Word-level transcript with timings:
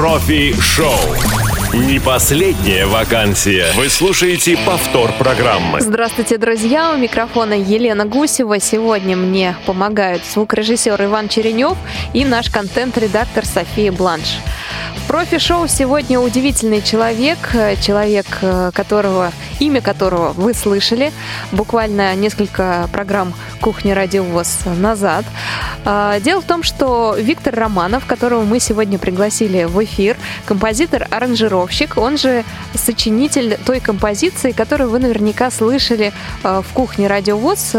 Профи-шоу. 0.00 0.96
Не 1.74 2.00
последняя 2.00 2.86
вакансия. 2.86 3.66
Вы 3.76 3.90
слушаете 3.90 4.56
повтор 4.64 5.12
программы. 5.18 5.82
Здравствуйте, 5.82 6.38
друзья. 6.38 6.94
У 6.94 6.96
микрофона 6.96 7.52
Елена 7.52 8.06
Гусева. 8.06 8.60
Сегодня 8.60 9.14
мне 9.14 9.54
помогают 9.66 10.24
звукорежиссер 10.24 11.04
Иван 11.04 11.28
Черенев 11.28 11.76
и 12.14 12.24
наш 12.24 12.48
контент-редактор 12.48 13.44
София 13.44 13.92
Бланш. 13.92 14.38
Профи-шоу 15.10 15.66
сегодня 15.66 16.20
удивительный 16.20 16.80
человек, 16.80 17.38
человек, 17.82 18.26
которого, 18.72 19.32
имя 19.58 19.80
которого 19.80 20.32
вы 20.34 20.54
слышали 20.54 21.12
буквально 21.50 22.14
несколько 22.14 22.88
программ 22.92 23.34
«Кухня 23.60 23.96
Радио 23.96 24.22
ВОЗ» 24.22 24.58
назад. 24.78 25.24
А, 25.84 26.20
дело 26.20 26.40
в 26.40 26.44
том, 26.44 26.62
что 26.62 27.16
Виктор 27.18 27.56
Романов, 27.56 28.06
которого 28.06 28.44
мы 28.44 28.60
сегодня 28.60 29.00
пригласили 29.00 29.64
в 29.64 29.82
эфир, 29.82 30.16
композитор-аранжировщик, 30.46 31.96
он 31.96 32.16
же 32.16 32.44
сочинитель 32.74 33.58
той 33.66 33.80
композиции, 33.80 34.52
которую 34.52 34.90
вы 34.90 35.00
наверняка 35.00 35.50
слышали 35.50 36.12
а, 36.44 36.62
в 36.62 36.68
«Кухне 36.68 37.08
Радио 37.08 37.36
ВОЗ». 37.36 37.72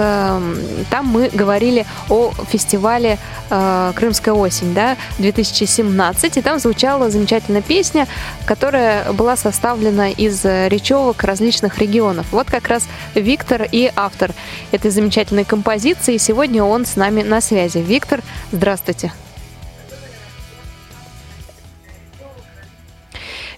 Там 0.90 1.06
мы 1.06 1.30
говорили 1.32 1.86
о 2.10 2.34
фестивале 2.50 3.18
«Крымская 3.50 4.34
осень» 4.34 4.74
да, 4.74 4.98
2017, 5.20 6.38
и 6.38 6.42
там 6.42 6.60
звучала 6.60 7.10
замечательная 7.10 7.21
песня, 7.62 8.08
которая 8.46 9.12
была 9.14 9.36
составлена 9.36 10.10
из 10.10 10.44
речевок 10.44 11.24
различных 11.24 11.80
регионов. 11.80 12.28
Вот 12.32 12.50
как 12.50 12.68
раз 12.68 12.88
Виктор 13.16 13.68
и 13.72 13.92
автор 13.96 14.32
этой 14.72 14.92
замечательной 14.92 15.46
композиции. 15.46 16.18
Сегодня 16.18 16.64
он 16.64 16.86
с 16.86 16.96
нами 16.96 17.22
на 17.22 17.42
связи. 17.42 17.80
Виктор, 17.80 18.22
здравствуйте. 18.52 19.12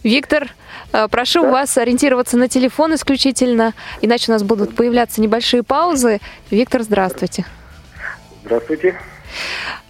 Виктор, 0.04 0.50
э, 0.92 1.08
прошу 1.10 1.44
да. 1.44 1.52
вас 1.52 1.78
ориентироваться 1.78 2.38
на 2.38 2.50
телефон 2.50 2.94
исключительно, 2.96 3.74
иначе 4.02 4.32
у 4.32 4.34
нас 4.34 4.44
будут 4.44 4.76
появляться 4.76 5.22
небольшие 5.22 5.64
паузы. 5.64 6.20
Виктор, 6.52 6.84
здравствуйте. 6.84 7.46
Здравствуйте. 8.44 9.00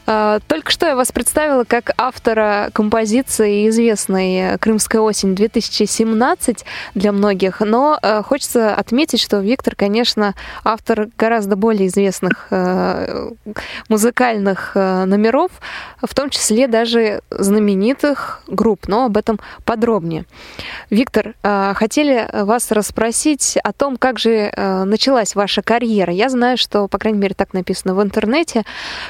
А, 0.05 0.39
только 0.47 0.71
что 0.71 0.85
я 0.85 0.95
вас 0.95 1.11
представила 1.11 1.63
как 1.63 1.91
автора 1.97 2.69
композиции 2.73 3.69
известной 3.69 4.57
«Крымская 4.57 5.01
осень-2017» 5.01 6.63
для 6.93 7.11
многих, 7.11 7.61
но 7.61 7.97
э, 8.01 8.21
хочется 8.23 8.75
отметить, 8.75 9.21
что 9.21 9.39
Виктор, 9.39 9.75
конечно, 9.75 10.35
автор 10.63 11.07
гораздо 11.17 11.55
более 11.55 11.87
известных 11.87 12.47
э, 12.49 13.31
музыкальных 13.87 14.71
э, 14.75 15.05
номеров, 15.05 15.51
в 16.01 16.13
том 16.13 16.29
числе 16.29 16.67
даже 16.67 17.21
знаменитых 17.29 18.41
групп, 18.47 18.87
но 18.87 19.05
об 19.05 19.15
этом 19.15 19.39
подробнее. 19.63 20.25
Виктор, 20.89 21.35
хотели 21.41 22.27
вас 22.33 22.71
расспросить 22.71 23.57
о 23.63 23.71
том, 23.71 23.97
как 23.97 24.19
же 24.19 24.51
началась 24.85 25.35
ваша 25.35 25.61
карьера. 25.61 26.11
Я 26.11 26.29
знаю, 26.29 26.57
что, 26.57 26.87
по 26.87 26.97
крайней 26.97 27.19
мере, 27.19 27.35
так 27.35 27.53
написано 27.53 27.95
в 27.95 28.01
интернете, 28.01 28.63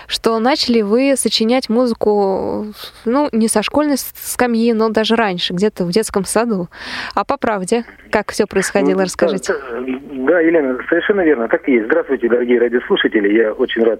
что 0.07 0.37
начали 0.39 0.82
вы 0.83 1.15
сочинять 1.15 1.69
музыку, 1.69 2.67
ну, 3.05 3.29
не 3.31 3.47
со 3.47 3.63
школьной 3.63 3.97
скамьи, 3.97 4.73
но 4.73 4.89
даже 4.89 5.15
раньше, 5.15 5.53
где-то 5.53 5.85
в 5.85 5.89
детском 5.91 6.25
саду. 6.25 6.67
А 7.15 7.25
по 7.25 7.37
правде, 7.37 7.83
как 8.11 8.31
все 8.31 8.45
происходило, 8.45 8.99
ну, 8.99 9.03
расскажите. 9.03 9.53
Да, 9.53 10.33
да, 10.33 10.39
Елена, 10.39 10.77
совершенно 10.89 11.21
верно, 11.21 11.47
так 11.47 11.67
и 11.67 11.73
есть. 11.73 11.85
Здравствуйте, 11.85 12.29
дорогие 12.29 12.59
радиослушатели, 12.59 13.33
я 13.33 13.53
очень 13.53 13.83
рад 13.83 13.99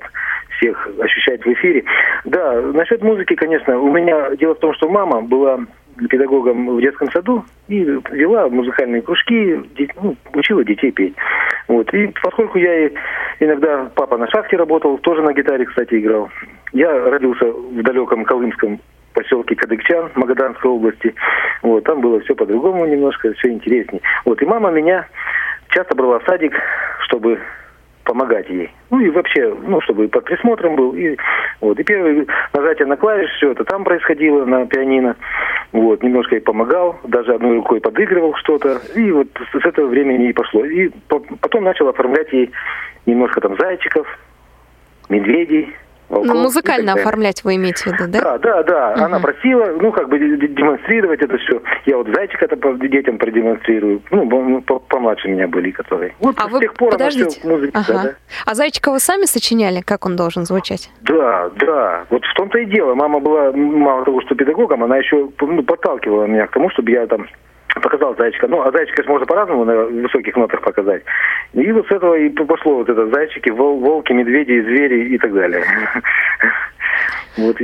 всех 0.57 0.89
ощущать 0.99 1.43
в 1.43 1.47
эфире. 1.47 1.83
Да, 2.25 2.61
насчет 2.61 3.01
музыки, 3.01 3.35
конечно, 3.35 3.79
у 3.79 3.91
меня 3.91 4.35
дело 4.35 4.55
в 4.55 4.59
том, 4.59 4.73
что 4.73 4.89
мама 4.89 5.21
была 5.21 5.59
педагогом 6.09 6.75
в 6.75 6.81
детском 6.81 7.11
саду 7.11 7.45
и 7.67 7.83
вела 8.11 8.49
музыкальные 8.49 9.01
кружки, 9.01 9.59
ну, 10.01 10.15
учила 10.33 10.63
детей 10.63 10.91
петь. 10.91 11.15
Вот. 11.67 11.93
И 11.93 12.11
поскольку 12.21 12.57
я 12.57 12.89
иногда, 13.39 13.91
папа 13.95 14.17
на 14.17 14.27
шахте 14.29 14.57
работал, 14.57 14.97
тоже 14.97 15.21
на 15.21 15.33
гитаре, 15.33 15.65
кстати, 15.65 15.99
играл. 15.99 16.29
Я 16.73 17.09
родился 17.09 17.45
в 17.45 17.83
далеком 17.83 18.25
Колымском 18.25 18.79
поселке 19.13 19.55
Кадыкчан 19.55 20.11
Магаданской 20.15 20.69
области. 20.69 21.13
Вот, 21.61 21.83
там 21.83 22.01
было 22.01 22.19
все 22.21 22.35
по-другому 22.35 22.85
немножко, 22.85 23.31
все 23.33 23.49
интереснее. 23.49 24.01
Вот, 24.25 24.41
и 24.41 24.45
мама 24.45 24.71
меня 24.71 25.07
часто 25.69 25.95
брала 25.95 26.19
в 26.19 26.25
садик, 26.25 26.53
чтобы 27.05 27.39
помогать 28.03 28.49
ей. 28.49 28.71
Ну 28.89 28.99
и 28.99 29.09
вообще, 29.09 29.55
ну, 29.65 29.81
чтобы 29.81 30.07
под 30.07 30.25
присмотром 30.25 30.75
был. 30.75 30.93
И, 30.93 31.15
вот, 31.61 31.79
и 31.79 31.83
первое 31.83 32.25
нажатие 32.53 32.87
на 32.87 32.97
клавиш, 32.97 33.29
все 33.37 33.51
это 33.51 33.63
там 33.63 33.83
происходило 33.83 34.43
на 34.45 34.65
пианино. 34.65 35.15
Вот, 35.71 36.03
немножко 36.03 36.35
ей 36.35 36.41
помогал, 36.41 36.99
даже 37.03 37.33
одной 37.33 37.55
рукой 37.55 37.81
подыгрывал 37.81 38.35
что-то. 38.35 38.81
И 38.95 39.11
вот 39.11 39.27
с 39.51 39.65
этого 39.65 39.87
времени 39.87 40.29
и 40.29 40.33
пошло. 40.33 40.65
И 40.65 40.89
потом 41.07 41.63
начал 41.63 41.87
оформлять 41.87 42.31
ей 42.33 42.51
немножко 43.05 43.41
там 43.41 43.57
зайчиков, 43.57 44.07
медведей, 45.09 45.75
ну, 46.09 46.35
музыкально 46.35 46.93
оформлять 46.93 47.43
вы 47.43 47.55
имеете 47.55 47.83
в 47.83 47.87
виду, 47.87 48.11
да? 48.11 48.21
Да, 48.21 48.37
да, 48.37 48.63
да. 48.63 48.93
Угу. 48.93 49.03
Она 49.03 49.19
просила, 49.19 49.65
ну, 49.79 49.91
как 49.91 50.09
бы 50.09 50.19
демонстрировать 50.19 51.21
это 51.21 51.37
все. 51.37 51.61
Я 51.85 51.97
вот 51.97 52.07
зайчик 52.13 52.41
это 52.41 52.55
детям 52.87 53.17
продемонстрирую. 53.17 54.01
Ну, 54.11 54.61
помладше 54.61 55.27
меня 55.27 55.47
были, 55.47 55.71
которые. 55.71 56.13
Вот 56.19 56.35
а 56.37 56.47
с 56.47 56.51
вы, 56.51 56.59
тех 56.59 56.73
пор 56.73 56.91
подождите. 56.91 57.39
Она 57.43 57.57
все 57.57 57.69
ага. 57.73 57.83
да, 57.87 58.03
да. 58.03 58.15
А 58.45 58.55
зайчика 58.55 58.91
вы 58.91 58.99
сами 58.99 59.25
сочиняли? 59.25 59.81
Как 59.81 60.05
он 60.05 60.15
должен 60.15 60.45
звучать? 60.45 60.89
Да, 61.01 61.49
да. 61.57 62.05
Вот 62.09 62.23
в 62.23 62.33
том-то 62.35 62.59
и 62.59 62.65
дело. 62.65 62.93
Мама 62.95 63.19
была, 63.19 63.51
мало 63.51 64.05
того, 64.05 64.21
что 64.21 64.35
педагогом, 64.35 64.83
она 64.83 64.97
еще 64.97 65.29
ну, 65.39 65.63
подталкивала 65.63 66.25
меня 66.25 66.47
к 66.47 66.51
тому, 66.51 66.69
чтобы 66.69 66.91
я 66.91 67.07
там 67.07 67.27
показал 67.81 68.15
зайчика. 68.15 68.47
Ну, 68.47 68.61
а 68.61 68.71
зайчика 68.71 69.03
можно 69.07 69.25
по-разному 69.25 69.65
на 69.65 69.85
высоких 69.85 70.35
нотах 70.35 70.61
показать. 70.61 71.03
И 71.53 71.71
вот 71.71 71.87
с 71.87 71.91
этого 71.91 72.15
и 72.15 72.29
пошло 72.29 72.75
вот 72.75 72.89
это 72.89 73.07
зайчики, 73.07 73.49
вол, 73.49 73.79
волки, 73.79 74.11
медведи, 74.13 74.61
звери 74.61 75.09
и 75.09 75.17
так 75.17 75.33
далее. 75.33 75.63
Вот. 77.35 77.57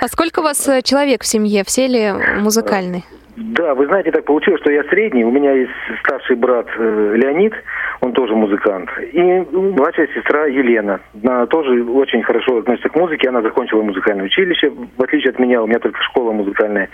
А 0.00 0.08
сколько 0.08 0.40
у 0.40 0.42
вас 0.42 0.66
э, 0.66 0.80
человек 0.80 1.22
в 1.24 1.26
семье? 1.26 1.62
Все 1.62 1.86
ли 1.86 2.10
музыкальные? 2.40 3.02
Да, 3.36 3.74
вы 3.74 3.86
знаете, 3.86 4.10
так 4.10 4.24
получилось, 4.24 4.60
что 4.60 4.70
я 4.70 4.82
средний. 4.84 5.24
У 5.24 5.30
меня 5.30 5.52
есть 5.52 5.72
старший 6.00 6.36
брат 6.36 6.66
э, 6.76 7.14
Леонид, 7.16 7.54
он 8.00 8.12
тоже 8.12 8.34
музыкант. 8.34 8.90
И 9.12 9.20
младшая 9.20 10.08
сестра 10.08 10.46
Елена. 10.46 11.00
Она 11.22 11.46
тоже 11.46 11.82
очень 11.84 12.22
хорошо 12.22 12.58
относится 12.58 12.88
к 12.88 12.96
музыке. 12.96 13.28
Она 13.28 13.40
закончила 13.40 13.82
музыкальное 13.82 14.26
училище, 14.26 14.70
в 14.70 15.02
отличие 15.02 15.30
от 15.30 15.38
меня. 15.38 15.62
У 15.62 15.66
меня 15.66 15.78
только 15.78 16.02
школа 16.02 16.32
музыкальная. 16.32 16.90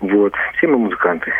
Вот. 0.00 0.34
Все 0.56 0.66
мы 0.66 0.78
музыканты. 0.78 1.32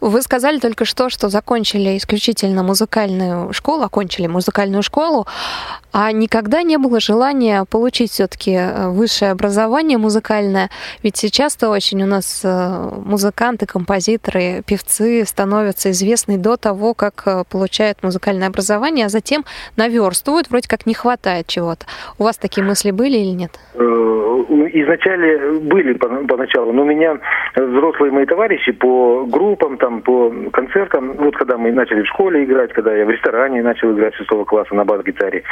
Вы 0.00 0.22
сказали 0.22 0.58
только 0.58 0.84
что, 0.84 1.10
что 1.10 1.28
закончили 1.28 1.96
исключительно 1.96 2.62
музыкальную 2.62 3.52
школу, 3.52 3.82
окончили 3.82 4.26
музыкальную 4.26 4.82
школу, 4.82 5.26
а 5.92 6.12
никогда 6.12 6.62
не 6.62 6.76
было 6.76 7.00
желания 7.00 7.64
получить 7.64 8.12
все-таки 8.12 8.52
э, 8.52 8.88
высшее 8.90 9.32
образование 9.32 9.98
музыкальное. 9.98 10.70
Ведь 11.02 11.16
сейчас-то 11.16 11.70
очень 11.70 12.02
у 12.02 12.06
нас 12.06 12.42
э, 12.44 12.90
музыканты, 13.04 13.66
композиторы, 13.66 14.62
певцы 14.66 15.24
становятся 15.24 15.90
известны 15.90 16.36
до 16.36 16.56
того, 16.56 16.94
как 16.94 17.22
э, 17.26 17.44
получают 17.50 18.02
музыкальное 18.02 18.48
образование, 18.48 19.06
а 19.06 19.08
затем 19.08 19.44
наверстывают, 19.76 20.50
вроде 20.50 20.68
как 20.68 20.86
не 20.86 20.94
хватает 20.94 21.46
чего-то. 21.46 21.86
У 22.18 22.24
вас 22.24 22.36
такие 22.36 22.64
мысли 22.64 22.90
были 22.90 23.16
или 23.16 23.30
нет? 23.30 23.58
Изначально 24.70 25.60
были 25.60 25.94
поначалу, 25.94 26.72
но 26.72 26.82
у 26.82 26.84
меня 26.84 27.18
взрослые 27.56 28.12
мои 28.12 28.26
товарищи 28.26 28.72
по 28.72 29.24
группам, 29.24 29.78
там, 29.78 29.87
по 30.04 30.32
концертам, 30.52 31.12
вот 31.14 31.36
когда 31.36 31.56
мы 31.58 31.72
начали 31.72 32.02
в 32.02 32.06
школе 32.06 32.44
играть, 32.44 32.72
когда 32.72 32.94
я 32.94 33.04
в 33.04 33.10
ресторане 33.10 33.62
начал 33.62 33.92
играть 33.92 34.14
шестого 34.14 34.44
класса 34.44 34.74
на 34.74 34.84
бас-гитаре, 34.84 35.42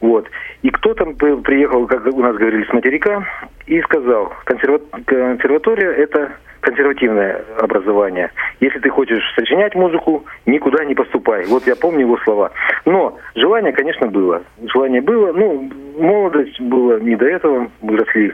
вот. 0.00 0.28
И 0.62 0.70
кто 0.70 0.94
там 0.94 1.14
приехал, 1.14 1.86
как 1.86 2.06
у 2.06 2.22
нас 2.22 2.36
говорили, 2.36 2.64
с 2.64 2.72
материка, 2.72 3.24
и 3.66 3.80
сказал, 3.82 4.32
консерватория– 4.44 5.90
это 5.92 6.32
консервативное 6.60 7.44
образование. 7.58 8.30
Если 8.60 8.78
ты 8.78 8.88
хочешь 8.88 9.22
сочинять 9.34 9.74
музыку, 9.74 10.24
никуда 10.46 10.84
не 10.84 10.94
поступай. 10.94 11.44
Вот 11.46 11.66
я 11.66 11.74
помню 11.74 12.00
его 12.02 12.16
слова. 12.18 12.52
Но 12.84 13.18
желание, 13.34 13.72
конечно, 13.72 14.06
было. 14.06 14.42
Желание 14.72 15.00
было. 15.00 15.32
Ну, 15.32 15.68
молодость 15.98 16.60
была 16.60 17.00
не 17.00 17.16
до 17.16 17.26
этого. 17.26 17.68
Мы 17.80 17.96
росли 17.96 18.32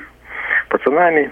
пацанами, 0.68 1.30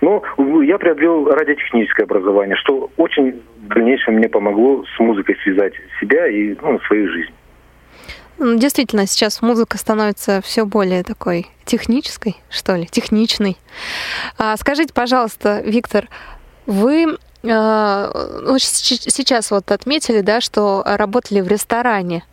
но 0.00 0.22
я 0.62 0.78
приобрел 0.78 1.26
радиотехническое 1.26 2.04
образование, 2.04 2.56
что 2.56 2.90
очень 2.96 3.42
в 3.62 3.68
дальнейшем 3.68 4.14
мне 4.14 4.28
помогло 4.28 4.84
с 4.96 4.98
музыкой 5.00 5.36
связать 5.42 5.74
себя 6.00 6.26
и 6.28 6.54
ну, 6.60 6.80
свою 6.80 7.08
жизнь. 7.10 7.32
Ну, 8.38 8.58
действительно, 8.58 9.06
сейчас 9.06 9.42
музыка 9.42 9.78
становится 9.78 10.40
все 10.42 10.64
более 10.64 11.04
такой 11.04 11.46
технической, 11.64 12.36
что 12.50 12.74
ли, 12.74 12.86
техничной. 12.86 13.56
А, 14.38 14.56
скажите, 14.56 14.92
пожалуйста, 14.92 15.62
Виктор, 15.64 16.08
вы 16.66 17.18
а, 17.48 18.10
ну, 18.42 18.58
сейчас 18.58 19.50
вот 19.50 19.70
отметили, 19.70 20.20
да, 20.20 20.40
что 20.40 20.82
работали 20.84 21.40
в 21.40 21.48
ресторане. 21.48 22.24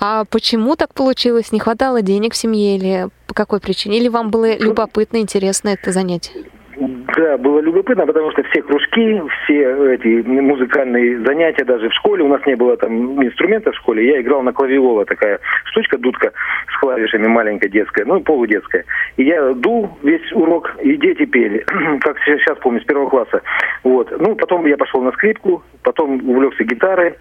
А 0.00 0.24
почему 0.24 0.76
так 0.76 0.92
получилось? 0.92 1.52
Не 1.52 1.60
хватало 1.60 2.02
денег 2.02 2.34
в 2.34 2.36
семье 2.36 2.76
или 2.76 3.08
по 3.26 3.34
какой 3.34 3.60
причине? 3.60 3.98
Или 3.98 4.08
вам 4.08 4.30
было 4.30 4.56
любопытно, 4.56 5.18
интересно 5.18 5.68
это 5.70 5.92
занятие? 5.92 6.44
Да, 6.76 7.38
было 7.38 7.60
любопытно, 7.60 8.06
потому 8.06 8.30
что 8.32 8.42
все 8.44 8.62
кружки, 8.62 9.22
все 9.44 9.94
эти 9.94 10.26
музыкальные 10.26 11.20
занятия 11.20 11.64
даже 11.64 11.88
в 11.88 11.94
школе, 11.94 12.24
у 12.24 12.28
нас 12.28 12.44
не 12.46 12.56
было 12.56 12.76
там 12.76 13.22
инструментов 13.24 13.74
в 13.74 13.78
школе, 13.78 14.06
я 14.06 14.20
играл 14.20 14.42
на 14.42 14.52
клавиола, 14.52 15.04
такая 15.04 15.38
штучка, 15.66 15.98
дудка 15.98 16.32
с 16.72 16.80
клавишами 16.80 17.26
маленькая 17.26 17.68
детская, 17.68 18.04
ну 18.04 18.20
полудетская. 18.20 18.84
И 19.16 19.24
я 19.24 19.52
дул 19.52 19.90
весь 20.02 20.32
урок, 20.32 20.76
и 20.82 20.96
дети 20.96 21.24
пели, 21.24 21.64
как 22.00 22.18
сейчас 22.24 22.58
помню, 22.58 22.80
с 22.80 22.84
первого 22.84 23.08
класса. 23.08 23.42
Вот. 23.84 24.12
Ну, 24.18 24.34
потом 24.34 24.66
я 24.66 24.76
пошел 24.76 25.02
на 25.02 25.12
скрипку, 25.12 25.62
потом 25.82 26.28
увлекся 26.28 26.64
гитарой, 26.64 27.14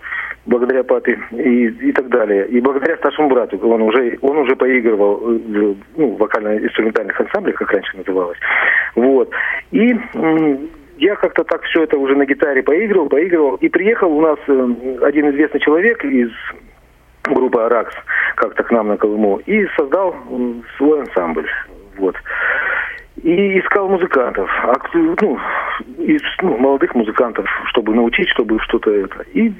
благодаря 0.45 0.83
папе 0.83 1.19
и, 1.31 1.67
и 1.67 1.91
так 1.93 2.09
далее. 2.09 2.47
И 2.47 2.59
благодаря 2.59 2.97
старшему 2.97 3.29
брату, 3.29 3.57
он 3.57 3.81
уже, 3.81 4.17
он 4.21 4.37
уже 4.37 4.55
поигрывал 4.55 5.17
в 5.17 5.75
ну, 5.97 6.15
вокально-инструментальных 6.15 7.19
ансамблях, 7.19 7.55
как 7.55 7.71
раньше 7.71 7.97
называлось. 7.97 8.37
Вот. 8.95 9.29
И 9.71 9.95
я 10.97 11.15
как-то 11.15 11.43
так 11.43 11.63
все 11.63 11.83
это 11.83 11.97
уже 11.97 12.15
на 12.15 12.25
гитаре 12.25 12.61
поигрывал, 12.63 13.09
поигрывал. 13.09 13.55
И 13.55 13.69
приехал 13.69 14.11
у 14.11 14.21
нас 14.21 14.37
э, 14.47 14.97
один 15.01 15.29
известный 15.31 15.59
человек 15.59 16.03
из 16.05 16.29
группы 17.23 17.59
«Аракс» 17.59 17.95
как-то 18.35 18.63
к 18.63 18.71
нам 18.71 18.89
на 18.89 18.97
Колыму 18.97 19.37
и 19.45 19.65
создал 19.77 20.15
свой 20.77 21.01
ансамбль. 21.01 21.49
Вот. 21.97 22.15
И 23.21 23.59
искал 23.59 23.87
музыкантов, 23.87 24.49
ну, 24.93 25.39
из 25.99 26.21
ну, 26.41 26.57
молодых 26.57 26.93
музыкантов, 26.95 27.45
чтобы 27.69 27.93
научить, 27.95 28.27
чтобы 28.29 28.59
что-то 28.59 28.91
это. 28.91 29.23
И 29.33 29.53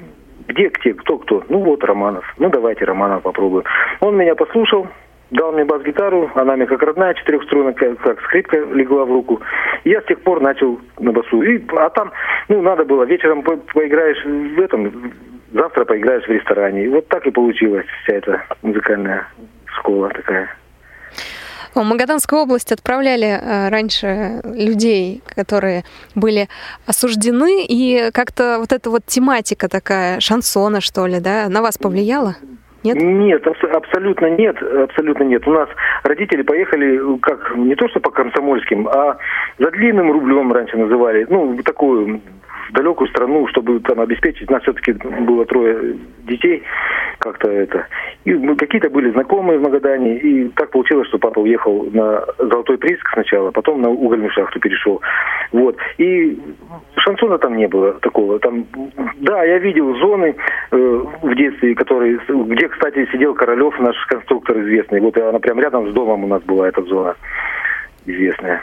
где, 0.48 0.68
где, 0.68 0.94
кто, 0.94 1.18
кто? 1.18 1.42
Ну 1.48 1.58
вот 1.58 1.82
Романов. 1.84 2.24
Ну 2.38 2.50
давайте 2.50 2.84
Романов 2.84 3.22
попробуем. 3.22 3.64
Он 4.00 4.16
меня 4.16 4.34
послушал, 4.34 4.86
дал 5.30 5.52
мне 5.52 5.64
бас-гитару, 5.64 6.30
она 6.34 6.56
мне 6.56 6.66
как 6.66 6.82
родная, 6.82 7.14
четырехструнная, 7.14 7.72
как, 7.72 7.98
как 7.98 8.20
скрипка 8.22 8.58
легла 8.58 9.04
в 9.04 9.12
руку. 9.12 9.40
И 9.84 9.90
я 9.90 10.00
с 10.00 10.04
тех 10.04 10.20
пор 10.20 10.40
начал 10.40 10.78
на 10.98 11.12
басу. 11.12 11.42
И, 11.42 11.62
а 11.76 11.90
там, 11.90 12.12
ну, 12.48 12.62
надо 12.62 12.84
было, 12.84 13.04
вечером 13.04 13.42
по 13.42 13.56
поиграешь 13.56 14.22
в 14.24 14.60
этом, 14.60 15.12
завтра 15.52 15.84
поиграешь 15.84 16.24
в 16.24 16.30
ресторане. 16.30 16.84
И 16.84 16.88
вот 16.88 17.08
так 17.08 17.26
и 17.26 17.30
получилась 17.30 17.86
вся 18.02 18.16
эта 18.16 18.44
музыкальная 18.62 19.26
школа 19.66 20.10
такая. 20.10 20.48
В 21.74 21.82
Магаданскую 21.82 22.42
область 22.42 22.70
отправляли 22.70 23.26
э, 23.26 23.68
раньше 23.68 24.40
людей, 24.44 25.22
которые 25.34 25.82
были 26.14 26.48
осуждены, 26.86 27.64
и 27.68 28.10
как-то 28.12 28.58
вот 28.60 28.72
эта 28.72 28.90
вот 28.90 29.04
тематика 29.06 29.68
такая, 29.68 30.20
шансона, 30.20 30.80
что 30.80 31.06
ли, 31.06 31.18
да, 31.18 31.48
на 31.48 31.62
вас 31.62 31.76
повлияла? 31.76 32.36
Нет? 32.84 32.96
Нет, 33.00 33.44
аб- 33.46 33.74
абсолютно 33.74 34.26
нет, 34.26 34.56
абсолютно 34.62 35.24
нет. 35.24 35.48
У 35.48 35.52
нас 35.52 35.68
родители 36.04 36.42
поехали 36.42 37.18
как 37.20 37.56
не 37.56 37.74
то 37.74 37.88
что 37.88 37.98
по 37.98 38.10
комсомольским, 38.10 38.86
а 38.86 39.16
за 39.58 39.70
длинным 39.72 40.12
рублем 40.12 40.52
раньше 40.52 40.76
называли, 40.76 41.26
ну 41.28 41.58
такую 41.64 42.20
в 42.68 42.72
далекую 42.72 43.08
страну, 43.08 43.46
чтобы 43.48 43.80
там 43.80 44.00
обеспечить. 44.00 44.50
У 44.50 44.52
нас 44.52 44.62
все-таки 44.62 44.92
было 44.92 45.44
трое 45.44 45.96
детей, 46.24 46.62
как-то 47.18 47.50
это. 47.50 47.86
И 48.24 48.34
какие-то 48.56 48.90
были 48.90 49.10
знакомые 49.10 49.58
в 49.58 49.62
Магадане, 49.62 50.18
и 50.18 50.48
так 50.48 50.70
получилось, 50.70 51.08
что 51.08 51.18
папа 51.18 51.40
уехал 51.40 51.88
на 51.92 52.24
Золотой 52.38 52.78
прииск 52.78 53.08
сначала, 53.12 53.50
потом 53.50 53.82
на 53.82 53.90
угольную 53.90 54.30
шахту 54.30 54.60
перешел. 54.60 55.00
Вот. 55.52 55.76
И 55.98 56.38
шансона 56.96 57.38
там 57.38 57.56
не 57.56 57.68
было 57.68 57.92
такого. 57.94 58.38
Там, 58.38 58.66
да, 59.16 59.44
я 59.44 59.58
видел 59.58 59.94
зоны 59.96 60.34
э, 60.70 61.04
в 61.22 61.34
детстве, 61.34 61.74
которые, 61.74 62.18
где, 62.28 62.68
кстати, 62.68 63.08
сидел 63.12 63.34
Королев, 63.34 63.78
наш 63.78 63.96
конструктор 64.06 64.58
известный. 64.60 65.00
Вот 65.00 65.16
она 65.16 65.38
прям 65.38 65.60
рядом 65.60 65.90
с 65.90 65.94
домом 65.94 66.24
у 66.24 66.26
нас 66.26 66.42
была 66.42 66.68
эта 66.68 66.82
зона 66.82 67.14
известная. 68.06 68.60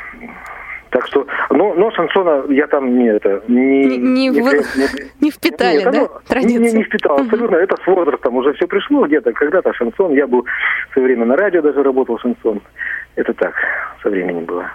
Так 0.92 1.08
что, 1.08 1.26
но, 1.50 1.74
но 1.74 1.90
шансона 1.92 2.44
я 2.50 2.68
там 2.68 2.98
не 2.98 3.08
это 3.08 3.42
не 3.48 3.86
не, 3.86 3.98
не, 3.98 4.28
не, 4.28 4.30
не, 4.30 5.12
не 5.22 5.32
впитали, 5.32 5.78
нет, 5.78 5.92
да? 5.92 6.00
Ну, 6.02 6.10
традиции. 6.28 6.58
Не, 6.58 6.72
не 6.74 6.84
впитал, 6.84 7.18
абсолютно. 7.18 7.56
Это 7.56 7.78
с 7.78 7.88
возрастом 7.88 8.36
уже 8.36 8.54
все 8.54 8.68
пришло 8.68 9.08
где-то. 9.08 9.32
Когда-то 9.32 9.74
шансон, 9.74 10.12
я 10.14 10.28
был 10.28 10.46
в 10.90 10.94
свое 10.94 11.08
время 11.08 11.26
на 11.26 11.38
радио 11.38 11.62
даже 11.62 11.82
работал 11.82 12.20
шансон. 12.20 12.62
Это 13.16 13.34
так, 13.34 13.54
со 14.04 14.10
временем 14.10 14.44
было. 14.44 14.70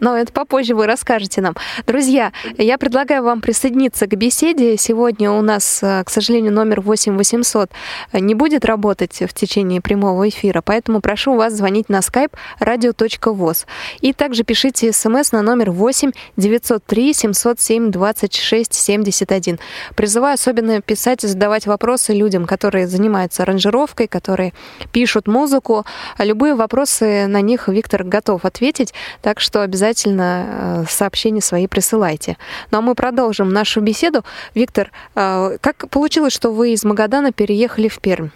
Но 0.00 0.16
это 0.16 0.32
попозже 0.32 0.74
вы 0.74 0.86
расскажете 0.86 1.40
нам. 1.40 1.54
Друзья, 1.86 2.32
я 2.56 2.78
предлагаю 2.78 3.22
вам 3.22 3.40
присоединиться 3.40 4.06
к 4.06 4.16
беседе. 4.16 4.76
Сегодня 4.76 5.30
у 5.30 5.42
нас, 5.42 5.80
э, 5.82 6.02
к 6.04 6.10
сожалению, 6.10 6.52
номер 6.52 6.80
8 6.80 7.16
800 7.16 7.70
не 8.12 8.34
будет 8.34 8.64
работать 8.64 9.20
в 9.20 9.32
течение 9.32 9.80
прямого 9.80 10.28
эфира, 10.28 10.62
поэтому 10.62 11.00
прошу 11.00 11.34
вас 11.34 11.52
звонить 11.52 11.88
на 11.88 11.98
skype 11.98 12.32
radio.voz. 12.60 13.66
И 14.00 14.12
также 14.12 14.44
пишите 14.44 14.92
смс 14.92 15.32
на 15.32 15.42
номер 15.42 15.70
8 15.70 16.12
903 16.36 17.14
707 17.14 17.90
26 17.90 18.74
71. 18.74 19.58
Призываю 19.94 20.34
особенно 20.34 20.80
писать 20.80 21.24
и 21.24 21.26
задавать 21.26 21.66
вопросы 21.66 22.12
людям, 22.12 22.46
которые 22.46 22.86
занимаются 22.86 23.42
аранжировкой, 23.42 24.06
которые 24.06 24.52
пишут 24.92 25.26
музыку. 25.26 25.84
Любые 26.18 26.54
вопросы 26.54 27.26
на 27.26 27.40
них 27.40 27.68
Виктор 27.68 28.04
готов 28.04 28.44
ответить, 28.44 28.94
так 29.22 29.40
что 29.40 29.62
обязательно 29.62 29.87
обязательно 29.88 30.82
э, 30.82 30.84
сообщения 30.86 31.40
свои 31.40 31.66
присылайте. 31.66 32.36
Ну 32.70 32.78
а 32.78 32.80
мы 32.80 32.94
продолжим 32.94 33.48
нашу 33.48 33.80
беседу. 33.80 34.22
Виктор, 34.54 34.90
э, 35.14 35.56
как 35.60 35.88
получилось, 35.90 36.34
что 36.34 36.50
вы 36.50 36.72
из 36.72 36.84
Магадана 36.84 37.32
переехали 37.32 37.88
в 37.88 37.98
Пермь? 38.00 38.28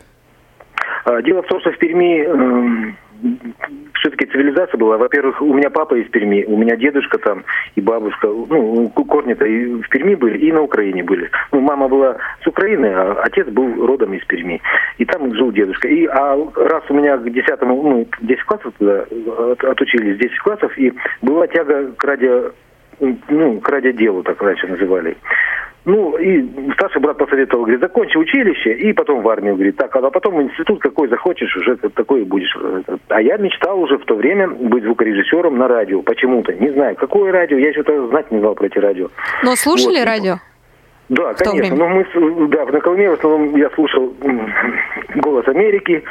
А, 1.04 1.20
дело 1.22 1.42
в 1.42 1.46
том, 1.46 1.60
что 1.60 1.72
в 1.72 1.78
Перми 1.78 2.24
эм, 2.24 2.96
все-таки 4.02 4.26
цивилизация 4.26 4.76
была. 4.78 4.98
Во-первых, 4.98 5.40
у 5.40 5.54
меня 5.54 5.70
папа 5.70 5.94
из 5.94 6.08
Перми, 6.10 6.44
у 6.44 6.56
меня 6.56 6.76
дедушка 6.76 7.18
там 7.18 7.44
и 7.76 7.80
бабушка, 7.80 8.26
ну, 8.26 8.88
корни-то 8.90 9.44
и 9.44 9.80
в 9.80 9.88
Перми 9.88 10.16
были, 10.16 10.38
и 10.38 10.52
на 10.52 10.62
Украине 10.62 11.04
были. 11.04 11.30
Ну, 11.52 11.60
мама 11.60 11.88
была 11.88 12.16
с 12.42 12.46
Украины, 12.46 12.86
а 12.86 13.22
отец 13.22 13.46
был 13.46 13.86
родом 13.86 14.12
из 14.12 14.24
Перми. 14.24 14.60
И 14.98 15.04
там 15.04 15.32
жил 15.34 15.52
дедушка. 15.52 15.88
И 15.88 16.04
а 16.06 16.36
раз 16.56 16.82
у 16.88 16.94
меня 16.94 17.16
к 17.16 17.30
десятому, 17.30 17.80
ну, 17.82 18.08
10 18.20 18.42
классов 18.44 18.74
туда 18.78 19.06
отучились, 19.70 20.18
10 20.18 20.38
классов, 20.40 20.76
и 20.76 20.92
была 21.22 21.46
тяга 21.46 21.92
к 21.92 22.04
радио 22.04 22.50
ну, 23.28 23.60
к 23.60 23.68
радиоделу, 23.68 24.22
так 24.22 24.40
раньше 24.42 24.66
называли. 24.66 25.16
Ну, 25.84 26.16
и 26.16 26.44
старший 26.74 27.00
брат 27.00 27.18
посоветовал, 27.18 27.64
говорит, 27.64 27.80
закончи 27.80 28.16
училище 28.16 28.72
и 28.72 28.92
потом 28.92 29.22
в 29.22 29.28
армию, 29.28 29.54
говорит, 29.54 29.76
так, 29.76 29.94
а 29.96 30.10
потом 30.10 30.36
в 30.36 30.42
институт 30.42 30.80
какой 30.80 31.08
захочешь, 31.08 31.56
уже 31.56 31.76
такой 31.76 32.22
будешь. 32.24 32.56
А 33.08 33.20
я 33.20 33.36
мечтал 33.36 33.80
уже 33.80 33.98
в 33.98 34.04
то 34.04 34.14
время 34.14 34.48
быть 34.48 34.84
звукорежиссером 34.84 35.58
на 35.58 35.66
радио, 35.66 36.00
почему-то, 36.02 36.52
не 36.52 36.70
знаю, 36.70 36.94
какое 36.94 37.32
радио, 37.32 37.58
я 37.58 37.72
что-то 37.72 38.06
знать 38.08 38.30
не 38.30 38.38
знал 38.38 38.54
про 38.54 38.66
эти 38.66 38.78
радио. 38.78 39.08
Но 39.42 39.56
слушали 39.56 39.98
вот. 39.98 40.06
радио? 40.06 40.34
Да, 41.08 41.34
конечно. 41.34 41.76
Но 41.76 41.88
мы, 41.88 42.06
да, 42.48 42.64
в 42.64 42.72
Наколме 42.72 43.10
в 43.10 43.14
основном 43.14 43.56
я 43.56 43.68
слушал 43.70 44.14
«Голос 45.16 45.48
Америки», 45.48 46.04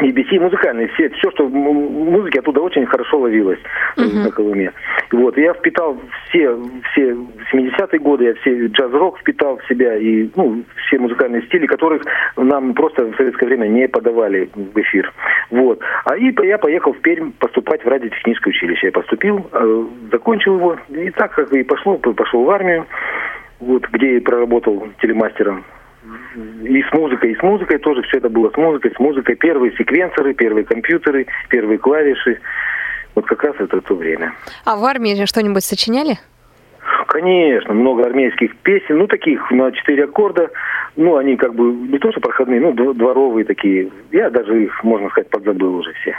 BBC 0.00 0.40
музыкальные, 0.40 0.88
все, 0.88 1.08
все, 1.10 1.30
что 1.30 1.48
музыки 1.48 2.38
оттуда 2.38 2.60
очень 2.60 2.86
хорошо 2.86 3.18
ловилось 3.18 3.58
uh-huh. 3.96 4.24
на 4.24 4.30
Колыме. 4.30 4.72
Вот, 5.10 5.36
я 5.38 5.54
впитал 5.54 5.98
все, 6.28 6.56
все 6.92 7.16
70-е 7.52 7.98
годы, 8.00 8.24
я 8.24 8.34
все 8.34 8.66
джаз-рок 8.66 9.18
впитал 9.18 9.58
в 9.58 9.66
себя, 9.66 9.96
и 9.96 10.28
ну, 10.36 10.62
все 10.86 10.98
музыкальные 10.98 11.42
стили, 11.42 11.66
которых 11.66 12.02
нам 12.36 12.74
просто 12.74 13.04
в 13.04 13.16
советское 13.16 13.46
время 13.46 13.66
не 13.66 13.88
подавали 13.88 14.50
в 14.54 14.78
эфир. 14.78 15.12
Вот. 15.50 15.80
А 16.04 16.16
и 16.16 16.34
я 16.46 16.58
поехал 16.58 16.92
в 16.92 17.00
Пермь 17.00 17.32
поступать 17.38 17.84
в 17.84 17.88
радиотехническое 17.88 18.52
училище. 18.52 18.86
Я 18.86 18.92
поступил, 18.92 19.48
э, 19.52 19.84
закончил 20.12 20.56
его, 20.56 20.76
и 20.88 21.10
так 21.10 21.32
как 21.32 21.52
и 21.52 21.62
пошло, 21.62 21.96
пошел 21.96 22.44
в 22.44 22.50
армию, 22.50 22.86
вот, 23.60 23.88
где 23.90 24.16
и 24.16 24.20
проработал 24.20 24.88
телемастером 25.00 25.64
и 26.62 26.82
с 26.82 26.92
музыкой, 26.92 27.32
и 27.32 27.36
с 27.36 27.42
музыкой 27.42 27.78
тоже 27.78 28.02
все 28.02 28.18
это 28.18 28.28
было 28.28 28.50
с 28.50 28.56
музыкой, 28.56 28.92
с 28.94 28.98
музыкой. 28.98 29.36
Первые 29.36 29.72
секвенсоры, 29.76 30.34
первые 30.34 30.64
компьютеры, 30.64 31.26
первые 31.48 31.78
клавиши. 31.78 32.40
Вот 33.14 33.26
как 33.26 33.42
раз 33.42 33.56
это 33.58 33.80
то 33.80 33.94
время. 33.94 34.32
А 34.64 34.76
в 34.76 34.84
армии 34.84 35.24
что-нибудь 35.24 35.64
сочиняли? 35.64 36.18
Конечно, 37.08 37.74
много 37.74 38.04
армейских 38.04 38.56
песен, 38.58 38.98
ну 38.98 39.06
таких 39.06 39.50
на 39.50 39.72
четыре 39.72 40.04
аккорда, 40.04 40.50
ну 40.96 41.16
они 41.16 41.36
как 41.36 41.54
бы 41.54 41.72
не 41.72 41.98
то 41.98 42.12
что 42.12 42.20
проходные, 42.20 42.60
ну 42.60 42.72
дворовые 42.72 43.44
такие. 43.44 43.90
Я 44.12 44.30
даже 44.30 44.64
их, 44.64 44.84
можно 44.84 45.08
сказать, 45.10 45.30
подзабыл 45.30 45.76
уже 45.76 45.92
все. 45.94 46.14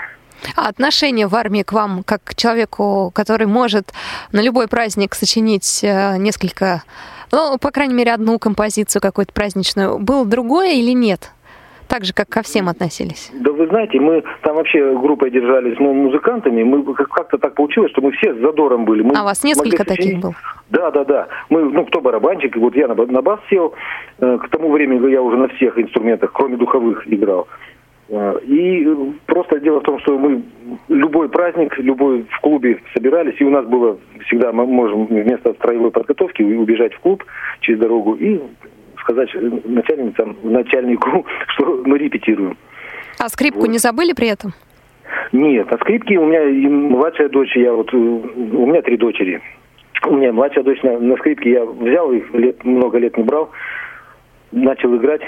А 0.55 0.67
отношение 0.69 1.27
в 1.27 1.36
армии 1.36 1.63
к 1.63 1.74
вам, 1.74 2.03
как 2.03 2.24
к 2.24 2.36
человеку, 2.36 3.12
который 3.13 3.48
может 3.48 3.91
на 4.31 4.41
любой 4.41 4.67
праздник 4.67 5.13
сочинить 5.13 5.84
э, 5.84 6.17
несколько 6.17 6.84
ну, 7.31 7.57
по 7.59 7.71
крайней 7.71 7.93
мере, 7.93 8.13
одну 8.13 8.39
композицию 8.39 9.01
какую-то 9.01 9.33
праздничную, 9.33 10.00
было 10.00 10.25
другое 10.25 10.74
или 10.74 10.91
нет? 10.91 11.31
Так 11.89 12.05
же, 12.05 12.13
как 12.13 12.29
ко 12.29 12.43
всем 12.43 12.69
относились? 12.69 13.31
Да 13.33 13.51
вы 13.51 13.65
знаете, 13.67 14.00
мы 14.00 14.24
там 14.43 14.55
вообще 14.55 14.95
группой 14.95 15.31
держались 15.31 15.79
мы 15.79 15.91
музыкантами, 15.95 16.62
мы 16.62 16.83
как-то 16.93 17.39
так 17.39 17.55
получилось, 17.55 17.91
что 17.91 18.01
мы 18.01 18.12
все 18.12 18.36
с 18.36 18.38
задором 18.38 18.86
были. 18.86 19.01
Мы 19.01 19.15
а 19.15 19.24
у 19.24 19.25
вас 19.25 19.43
несколько 19.43 19.83
таких 19.83 20.19
было? 20.19 20.36
Да, 20.69 20.91
да, 20.91 21.03
да. 21.03 21.27
Мы, 21.50 21.63
ну, 21.63 21.86
кто 21.86 22.00
барабанщик, 22.00 22.55
вот 22.57 22.75
я 22.75 22.88
на, 22.88 22.93
на 22.93 23.21
бас 23.24 23.39
сел, 23.50 23.74
э, 24.19 24.38
к 24.38 24.50
тому 24.50 24.71
времени 24.71 25.09
я 25.09 25.19
уже 25.19 25.36
на 25.38 25.48
всех 25.48 25.79
инструментах, 25.79 26.31
кроме 26.31 26.57
духовых, 26.57 27.12
играл. 27.12 27.48
Э, 28.10 28.39
и 28.44 28.88
просто 29.28 29.60
дело 29.60 29.80
в 29.80 29.84
том, 29.84 30.00
что 30.00 30.18
мы 30.18 30.42
любой 30.88 31.30
праздник, 31.30 31.78
любой 31.78 32.24
в 32.24 32.39
клубе 32.42 32.80
собирались, 32.94 33.39
и 33.39 33.44
у 33.44 33.50
нас 33.50 33.66
было 33.66 34.00
всегда, 34.25 34.51
мы 34.51 34.66
можем 34.66 35.06
вместо 35.06 35.54
строевой 35.54 35.92
подготовки 35.92 36.42
убежать 36.42 36.94
в 36.94 37.00
клуб 37.00 37.24
через 37.62 37.80
дорогу 37.80 38.16
и 38.16 38.39
сказать 38.98 39.30
начальницам, 39.66 40.36
начальнику, 40.44 41.25
что 41.48 41.84
мы 41.86 41.98
репетируем. 41.98 42.58
А 43.20 43.30
скрипку 43.30 43.62
вот. 43.62 43.70
не 43.70 43.78
забыли 43.78 44.13
при 44.13 44.30
этом? 44.30 44.54
Нет, 45.32 45.72
а 45.72 45.78
скрипки 45.78 46.16
у 46.16 46.25
меня 46.25 46.44
и 46.44 46.68
младшая 46.68 47.30
дочь, 47.30 47.56
я 47.56 47.74
вот, 47.74 47.94
у 47.94 48.66
меня 48.66 48.82
три 48.82 48.98
дочери. 48.98 49.42
У 50.08 50.16
меня 50.16 50.32
младшая 50.32 50.63
дочь 50.63 50.82
на, 50.82 50.98
на 50.98 51.18
скрипке, 51.18 51.51
я 51.51 51.66
взял 51.66 52.12
их, 52.12 52.34
лет, 52.34 52.63
много 52.63 52.98
лет 52.98 53.18
не 53.18 53.24
брал, 53.24 53.51
начал 54.51 54.96
играть, 54.96 55.22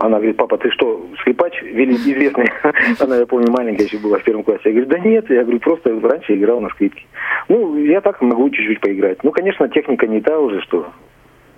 она 0.00 0.18
говорит, 0.18 0.36
папа, 0.36 0.58
ты 0.58 0.70
что, 0.70 1.06
скрипач 1.20 1.62
известный? 1.62 2.50
Она, 3.00 3.16
я 3.16 3.26
помню, 3.26 3.50
маленькая 3.50 3.84
еще 3.84 3.98
была 3.98 4.18
в 4.18 4.24
первом 4.24 4.44
классе. 4.44 4.62
Я 4.66 4.70
говорю, 4.72 4.90
да 4.90 4.98
нет, 4.98 5.30
я 5.30 5.42
говорю, 5.42 5.60
просто 5.60 5.98
раньше 6.00 6.34
играл 6.34 6.60
на 6.60 6.68
скрипке. 6.70 7.02
Ну, 7.48 7.76
я 7.76 8.00
так 8.00 8.20
могу 8.20 8.50
чуть-чуть 8.50 8.80
поиграть. 8.80 9.22
Ну, 9.24 9.30
конечно, 9.30 9.68
техника 9.68 10.06
не 10.06 10.20
та 10.20 10.38
уже, 10.38 10.60
что 10.62 10.92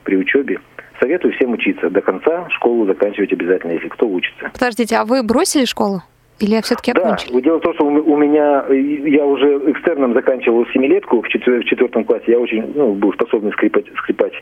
при 0.04 0.16
учебе. 0.16 0.60
Советую 1.00 1.34
всем 1.34 1.52
учиться. 1.52 1.88
До 1.90 2.00
конца 2.00 2.48
школу 2.50 2.86
заканчивать 2.86 3.32
обязательно, 3.32 3.72
если 3.72 3.88
кто 3.88 4.06
учится. 4.06 4.50
Подождите, 4.52 4.96
а 4.96 5.04
вы 5.04 5.22
бросили 5.22 5.64
школу? 5.64 6.02
Или 6.40 6.60
все-таки 6.62 6.92
окончили? 6.92 7.34
Да, 7.34 7.40
дело 7.40 7.58
в 7.58 7.60
том, 7.60 7.74
что 7.74 7.84
у 7.86 8.16
меня, 8.16 8.64
я 8.70 9.26
уже 9.26 9.58
экстерном 9.70 10.14
заканчивал 10.14 10.66
семилетку 10.72 11.20
в, 11.20 11.28
четвер, 11.28 11.62
в 11.62 11.64
четвертом 11.66 12.04
классе, 12.04 12.24
я 12.28 12.38
очень 12.38 12.72
ну, 12.74 12.94
был 12.94 13.12
способный 13.12 13.52
скрипать, 13.52 13.84
скрипач. 13.98 14.32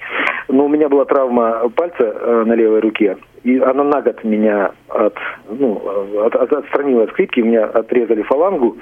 Но 0.48 0.66
у 0.66 0.68
меня 0.68 0.88
была 0.88 1.04
травма 1.04 1.68
пальца 1.74 2.04
э, 2.04 2.44
на 2.46 2.52
левой 2.52 2.80
руке, 2.80 3.16
и 3.42 3.58
она 3.58 3.82
на 3.82 4.00
год 4.00 4.22
меня 4.22 4.70
от, 4.88 5.16
ну, 5.50 5.82
от, 6.24 6.36
от, 6.36 6.52
отстранила 6.52 7.02
от 7.02 7.10
скрипки, 7.10 7.40
меня 7.40 7.64
отрезали 7.64 8.22
фалангу, 8.22 8.76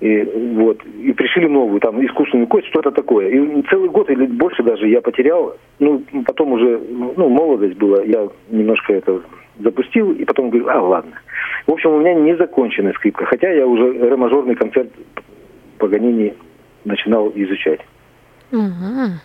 и, 0.00 0.22
вот, 0.56 0.82
и 1.00 1.12
пришили 1.12 1.46
новую, 1.46 1.80
там, 1.80 2.04
искусственную 2.04 2.48
кость, 2.48 2.66
что-то 2.68 2.90
такое. 2.90 3.28
И 3.28 3.62
целый 3.70 3.90
год 3.90 4.10
или 4.10 4.26
больше 4.26 4.62
даже 4.62 4.88
я 4.88 5.00
потерял, 5.02 5.54
ну, 5.78 6.02
потом 6.26 6.52
уже, 6.52 6.80
ну, 7.16 7.28
молодость 7.28 7.76
была, 7.76 8.02
я 8.02 8.26
немножко 8.50 8.94
это 8.94 9.20
запустил, 9.58 10.12
и 10.12 10.24
потом 10.24 10.50
говорю, 10.50 10.68
а, 10.68 10.80
ладно. 10.80 11.12
В 11.66 11.72
общем, 11.72 11.90
у 11.90 12.00
меня 12.00 12.14
незаконченная 12.14 12.92
скрипка, 12.94 13.24
хотя 13.24 13.50
я 13.50 13.66
уже 13.66 13.92
ре-мажорный 13.92 14.56
концерт 14.56 14.90
Паганини 15.78 16.34
начинал 16.84 17.30
изучать. 17.34 17.80
Угу. 18.50 19.18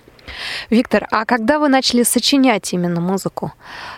Виктор, 0.69 1.07
а 1.12 1.25
когда 1.25 1.60
вы 1.60 1.69
начали 1.69 2.03
сочинять 2.03 2.74
именно 2.74 3.00
музыку? 3.00 3.51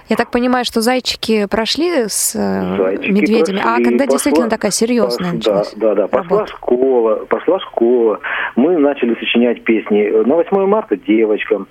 Я 0.09 0.15
так 0.15 0.31
понимаю, 0.31 0.65
что 0.65 0.81
зайчики 0.81 1.47
прошли 1.47 2.07
с 2.07 2.35
э, 2.35 2.77
зайчики 2.77 3.11
медведями, 3.11 3.59
а 3.59 3.63
прошли, 3.63 3.83
а 3.83 3.89
когда 3.89 4.05
пошла, 4.05 4.11
действительно 4.11 4.49
такая 4.49 4.71
серьезная 4.71 5.33
пошла, 5.33 5.33
началась? 5.33 5.73
Да, 5.75 5.95
да, 5.95 5.95
да. 5.95 6.07
Пошла 6.07 6.47
школа, 6.47 7.15
пошла 7.25 7.59
школа. 7.59 8.19
Мы 8.55 8.77
начали 8.77 9.15
сочинять 9.15 9.63
песни 9.63 10.09
на 10.25 10.35
8 10.35 10.65
марта 10.67 10.95
девочкам, 10.95 11.67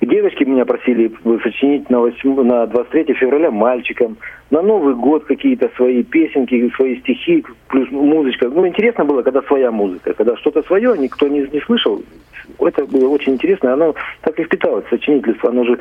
Девочки 0.00 0.44
меня 0.44 0.64
просили 0.64 1.12
сочинить 1.42 1.90
на, 1.90 1.98
8, 1.98 2.42
на 2.42 2.66
23 2.66 3.14
февраля 3.14 3.50
мальчикам, 3.50 4.16
на 4.50 4.62
Новый 4.62 4.94
год 4.94 5.24
какие-то 5.24 5.70
свои 5.74 6.04
песенки, 6.04 6.72
свои 6.76 7.00
стихи, 7.00 7.44
плюс 7.66 7.90
музычка. 7.90 8.48
Ну, 8.48 8.66
интересно 8.66 9.04
было, 9.04 9.22
когда 9.22 9.42
своя 9.42 9.72
музыка, 9.72 10.14
когда 10.14 10.36
что-то 10.36 10.62
свое 10.62 10.96
никто 10.96 11.26
не, 11.26 11.40
не 11.52 11.60
слышал. 11.60 12.00
Это 12.60 12.84
было 12.86 13.08
очень 13.08 13.34
интересно. 13.34 13.72
Оно 13.72 13.94
так 14.20 14.38
и 14.38 14.44
впиталось, 14.44 14.84
сочинительство. 14.88 15.50
Оно 15.50 15.64
же 15.64 15.78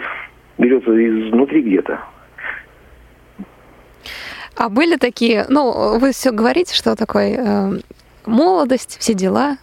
берется 0.58 0.92
изнутри 0.92 1.62
где-то. 1.62 2.00
А 4.56 4.70
были 4.70 4.96
такие, 4.96 5.46
ну, 5.50 6.00
вы 6.00 6.12
все 6.12 6.32
говорите, 6.32 6.74
что 6.74 6.96
такое 6.96 7.38
э, 7.38 7.72
молодость, 8.26 8.98
все 9.00 9.14
дела. 9.14 9.58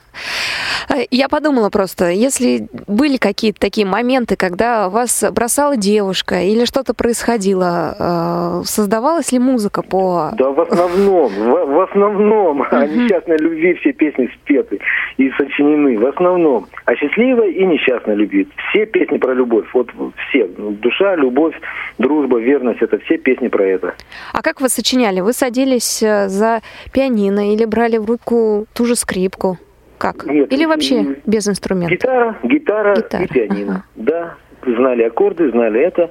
Я 1.11 1.29
подумала 1.29 1.71
просто, 1.71 2.11
если 2.11 2.69
были 2.87 3.17
какие-то 3.17 3.61
такие 3.61 3.87
моменты, 3.87 4.37
когда 4.37 4.89
вас 4.89 5.25
бросала 5.33 5.77
девушка 5.77 6.43
или 6.43 6.65
что-то 6.65 6.95
происходило, 6.95 7.97
э, 7.99 8.63
создавалась 8.65 9.33
ли 9.33 9.39
музыка 9.39 9.83
по... 9.83 10.31
Да, 10.37 10.51
в 10.51 10.61
основном, 10.61 11.33
в, 11.33 11.65
в 11.67 11.81
основном 11.81 12.63
о 12.63 12.87
несчастной 12.87 13.39
любви 13.39 13.75
все 13.75 13.93
песни 13.93 14.31
спеты 14.35 14.81
и 15.17 15.31
сочинены, 15.39 15.99
в 15.99 16.07
основном. 16.07 16.67
О 16.85 16.95
счастливой 16.95 17.53
и 17.53 17.65
несчастной 17.65 18.17
любви. 18.17 18.49
Все 18.71 18.87
песни 18.87 19.19
про 19.19 19.35
любовь, 19.35 19.67
вот 19.73 19.91
все. 20.29 20.47
Душа, 20.47 21.17
любовь, 21.17 21.55
дружба, 21.99 22.39
верность, 22.39 22.83
это 22.83 22.99
все 23.01 23.19
песни 23.19 23.49
про 23.49 23.65
это. 23.65 23.95
А 24.33 24.43
как 24.43 24.61
вы 24.61 24.69
сочиняли? 24.69 25.21
Вы 25.21 25.33
садились 25.33 26.03
э, 26.03 26.29
за 26.29 26.61
пианино 26.93 27.53
или 27.53 27.65
брали 27.65 27.99
в 27.99 28.07
руку 28.07 28.67
ту 28.75 28.85
же 28.85 28.97
скрипку? 28.97 29.59
Как? 30.05 30.27
Нет, 30.27 30.53
Или 30.53 30.67
вообще 30.67 31.17
без 31.25 31.49
инструментов? 31.49 31.97
Гитара, 31.97 32.37
гитара, 32.43 32.95
гитара. 32.97 33.25
и 33.25 33.27
пианино. 33.27 33.73
Ага. 33.73 33.85
Да, 33.97 34.35
знали 34.67 35.03
аккорды, 35.03 35.51
знали 35.51 35.81
это. 35.81 36.11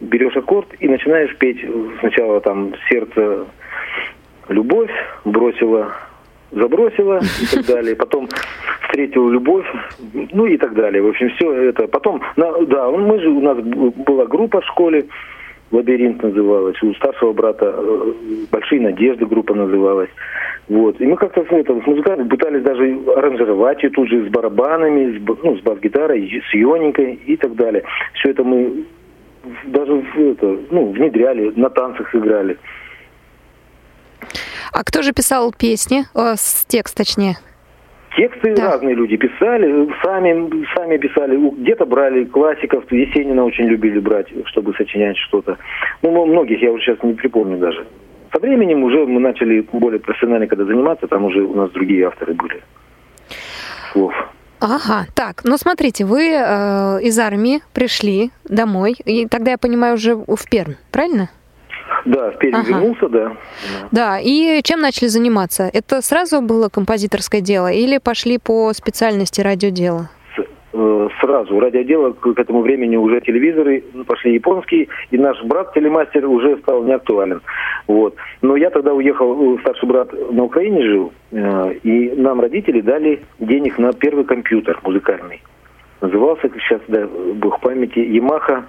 Берешь 0.00 0.34
аккорд 0.34 0.68
и 0.80 0.88
начинаешь 0.88 1.36
петь 1.36 1.58
сначала 2.00 2.40
там 2.40 2.72
сердце 2.88 3.44
любовь, 4.48 4.90
бросила 5.26 5.92
забросила 6.52 7.20
и 7.42 7.46
так 7.54 7.66
далее. 7.66 7.96
Потом 7.96 8.28
встретил 8.86 9.28
любовь, 9.28 9.66
ну 10.32 10.46
и 10.46 10.56
так 10.56 10.72
далее. 10.74 11.02
В 11.02 11.08
общем, 11.08 11.28
все 11.36 11.52
это. 11.68 11.86
Потом, 11.86 12.22
на, 12.36 12.64
да, 12.64 12.90
мы 12.90 13.20
же, 13.20 13.28
у 13.28 13.40
нас 13.42 13.58
была 13.58 14.24
группа 14.24 14.62
в 14.62 14.66
школе, 14.66 15.04
лабиринт 15.74 16.22
называлась, 16.22 16.80
у 16.82 16.94
старшего 16.94 17.32
брата 17.32 17.74
э, 17.76 18.12
Большие 18.50 18.80
надежды 18.80 19.26
группа 19.26 19.54
называлась. 19.54 20.10
Вот. 20.68 21.00
И 21.00 21.06
мы 21.06 21.16
как-то 21.16 21.44
ну, 21.50 21.58
это, 21.58 21.78
с 21.80 21.86
музыкантами 21.86 22.28
пытались 22.28 22.62
даже 22.62 22.98
аранжировать 23.16 23.82
ее 23.82 23.90
тут 23.90 24.08
же 24.08 24.26
с 24.26 24.28
барабанами, 24.30 25.18
с, 25.18 25.42
ну, 25.42 25.56
с 25.56 25.60
бас-гитарой, 25.60 26.42
с 26.50 26.54
ионикой 26.54 27.14
и 27.26 27.36
так 27.36 27.54
далее. 27.54 27.84
Все 28.14 28.30
это 28.30 28.44
мы 28.44 28.84
даже 29.64 30.02
это, 30.16 30.58
ну, 30.70 30.90
внедряли, 30.92 31.52
на 31.56 31.68
танцах 31.68 32.14
играли. 32.14 32.56
А 34.72 34.82
кто 34.84 35.02
же 35.02 35.12
писал 35.12 35.52
песни, 35.52 36.04
э, 36.14 36.34
с 36.36 36.64
текст 36.66 36.96
точнее? 36.96 37.36
Тексты 38.16 38.54
да. 38.54 38.72
разные 38.72 38.94
люди 38.94 39.16
писали, 39.16 39.88
сами, 40.02 40.64
сами 40.74 40.98
писали. 40.98 41.36
Где-то 41.36 41.84
брали 41.84 42.24
классиков, 42.24 42.84
Есенина 42.90 43.44
очень 43.44 43.64
любили 43.64 43.98
брать, 43.98 44.28
чтобы 44.46 44.72
сочинять 44.74 45.16
что-то. 45.16 45.58
Ну, 46.02 46.26
многих 46.26 46.62
я 46.62 46.70
уже 46.70 46.84
сейчас 46.84 47.02
не 47.02 47.14
припомню 47.14 47.58
даже. 47.58 47.84
Со 48.32 48.40
временем 48.40 48.84
уже 48.84 49.04
мы 49.06 49.20
начали 49.20 49.66
более 49.72 50.00
профессионально 50.00 50.46
когда 50.46 50.64
заниматься, 50.64 51.06
там 51.06 51.24
уже 51.24 51.42
у 51.42 51.54
нас 51.54 51.70
другие 51.70 52.06
авторы 52.06 52.34
были 52.34 52.62
слов. 53.92 54.12
Ага, 54.60 55.06
так, 55.14 55.42
ну 55.44 55.56
смотрите, 55.58 56.04
вы 56.04 56.30
э, 56.30 57.00
из 57.02 57.18
армии 57.18 57.60
пришли 57.72 58.30
домой, 58.44 58.96
и 59.04 59.26
тогда 59.26 59.52
я 59.52 59.58
понимаю 59.58 59.94
уже 59.94 60.14
в 60.14 60.48
Пермь, 60.50 60.74
правильно? 60.90 61.28
Да, 62.04 62.30
в 62.30 62.38
Пермь 62.38 62.56
ага. 62.56 62.68
вернулся, 62.68 63.08
да. 63.08 63.36
Да, 63.90 64.18
и 64.20 64.60
чем 64.62 64.80
начали 64.80 65.08
заниматься? 65.08 65.70
Это 65.72 66.02
сразу 66.02 66.42
было 66.42 66.68
композиторское 66.68 67.40
дело 67.40 67.70
или 67.70 67.98
пошли 67.98 68.38
по 68.38 68.72
специальности 68.72 69.40
радиодела? 69.40 70.10
Э, 70.76 71.08
сразу. 71.20 71.60
Радиодело 71.60 72.12
к 72.12 72.36
этому 72.36 72.62
времени 72.62 72.96
уже 72.96 73.20
телевизоры 73.20 73.84
пошли 74.06 74.34
японские, 74.34 74.88
и 75.12 75.18
наш 75.18 75.40
брат 75.44 75.72
телемастер 75.72 76.26
уже 76.26 76.56
стал 76.58 76.82
неактуален. 76.82 77.42
Вот. 77.86 78.16
Но 78.42 78.56
я 78.56 78.70
тогда 78.70 78.92
уехал, 78.92 79.56
старший 79.60 79.88
брат 79.88 80.12
на 80.32 80.42
Украине 80.42 80.82
жил, 80.82 81.12
э, 81.30 81.74
и 81.84 82.14
нам 82.16 82.40
родители 82.40 82.80
дали 82.80 83.22
денег 83.38 83.78
на 83.78 83.92
первый 83.92 84.24
компьютер 84.24 84.80
музыкальный. 84.82 85.42
Назывался, 86.00 86.50
сейчас, 86.50 86.80
да, 86.88 87.06
бог 87.34 87.60
памяти, 87.60 88.00
Yamaha 88.00 88.64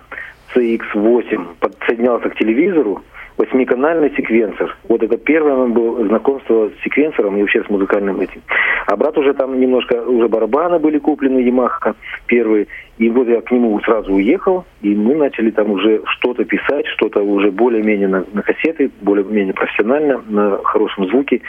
CX8. 0.54 1.56
Подсоединялся 1.60 2.30
к 2.30 2.38
телевизору, 2.38 3.01
восьмиканальный 3.38 4.12
секвенсор. 4.15 4.75
Вот 4.88 5.04
это 5.04 5.18
первое 5.18 5.68
было 5.68 6.08
знакомство 6.08 6.70
с 6.70 6.84
секвенсором 6.84 7.38
и 7.38 7.42
вообще 7.42 7.63
с 7.63 7.70
музыкальным 7.70 8.22
этим. 8.22 8.42
А 8.88 8.96
брат 8.96 9.18
уже 9.18 9.34
там 9.34 9.60
немножко, 9.60 10.01
уже 10.01 10.27
барабаны 10.27 10.80
были 10.80 11.00
куплены, 11.00 11.39
Ямаха 11.39 11.96
первые. 12.27 12.68
И 12.98 13.10
вот 13.10 13.27
я 13.27 13.42
к 13.42 13.51
нему 13.51 13.80
сразу 13.82 14.13
уехал, 14.13 14.65
и 14.82 14.96
мы 14.96 15.15
начали 15.15 15.51
там 15.51 15.72
уже 15.72 16.01
что-то 16.06 16.46
писать, 16.46 16.88
что-то 16.88 17.22
уже 17.22 17.51
более-менее 17.51 18.08
на, 18.08 18.25
на 18.32 18.42
кассеты, 18.42 18.89
более-менее 19.01 19.54
профессионально, 19.54 20.22
на 20.30 20.58
хорошем 20.63 21.08
звуке. 21.08 21.42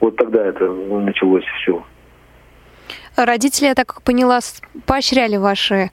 Вот 0.00 0.16
тогда 0.16 0.46
это 0.46 0.70
началось 0.72 1.44
все. 1.60 1.82
Родители, 3.16 3.66
я 3.66 3.74
так 3.74 4.02
поняла, 4.02 4.40
поощряли 4.86 5.36
ваши 5.36 5.90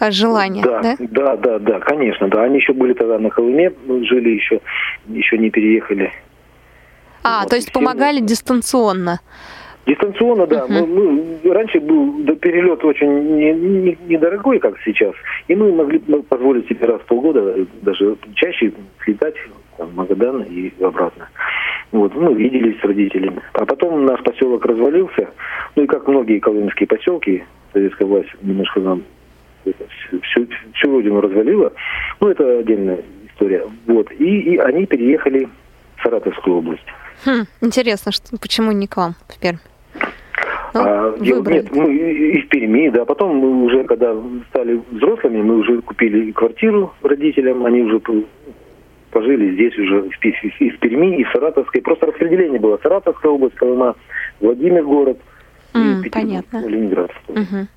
э, 0.00 0.10
желания, 0.10 0.62
да? 0.62 0.80
Да, 0.82 0.96
да, 0.98 1.36
да, 1.36 1.58
да, 1.58 1.80
конечно, 1.80 2.28
да. 2.28 2.42
Они 2.42 2.56
еще 2.56 2.72
были 2.72 2.94
тогда 2.94 3.18
на 3.18 3.30
Колыме, 3.30 3.72
жили 3.86 4.30
еще, 4.30 4.60
еще 5.06 5.38
не 5.38 5.50
переехали. 5.50 6.12
А, 7.22 7.42
вот, 7.42 7.50
то 7.50 7.56
есть 7.56 7.72
помогали 7.72 8.20
мы... 8.20 8.26
дистанционно? 8.26 9.20
Дистанционно, 9.86 10.46
да. 10.46 10.64
Uh-huh. 10.64 10.86
Мы, 10.86 11.38
мы, 11.44 11.52
раньше 11.52 11.78
был 11.78 12.24
перелет 12.36 12.84
очень 12.84 13.36
не, 13.36 13.52
не, 13.52 13.98
недорогой, 14.08 14.58
как 14.58 14.74
сейчас, 14.84 15.14
и 15.46 15.54
мы 15.54 15.72
могли 15.72 15.98
позволить 15.98 16.68
себе 16.68 16.86
раз 16.86 17.00
в 17.02 17.04
полгода, 17.04 17.66
даже 17.82 18.16
чаще 18.34 18.72
летать 19.06 19.34
там, 19.76 19.94
Магадан 19.94 20.42
и 20.42 20.72
обратно. 20.82 21.28
Вот, 21.94 22.12
мы 22.16 22.34
виделись 22.34 22.80
с 22.80 22.84
родителями. 22.84 23.40
А 23.52 23.64
потом 23.64 24.04
наш 24.04 24.20
поселок 24.24 24.66
развалился. 24.66 25.28
Ну 25.76 25.84
и 25.84 25.86
как 25.86 26.08
многие 26.08 26.40
колымские 26.40 26.88
поселки, 26.88 27.44
советская 27.72 28.08
власть 28.08 28.30
немножко 28.42 28.80
нам 28.80 29.04
всю, 29.62 30.48
всю 30.74 30.90
родину 30.90 31.20
развалила. 31.20 31.72
Ну, 32.18 32.28
это 32.28 32.58
отдельная 32.58 32.98
история. 33.30 33.62
Вот. 33.86 34.10
И, 34.10 34.40
и 34.40 34.56
они 34.56 34.86
переехали 34.86 35.48
в 35.96 36.02
Саратовскую 36.02 36.56
область. 36.56 36.86
Хм, 37.24 37.44
интересно, 37.60 38.10
что, 38.10 38.36
почему 38.38 38.72
не 38.72 38.88
к 38.88 38.96
вам 38.96 39.14
в 39.28 39.40
Пермь? 39.40 39.58
Ну, 40.74 40.80
а, 40.82 41.16
нет, 41.20 41.70
мы 41.70 41.94
из 41.94 42.48
Перми, 42.48 42.88
да. 42.88 43.04
Потом 43.04 43.36
мы 43.36 43.66
уже, 43.66 43.84
когда 43.84 44.16
стали 44.48 44.80
взрослыми, 44.90 45.42
мы 45.42 45.58
уже 45.58 45.80
купили 45.80 46.32
квартиру 46.32 46.92
родителям, 47.02 47.64
они 47.64 47.82
уже 47.82 48.00
пожили 49.14 49.54
здесь 49.54 49.78
уже 49.78 50.08
из 50.58 50.76
Перми, 50.78 51.20
из 51.20 51.30
Саратовской. 51.32 51.80
Просто 51.80 52.06
распределение 52.06 52.58
было. 52.58 52.78
Саратовская 52.82 53.30
область, 53.30 53.54
Колыма, 53.54 53.94
Владимир 54.40 54.82
город, 54.82 55.18
mm, 55.72 56.10
понятно. 56.10 56.66
Ленинград. 56.66 57.12
Угу. 57.28 57.68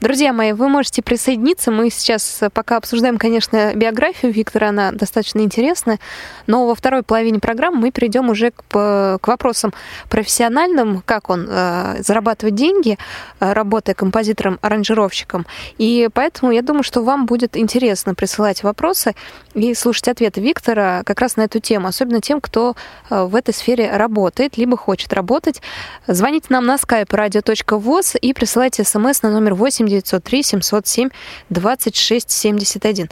Друзья 0.00 0.32
мои, 0.32 0.52
вы 0.52 0.68
можете 0.68 1.02
присоединиться. 1.02 1.72
Мы 1.72 1.90
сейчас 1.90 2.42
пока 2.52 2.76
обсуждаем, 2.76 3.18
конечно, 3.18 3.74
биографию 3.74 4.32
Виктора, 4.32 4.68
она 4.68 4.92
достаточно 4.92 5.40
интересная, 5.40 5.98
но 6.46 6.68
во 6.68 6.76
второй 6.76 7.02
половине 7.02 7.40
программы 7.40 7.80
мы 7.80 7.90
перейдем 7.90 8.30
уже 8.30 8.52
к, 8.52 9.18
к 9.20 9.26
вопросам 9.26 9.74
профессиональным, 10.08 11.02
как 11.04 11.30
он 11.30 11.48
э, 11.50 11.96
зарабатывает 11.98 12.54
деньги, 12.54 12.96
э, 13.40 13.52
работая 13.52 13.94
композитором-аранжировщиком. 13.94 15.46
И 15.78 16.08
поэтому 16.14 16.52
я 16.52 16.62
думаю, 16.62 16.84
что 16.84 17.02
вам 17.02 17.26
будет 17.26 17.56
интересно 17.56 18.14
присылать 18.14 18.62
вопросы 18.62 19.16
и 19.54 19.74
слушать 19.74 20.06
ответы 20.06 20.40
Виктора 20.40 21.02
как 21.04 21.20
раз 21.20 21.34
на 21.34 21.42
эту 21.42 21.58
тему, 21.58 21.88
особенно 21.88 22.20
тем, 22.20 22.40
кто 22.40 22.76
э, 23.10 23.24
в 23.24 23.34
этой 23.34 23.52
сфере 23.52 23.90
работает, 23.90 24.58
либо 24.58 24.76
хочет 24.76 25.12
работать. 25.12 25.60
Звоните 26.06 26.46
нам 26.50 26.66
на 26.66 26.76
skype 26.76 27.08
radio.voz 27.08 28.16
и 28.16 28.32
присылайте 28.32 28.84
смс 28.84 29.22
на 29.22 29.32
номер 29.32 29.54
8 29.54 29.87
903 29.88 30.42
707 30.42 31.08
26 31.50 32.30
71. 32.30 33.08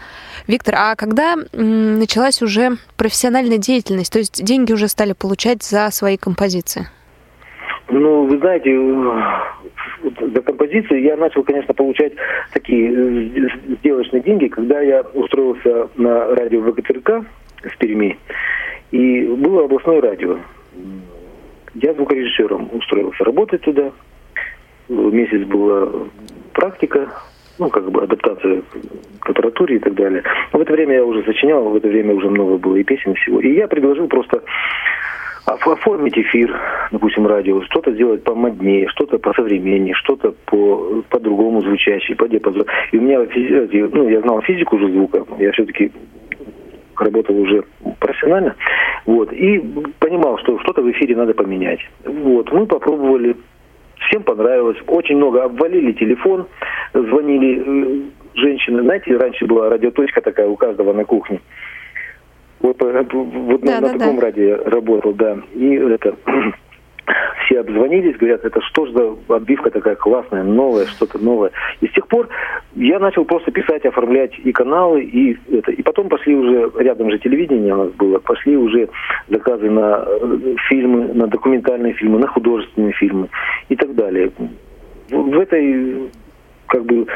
Виктор, 0.47 0.75
а 0.77 0.95
когда 0.97 1.37
началась 1.53 2.43
уже 2.43 2.77
профессиональная 2.97 3.59
деятельность, 3.59 4.13
то 4.13 4.19
есть 4.19 4.45
деньги 4.45 4.73
уже 4.73 4.89
стали 4.89 5.13
получать 5.13 5.63
за 5.63 5.91
свои 5.91 6.17
композиции? 6.17 6.89
Ну, 7.89 8.27
вы 8.27 8.39
знаете, 8.39 8.71
э, 8.73 10.11
за 10.35 10.43
композиции 10.43 11.01
я 11.03 11.17
начал, 11.17 11.45
конечно, 11.45 11.73
получать 11.73 12.15
такие 12.53 12.91
э, 12.91 13.49
сделочные 13.79 14.23
деньги, 14.23 14.49
когда 14.49 14.81
я 14.81 15.03
устроился 15.03 15.89
на 15.97 16.35
радио 16.35 16.63
ВГТРК 16.63 17.25
в 17.63 17.79
Перми, 17.79 18.19
и 18.91 19.23
было 19.23 19.65
областное 19.65 20.01
радио. 20.01 20.39
Я 21.75 21.95
звукорежиссером 21.95 22.71
устроился 22.73 23.23
работать 23.23 23.61
туда. 23.63 23.93
Месяц 24.89 25.47
была 25.47 25.89
практика, 26.57 27.09
ну, 27.59 27.69
как 27.69 27.91
бы 27.91 28.03
адаптация 28.03 28.63
к 29.21 29.31
аппаратуре 29.31 29.77
и 29.77 29.79
так 29.79 29.95
далее. 29.95 30.23
Но 30.53 30.59
в 30.59 30.63
это 30.63 30.73
время 30.73 30.95
я 30.95 31.05
уже 31.05 31.23
сочинял, 31.23 31.69
в 31.69 31.77
это 31.77 31.89
время 31.89 32.15
уже 32.15 32.29
много 32.31 32.57
было 32.57 32.77
и 32.77 32.85
песен 32.85 33.15
всего. 33.15 33.41
И 33.41 33.55
я 33.55 33.69
предложил 33.69 34.09
просто 34.09 34.43
оформить 35.45 36.19
эфир, 36.19 36.59
допустим, 36.91 37.27
радио, 37.27 37.63
что-то 37.63 37.93
сделать 37.93 38.25
помоднее, 38.25 38.89
что-то 38.89 39.19
по 39.19 39.33
современнее, 39.35 39.95
что-то 39.95 40.35
по, 40.47 41.03
по-другому 41.09 41.63
звучащее, 41.63 42.17
по 42.17 42.27
диапазону. 42.27 42.65
И 42.91 42.99
у 42.99 43.03
меня, 43.03 43.21
ну, 43.93 44.09
я 44.09 44.21
знал 44.23 44.41
физику 44.43 44.77
уже 44.77 44.91
звука, 44.91 45.25
я 45.39 45.53
все-таки 45.53 45.93
работал 46.97 47.39
уже 47.39 47.63
профессионально, 48.01 48.57
вот, 49.05 49.33
и 49.33 49.59
понимал, 50.01 50.39
что 50.39 50.59
что-то 50.61 50.83
в 50.83 50.91
эфире 50.91 51.15
надо 51.15 51.35
поменять. 51.35 51.81
Вот, 52.05 52.51
мы 52.51 52.67
попробовали 52.67 53.37
Всем 54.09 54.23
понравилось. 54.23 54.77
Очень 54.87 55.17
много 55.17 55.45
обвалили 55.45 55.93
телефон, 55.93 56.47
звонили 56.93 57.63
э, 57.65 58.01
женщины. 58.35 58.83
Знаете, 58.83 59.17
раньше 59.17 59.47
была 59.47 59.69
радиоточка 59.69 60.21
такая 60.21 60.47
у 60.47 60.57
каждого 60.57 60.93
на 60.93 61.05
кухне. 61.05 61.41
Вот, 62.61 62.81
э, 62.83 63.05
вот 63.13 63.61
да, 63.63 63.81
на, 63.81 63.89
да, 63.89 63.93
на 63.93 63.99
таком 63.99 64.17
да. 64.17 64.23
радио 64.23 64.57
работал, 64.65 65.13
да. 65.13 65.39
И 65.55 65.75
это 65.75 66.15
все 67.45 67.61
обзвонились, 67.61 68.17
говорят, 68.17 68.45
это 68.45 68.61
что 68.63 68.87
ж 68.87 68.93
за 68.93 69.35
отбивка 69.37 69.71
такая 69.71 69.95
классная, 69.95 70.43
новая, 70.43 70.87
что-то 70.87 71.19
новое. 71.19 71.53
И 71.81 71.87
с 71.87 71.93
тех 71.93 72.07
пор 72.09 72.29
я 72.75 72.99
начал 72.99 73.25
просто 73.25 73.51
писать, 73.51 73.85
оформлять 73.85 74.33
и 74.39 74.53
каналы, 74.53 75.03
и 75.03 75.39
это. 75.53 75.73
И 75.73 75.83
потом 75.83 76.09
пошли 76.09 76.35
уже, 76.35 76.71
рядом 76.79 77.11
же 77.11 77.19
телевидение 77.19 77.75
у 77.75 77.85
нас 77.85 77.93
было, 77.93 78.19
пошли 78.19 78.57
уже 78.57 78.89
заказы 79.29 79.71
на 79.71 80.05
э, 80.07 80.55
фильмы, 80.69 81.15
на 81.15 81.27
документальные 81.27 81.95
фильмы, 81.95 82.19
на 82.19 82.29
художественные 82.29 82.93
фильмы 82.93 83.29
и 83.69 83.77
так 83.77 83.95
далее. 83.95 84.33
В 85.11 85.39
этой 85.39 86.11
как 86.67 86.85
бы 86.85 87.07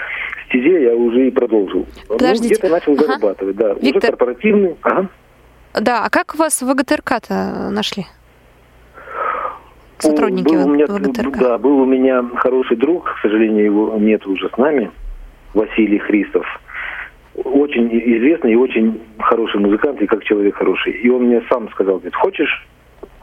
стезе 0.46 0.85
я 0.85 0.94
уже 0.94 1.29
и 1.29 1.31
продолжил. 1.31 1.87
Ну, 2.09 2.16
Подождите. 2.16 2.55
Ну, 2.55 2.59
где-то 2.61 2.68
начал 2.68 2.92
ага. 2.92 3.05
зарабатывать, 3.05 3.57
да. 3.57 3.72
Виктор... 3.74 3.96
Уже 3.96 4.00
корпоративный. 4.00 4.76
Ага. 4.83 5.09
Да, 5.81 6.05
а 6.05 6.11
как 6.11 6.35
вас 6.37 6.62
в 6.62 6.72
ВГТРК-то 6.72 7.70
нашли? 7.70 8.07
Сотрудники 10.03 10.45
был 10.45 10.67
у 10.67 10.75
меня, 10.75 10.87
ВГТРК? 10.87 11.39
Да, 11.39 11.59
был 11.59 11.81
у 11.81 11.87
меня 11.87 12.25
хороший 12.37 12.77
друг, 12.77 13.15
к 13.15 13.19
сожалению, 13.23 13.65
его 13.65 13.97
нет 13.99 14.27
уже 14.27 14.49
с 14.49 14.57
нами, 14.57 14.91
Василий 15.55 15.99
Христов. 15.99 16.47
Очень 17.35 17.89
известный 17.89 18.53
и 18.53 18.57
очень 18.57 19.01
хороший 19.19 19.61
музыкант, 19.61 20.03
и 20.03 20.07
как 20.07 20.25
человек 20.25 20.57
хороший. 20.57 20.93
И 20.93 21.09
он 21.09 21.25
мне 21.25 21.43
сам 21.49 21.69
сказал, 21.71 21.97
говорит, 21.97 22.15
хочешь 22.15 22.67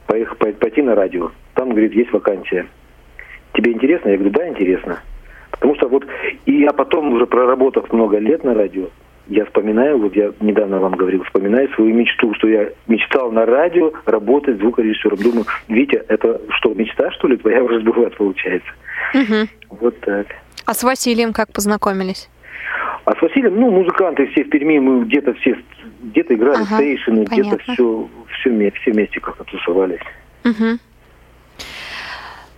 поехать, 0.08 0.38
пойти 0.38 0.82
на 0.82 0.96
радио? 0.96 1.32
Там, 1.54 1.70
говорит, 1.70 1.94
есть 1.94 2.12
вакансия. 2.12 2.66
Тебе 3.54 3.74
интересно? 3.74 4.10
Я 4.10 4.18
говорю, 4.18 4.34
да, 4.34 4.48
интересно. 4.48 5.00
Потому 5.52 5.76
что 5.76 5.88
вот, 5.88 6.06
и 6.46 6.60
я 6.62 6.72
потом, 6.72 7.14
уже 7.14 7.26
проработав 7.26 7.92
много 7.92 8.18
лет 8.20 8.44
на 8.44 8.54
радио, 8.54 8.90
я 9.30 9.46
вспоминаю, 9.46 10.00
вот 10.00 10.16
я 10.16 10.32
недавно 10.40 10.80
вам 10.80 10.96
говорил, 10.96 11.24
вспоминаю 11.24 11.70
свою 11.74 11.94
мечту, 11.94 12.34
что 12.36 12.48
я 12.48 12.70
мечтал 12.88 13.32
на 13.32 13.46
радио 13.46 13.92
работать 14.06 14.58
звукорежиссером. 14.60 15.18
Думаю, 15.18 15.46
Витя, 15.68 16.04
это 16.08 16.42
что, 16.58 16.74
мечта, 16.74 17.12
что 17.12 17.28
ли, 17.28 17.38
твоя 17.38 17.64
уже 17.64 17.82
сбылась, 17.82 18.14
получается? 18.16 18.70
Угу. 19.14 19.78
Вот 19.82 20.00
так. 20.02 20.28
А 20.66 20.74
с 20.74 20.84
Василием 20.84 21.34
как 21.34 21.52
познакомились? 21.52 22.30
А 23.06 23.16
с 23.16 23.22
Василием, 23.22 23.60
ну, 23.60 23.72
музыканты 23.72 24.28
все 24.28 24.44
в 24.44 24.50
Перми, 24.50 24.80
мы 24.80 25.06
где-то 25.06 25.34
все, 25.36 25.58
где-то 26.04 26.34
играли 26.34 26.64
ага, 26.64 26.76
стейшены, 26.76 27.24
где-то 27.24 27.58
все, 27.60 28.10
все, 28.40 28.72
все 28.72 28.92
вместе 28.92 29.20
как-то 29.20 29.44
тусовались. 29.46 30.02
Угу. 30.44 30.80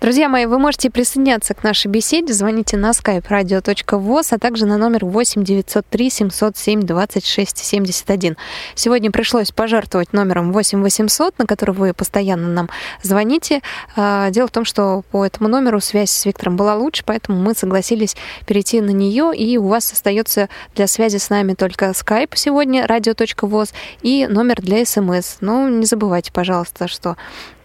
Друзья 0.01 0.29
мои, 0.29 0.45
вы 0.45 0.59
можете 0.59 0.89
присоединяться 0.89 1.53
к 1.53 1.61
нашей 1.61 1.87
беседе, 1.87 2.31
звоните 2.31 2.77
на 2.77 2.91
skype 2.91 3.27
radio.voz, 3.27 4.27
а 4.31 4.39
также 4.39 4.65
на 4.65 4.77
номер 4.77 5.03
8 5.03 5.43
903 5.43 6.09
707 6.09 6.83
26 6.83 7.57
71. 7.57 8.37
Сегодня 8.75 9.11
пришлось 9.11 9.51
пожертвовать 9.51 10.13
номером 10.13 10.53
8 10.53 10.81
800, 10.81 11.37
на 11.37 11.45
который 11.45 11.75
вы 11.75 11.93
постоянно 11.93 12.47
нам 12.47 12.69
звоните. 13.01 13.59
А, 13.97 14.29
дело 14.29 14.47
в 14.47 14.51
том, 14.51 14.63
что 14.63 15.03
по 15.11 15.25
этому 15.25 15.49
номеру 15.49 15.81
связь 15.81 16.11
с 16.11 16.25
Виктором 16.25 16.55
была 16.55 16.75
лучше, 16.75 17.03
поэтому 17.05 17.37
мы 17.37 17.53
согласились 17.53 18.15
перейти 18.45 18.79
на 18.79 18.91
нее, 18.91 19.35
и 19.35 19.57
у 19.57 19.67
вас 19.67 19.91
остается 19.91 20.47
для 20.75 20.87
связи 20.87 21.17
с 21.17 21.29
нами 21.29 21.55
только 21.55 21.87
skype 21.87 22.31
сегодня, 22.35 22.85
radio.voz, 22.85 23.73
и 24.01 24.27
номер 24.27 24.61
для 24.61 24.85
смс. 24.85 25.39
Но 25.41 25.67
не 25.67 25.85
забывайте, 25.85 26.31
пожалуйста, 26.31 26.87
что 26.87 27.17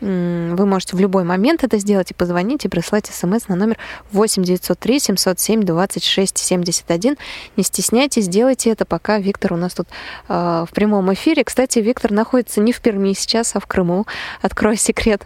вы 0.05 0.67
можете 0.67 0.97
в 0.97 1.01
любой 1.01 1.25
момент 1.25 1.65
это 1.65 1.79
сделать 1.79 2.11
и 2.11 2.15
позвонить, 2.15 2.65
и 2.65 2.69
прислать 2.69 3.07
смс 3.07 3.49
на 3.49 3.57
номер 3.57 3.77
8 4.13 4.43
903 4.43 4.99
707 4.99 5.63
26 5.63 6.39
71. 6.39 7.17
Не 7.57 7.63
стесняйтесь, 7.63 8.29
делайте 8.29 8.71
это, 8.71 8.85
пока 8.85 9.19
Виктор 9.19 9.55
у 9.55 9.57
нас 9.57 9.75
тут 9.75 9.87
э, 10.29 10.33
в 10.33 10.75
прямом 10.75 11.13
эфире. 11.15 11.43
Кстати, 11.45 11.79
Виктор 11.79 12.13
находится 12.13 12.61
не 12.61 12.73
в 12.73 12.83
Перми 12.83 13.15
сейчас, 13.15 13.57
а 13.57 13.61
в 13.61 13.67
Крыму. 13.67 14.05
Открою 14.43 14.77
секрет. 14.77 15.23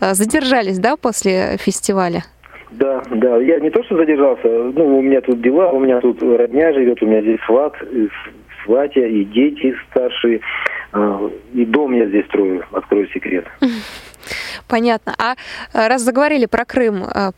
А, 0.00 0.14
задержались, 0.14 0.78
да, 0.78 0.96
после 0.96 1.58
фестиваля? 1.58 2.24
Да, 2.70 3.02
да. 3.10 3.36
Я 3.36 3.60
не 3.60 3.70
то, 3.70 3.84
что 3.84 3.96
задержался, 3.96 4.48
ну, 4.48 4.98
у 4.98 5.02
меня 5.02 5.20
тут 5.20 5.42
дела, 5.42 5.70
у 5.70 5.80
меня 5.80 6.00
тут 6.00 6.22
родня 6.22 6.72
живет, 6.72 7.02
у 7.02 7.06
меня 7.06 7.20
здесь 7.20 7.40
сват, 7.46 7.74
сватья 8.64 9.06
и 9.06 9.24
дети 9.24 9.74
старшие. 9.90 10.40
А, 10.92 11.30
и 11.52 11.64
дом 11.66 11.92
я 11.92 12.06
здесь 12.06 12.24
строю, 12.26 12.64
открою 12.72 13.06
секрет. 13.08 13.44
Понятно. 14.68 15.14
А 15.18 15.34
э, 15.72 15.88
раз 15.88 16.02
заговорили 16.02 16.46
про 16.46 16.64
Крым, 16.64 17.04
э, 17.04 17.32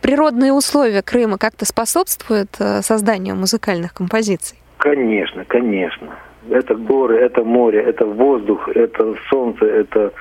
природные 0.00 0.52
условия 0.52 1.02
Крыма 1.02 1.38
как-то 1.38 1.64
способствуют 1.64 2.50
э, 2.58 2.82
созданию 2.82 3.36
музыкальных 3.36 3.94
композиций? 3.94 4.58
Конечно, 4.78 5.44
конечно. 5.44 6.08
Это 6.50 6.74
горы, 6.74 7.18
это 7.18 7.44
море, 7.44 7.80
это 7.80 8.04
воздух, 8.04 8.68
это 8.68 9.14
солнце, 9.30 9.64
это, 9.64 10.12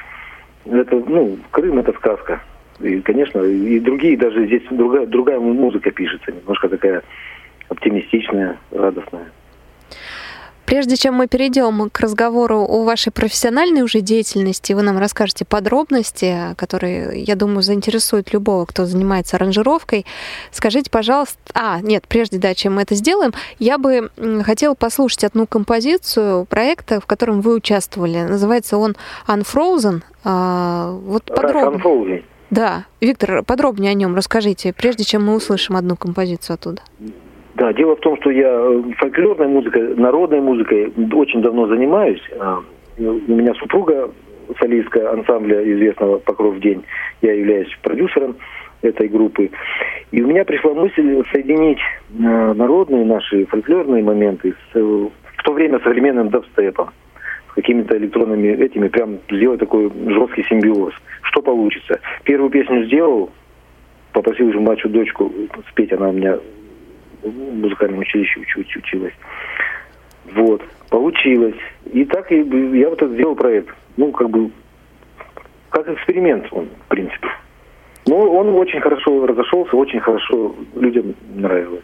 это 0.66 0.96
ну, 0.96 1.38
Крым 1.52 1.80
это 1.80 1.94
сказка. 1.94 2.42
И, 2.80 3.00
конечно, 3.02 3.42
и 3.42 3.80
другие, 3.80 4.18
даже 4.18 4.46
здесь 4.46 4.64
другая, 4.72 5.06
другая 5.06 5.40
музыка 5.40 5.92
пишется, 5.92 6.32
немножко 6.32 6.70
такая 6.70 7.04
оптимистичная, 7.70 8.58
радостная. 8.72 9.32
Прежде 10.72 10.96
чем 10.96 11.16
мы 11.16 11.28
перейдем 11.28 11.90
к 11.90 12.00
разговору 12.00 12.60
о 12.62 12.86
вашей 12.86 13.12
профессиональной 13.12 13.82
уже 13.82 14.00
деятельности, 14.00 14.72
вы 14.72 14.84
нам 14.84 14.98
расскажете 15.00 15.44
подробности, 15.44 16.56
которые, 16.56 17.24
я 17.24 17.36
думаю, 17.36 17.62
заинтересуют 17.62 18.32
любого, 18.32 18.64
кто 18.66 18.86
занимается 18.86 19.36
аранжировкой. 19.36 20.06
Скажите, 20.50 20.90
пожалуйста... 20.90 21.38
А, 21.54 21.82
нет, 21.82 22.08
прежде, 22.08 22.38
да, 22.38 22.56
чем 22.56 22.76
мы 22.76 22.84
это 22.84 22.96
сделаем, 22.96 23.34
я 23.60 23.78
бы 23.78 24.12
хотела 24.46 24.74
послушать 24.74 25.26
одну 25.26 25.46
композицию 25.46 26.46
проекта, 26.46 27.02
в 27.02 27.06
котором 27.06 27.42
вы 27.42 27.56
участвовали. 27.56 28.22
Называется 28.22 28.78
он 28.78 28.96
Unfrozen. 29.28 30.04
А, 30.24 30.92
вот 31.04 31.26
подробно. 31.26 31.80
Unfrozen. 31.80 32.24
Да. 32.50 32.86
Виктор, 33.02 33.44
подробнее 33.44 33.92
о 33.92 33.94
нем 33.94 34.16
расскажите, 34.16 34.72
прежде 34.72 35.04
чем 35.04 35.26
мы 35.26 35.36
услышим 35.36 35.76
одну 35.76 35.98
композицию 35.98 36.54
оттуда. 36.54 36.82
Да, 37.62 37.72
дело 37.74 37.96
в 37.96 38.00
том, 38.00 38.18
что 38.18 38.32
я 38.32 38.50
э, 38.50 38.82
фольклорной 38.98 39.48
музыкой, 39.48 39.96
народной 39.96 40.42
музыкой 40.42 40.92
очень 41.14 41.44
давно 41.44 41.68
занимаюсь. 41.68 42.20
А, 42.40 42.58
у 42.98 43.32
меня 43.36 43.54
супруга 43.54 44.10
солистка 44.60 45.12
ансамбля 45.12 45.62
известного 45.72 46.18
«Покров 46.18 46.60
день». 46.60 46.84
Я 47.22 47.34
являюсь 47.34 47.68
продюсером 47.84 48.36
этой 48.82 49.10
группы. 49.10 49.52
И 50.10 50.24
у 50.24 50.28
меня 50.28 50.44
пришла 50.44 50.74
мысль 50.74 51.24
соединить 51.32 51.78
э, 51.78 52.54
народные 52.54 53.06
наши 53.06 53.46
фольклорные 53.46 54.02
моменты 54.02 54.54
с, 54.54 54.76
э, 54.76 54.80
в 54.82 55.44
то 55.44 55.54
время 55.54 55.80
современным 55.84 56.30
дабстепом 56.30 56.90
какими-то 57.54 57.96
электронными 57.96 58.48
этими, 58.48 58.88
прям 58.88 59.20
сделать 59.30 59.60
такой 59.60 59.92
жесткий 60.08 60.46
симбиоз. 60.46 60.96
Что 61.22 61.44
получится? 61.44 62.00
Первую 62.24 62.50
песню 62.50 62.86
сделал, 62.86 63.30
попросил 64.14 64.48
уже 64.48 64.60
младшую 64.60 64.92
дочку 64.92 65.32
спеть, 65.70 65.94
она 65.94 66.10
у 66.10 66.14
меня 66.14 66.40
в 67.24 67.30
музыкальном 67.30 68.00
училище 68.00 68.40
уч, 68.40 68.58
уч, 68.58 68.78
училась. 68.78 69.14
Вот, 70.34 70.62
получилось. 70.90 71.56
И 71.92 72.06
так 72.06 72.32
и 72.32 72.38
я 72.38 72.90
вот 72.90 73.02
это 73.02 73.14
сделал 73.14 73.36
проект. 73.36 73.76
Ну, 73.98 74.12
как 74.12 74.30
бы, 74.30 74.52
как 75.70 75.88
эксперимент 75.88 76.48
он, 76.52 76.70
в 76.86 76.88
принципе. 76.88 77.28
Ну, 78.08 78.18
он 78.18 78.50
очень 78.56 78.82
хорошо 78.82 79.26
разошелся, 79.26 79.76
очень 79.76 80.00
хорошо 80.00 80.56
людям 80.76 81.16
нравилось. 81.36 81.84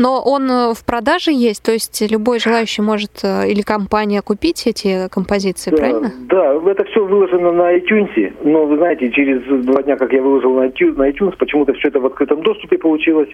Но 0.00 0.22
он 0.22 0.50
э, 0.50 0.72
в 0.72 0.82
продаже 0.82 1.30
есть, 1.30 1.62
то 1.62 1.72
есть 1.72 2.00
любой 2.10 2.40
желающий 2.40 2.80
может 2.80 3.20
э, 3.22 3.50
или 3.50 3.60
компания 3.60 4.22
купить 4.22 4.66
эти 4.66 5.08
композиции, 5.10 5.70
да, 5.70 5.76
правильно? 5.76 6.12
Да, 6.20 6.54
это 6.70 6.84
все 6.84 7.04
выложено 7.04 7.52
на 7.52 7.76
iTunes, 7.76 8.32
но 8.42 8.64
вы 8.64 8.78
знаете, 8.78 9.10
через 9.10 9.42
два 9.66 9.82
дня, 9.82 9.96
как 9.96 10.10
я 10.14 10.22
выложил 10.22 10.54
на 10.54 10.68
iTunes, 10.68 10.96
на 10.96 11.10
iTunes 11.10 11.36
почему-то 11.36 11.74
все 11.74 11.88
это 11.88 12.00
в 12.00 12.06
открытом 12.06 12.42
доступе 12.42 12.78
получилось, 12.78 13.28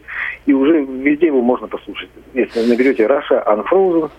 и 0.46 0.52
уже 0.52 0.83
везде 0.83 1.26
его 1.26 1.40
можно 1.40 1.68
послушать. 1.68 2.11
Если 2.35 2.68
наберете 2.68 3.05
Russia 3.05 3.46
Unfrozen, 3.46 4.11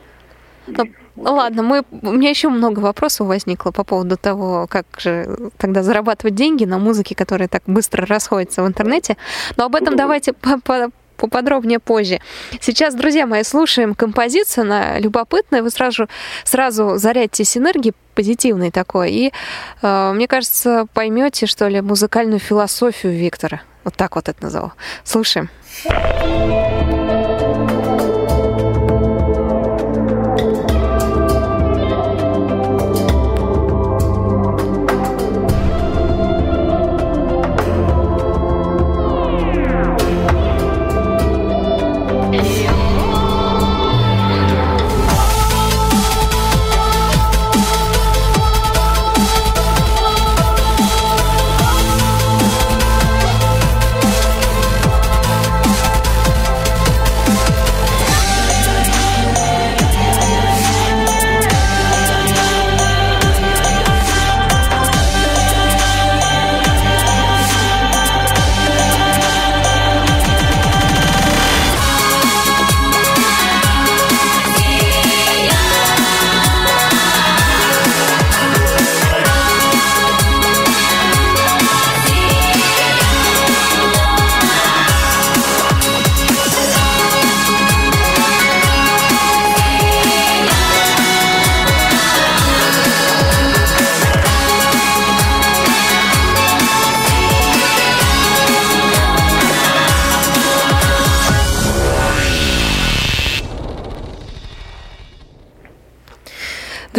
ну, 0.67 1.33
ладно, 1.33 1.63
мы, 1.63 1.83
у 2.01 2.11
меня 2.11 2.29
еще 2.29 2.47
много 2.47 2.79
вопросов 2.79 3.27
возникло 3.27 3.71
по 3.71 3.83
поводу 3.83 4.15
того, 4.15 4.67
как 4.69 4.85
же 4.99 5.49
тогда 5.57 5.83
зарабатывать 5.83 6.35
деньги 6.35 6.63
на 6.63 6.77
музыке, 6.77 7.13
которая 7.13 7.49
так 7.49 7.63
быстро 7.67 8.05
расходится 8.05 8.63
в 8.63 8.67
интернете. 8.67 9.17
Но 9.57 9.65
об 9.65 9.75
этом 9.75 9.95
давайте 9.95 10.33
по, 10.33 10.59
по, 10.59 10.91
поподробнее 11.17 11.79
позже. 11.79 12.19
Сейчас, 12.61 12.95
друзья 12.95 13.25
мои, 13.25 13.43
слушаем 13.43 13.95
композицию, 13.95 14.63
она 14.63 14.99
любопытная, 14.99 15.61
вы 15.61 15.69
сразу, 15.69 16.07
сразу 16.43 16.97
зарядьтесь 16.97 17.57
энергией 17.57 17.93
позитивной 18.15 18.71
такой, 18.71 19.11
и, 19.11 19.33
э, 19.81 20.11
мне 20.13 20.27
кажется, 20.27 20.87
поймете, 20.93 21.45
что 21.45 21.67
ли, 21.67 21.81
музыкальную 21.81 22.39
философию 22.39 23.13
Виктора. 23.13 23.61
Вот 23.83 23.95
так 23.95 24.15
вот 24.15 24.27
это 24.29 24.43
назову. 24.43 24.71
Слушаем. 25.03 25.49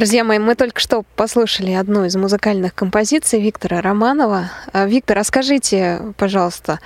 Друзья 0.08 0.24
мои, 0.24 0.38
мы 0.38 0.54
только 0.54 0.80
что 0.80 1.04
послушали 1.16 1.72
одну 1.72 2.06
из 2.06 2.16
музыкальных 2.16 2.74
композиций 2.74 3.42
Виктора 3.42 3.82
Романова. 3.82 4.50
А, 4.72 4.86
Виктор, 4.86 5.18
расскажите, 5.18 6.00
пожалуйста, 6.16 6.80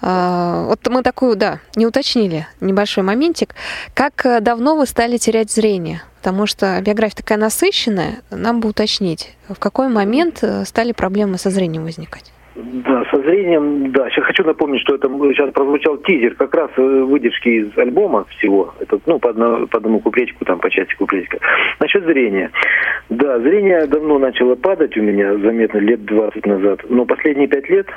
а, 0.00 0.64
вот 0.64 0.84
мы 0.88 1.04
такую, 1.04 1.36
да, 1.36 1.60
не 1.76 1.86
уточнили 1.86 2.48
небольшой 2.58 3.04
моментик. 3.04 3.54
Как 3.94 4.26
давно 4.40 4.74
вы 4.74 4.86
стали 4.86 5.16
терять 5.16 5.52
зрение? 5.52 6.02
Потому 6.18 6.46
что 6.46 6.80
биография 6.80 7.18
такая 7.18 7.38
насыщенная, 7.38 8.16
нам 8.32 8.58
бы 8.58 8.70
уточнить, 8.70 9.36
в 9.48 9.60
какой 9.60 9.86
момент 9.86 10.38
э, 10.42 10.64
стали 10.64 10.90
проблемы 10.90 11.38
со 11.38 11.50
зрением 11.50 11.84
возникать? 11.84 12.32
Да, 12.56 13.04
со 13.10 13.18
зрением, 13.18 13.92
да. 13.92 14.08
Сейчас 14.08 14.24
хочу 14.24 14.42
напомнить, 14.42 14.80
что 14.80 14.94
это 14.94 15.08
сейчас 15.08 15.52
прозвучал 15.52 15.98
тизер, 15.98 16.34
как 16.36 16.54
раз 16.54 16.70
э, 16.78 16.82
выдержки 16.82 17.48
из 17.48 17.76
альбома 17.76 18.24
всего. 18.30 18.72
Это, 18.80 18.98
ну, 19.04 19.18
по, 19.18 19.30
одно, 19.30 19.66
по 19.66 19.76
одному 19.76 20.00
куплетику, 20.00 20.44
там, 20.46 20.58
по 20.58 20.70
части 20.70 20.94
куплетика. 20.94 21.38
Насчет 21.80 22.04
зрения. 22.04 22.50
Да, 23.10 23.38
зрение 23.40 23.86
давно 23.86 24.18
начало 24.18 24.54
падать 24.54 24.96
у 24.96 25.02
меня, 25.02 25.36
заметно, 25.36 25.78
лет 25.78 26.04
20 26.06 26.46
назад. 26.46 26.80
Но 26.88 27.04
последние 27.04 27.46
пять 27.46 27.68
лет 27.68 27.88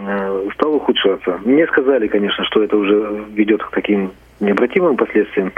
э, 0.00 0.48
стало 0.54 0.76
ухудшаться. 0.76 1.38
Мне 1.44 1.66
сказали, 1.66 2.06
конечно, 2.06 2.42
что 2.44 2.62
это 2.62 2.78
уже 2.78 3.22
ведет 3.34 3.62
к 3.62 3.70
таким 3.70 4.12
необратимым 4.40 4.96
последствиям. 4.96 5.52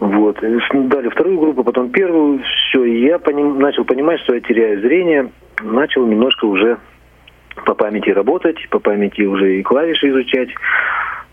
Вот. 0.00 0.40
Дали 0.40 1.08
вторую 1.08 1.38
группу, 1.38 1.62
потом 1.62 1.90
первую. 1.90 2.40
Все, 2.42 2.82
я 2.84 3.20
поним, 3.20 3.60
начал 3.60 3.84
понимать, 3.84 4.18
что 4.22 4.34
я 4.34 4.40
теряю 4.40 4.80
зрение. 4.80 5.30
Начал 5.62 6.04
немножко 6.06 6.46
уже 6.46 6.78
по 7.64 7.74
памяти 7.74 8.10
работать, 8.10 8.68
по 8.70 8.78
памяти 8.78 9.22
уже 9.22 9.58
и 9.58 9.62
клавиши 9.62 10.08
изучать. 10.10 10.50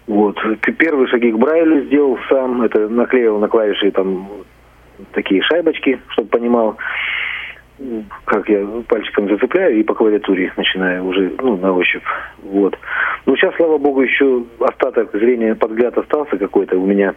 Вот. 0.07 0.39
Первые 0.77 1.07
шаги 1.07 1.31
к 1.31 1.37
Брайлю 1.37 1.85
сделал 1.85 2.17
сам. 2.29 2.61
Это 2.61 2.87
наклеил 2.87 3.39
на 3.39 3.47
клавиши 3.47 3.91
там 3.91 4.27
такие 5.11 5.41
шайбочки, 5.43 5.99
чтобы 6.09 6.29
понимал, 6.29 6.77
как 8.25 8.49
я 8.49 8.65
пальчиком 8.87 9.29
зацепляю 9.29 9.77
и 9.77 9.83
по 9.83 9.93
клавиатуре 9.93 10.51
начинаю 10.57 11.05
уже 11.05 11.31
ну, 11.39 11.57
на 11.57 11.73
ощупь. 11.73 12.03
Вот. 12.43 12.77
Ну, 13.25 13.35
сейчас, 13.35 13.55
слава 13.55 13.77
богу, 13.77 14.01
еще 14.01 14.43
остаток 14.59 15.11
зрения, 15.11 15.55
подгляд 15.55 15.97
остался 15.97 16.37
какой-то. 16.37 16.77
У 16.77 16.85
меня 16.85 17.13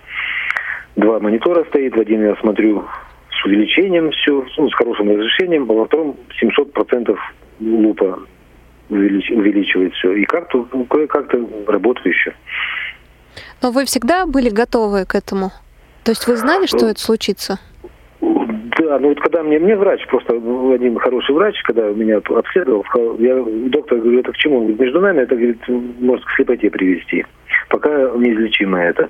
два 0.96 1.20
монитора 1.20 1.64
стоит. 1.64 1.96
В 1.96 2.00
один 2.00 2.22
я 2.22 2.34
смотрю 2.36 2.84
с 3.30 3.44
увеличением 3.46 4.10
все, 4.10 4.44
ну, 4.58 4.68
с 4.68 4.74
хорошим 4.74 5.10
разрешением, 5.10 5.70
а 5.70 5.74
во 5.74 5.84
втором 5.86 6.16
700% 6.42 7.16
лупа 7.60 8.20
увелич, 8.90 9.30
увеличивает 9.30 9.94
все. 9.94 10.12
И 10.12 10.24
как-то 10.24 10.68
ну, 10.72 10.84
кое-как-то 10.84 11.38
работает 11.66 12.06
еще. 12.06 12.34
Но 13.62 13.70
вы 13.70 13.84
всегда 13.84 14.26
были 14.26 14.48
готовы 14.50 15.04
к 15.06 15.14
этому? 15.14 15.50
То 16.04 16.12
есть 16.12 16.26
вы 16.26 16.36
знали, 16.36 16.66
что 16.66 16.84
ну, 16.84 16.90
это 16.90 17.00
случится? 17.00 17.58
Да, 18.20 18.98
ну 18.98 19.08
вот 19.08 19.20
когда 19.20 19.42
мне, 19.42 19.58
мне 19.58 19.76
врач, 19.76 20.06
просто 20.08 20.34
один 20.34 20.98
хороший 20.98 21.34
врач, 21.34 21.54
когда 21.62 21.90
меня 21.90 22.18
обследовал, 22.18 22.84
я, 23.18 23.42
доктор 23.68 23.98
говорит, 23.98 24.20
это 24.20 24.32
к 24.32 24.36
чему? 24.36 24.56
Он 24.56 24.62
говорит, 24.62 24.80
между 24.80 25.00
нами 25.00 25.20
это, 25.20 25.36
говорит, 25.36 25.60
может 25.68 26.24
к 26.24 26.30
слепоте 26.36 26.70
привести. 26.70 27.26
Пока 27.68 28.10
неизлечимо 28.16 28.78
это. 28.78 29.08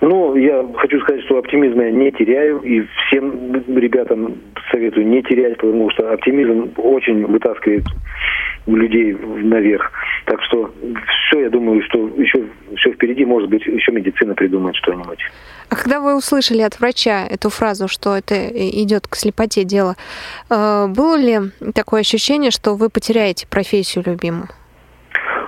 Ну, 0.00 0.36
я 0.36 0.64
хочу 0.76 1.00
сказать, 1.00 1.24
что 1.24 1.38
оптимизм 1.38 1.80
я 1.80 1.90
не 1.90 2.12
теряю, 2.12 2.60
и 2.60 2.84
всем 3.06 3.52
ребятам 3.76 4.34
советую 4.70 5.06
не 5.06 5.22
терять, 5.22 5.56
потому 5.56 5.90
что 5.90 6.12
оптимизм 6.12 6.72
очень 6.76 7.26
вытаскивает 7.26 7.84
людей 8.66 9.14
наверх. 9.14 9.90
Так 10.26 10.42
что 10.42 10.70
все, 11.28 11.40
я 11.40 11.50
думаю, 11.50 11.82
что 11.82 12.08
еще 12.16 12.44
все 12.76 12.92
впереди, 12.92 13.24
может 13.24 13.48
быть, 13.48 13.64
еще 13.66 13.92
медицина 13.92 14.34
придумает 14.34 14.76
что-нибудь. 14.76 15.18
А 15.70 15.76
когда 15.76 16.00
вы 16.00 16.16
услышали 16.16 16.62
от 16.62 16.78
врача 16.78 17.26
эту 17.28 17.50
фразу, 17.50 17.88
что 17.88 18.16
это 18.16 18.34
идет 18.34 19.06
к 19.06 19.16
слепоте 19.16 19.64
дело, 19.64 19.96
э, 20.50 20.86
было 20.88 21.16
ли 21.16 21.38
такое 21.74 22.00
ощущение, 22.00 22.50
что 22.50 22.74
вы 22.74 22.88
потеряете 22.88 23.46
профессию 23.46 24.04
любимую? 24.06 24.48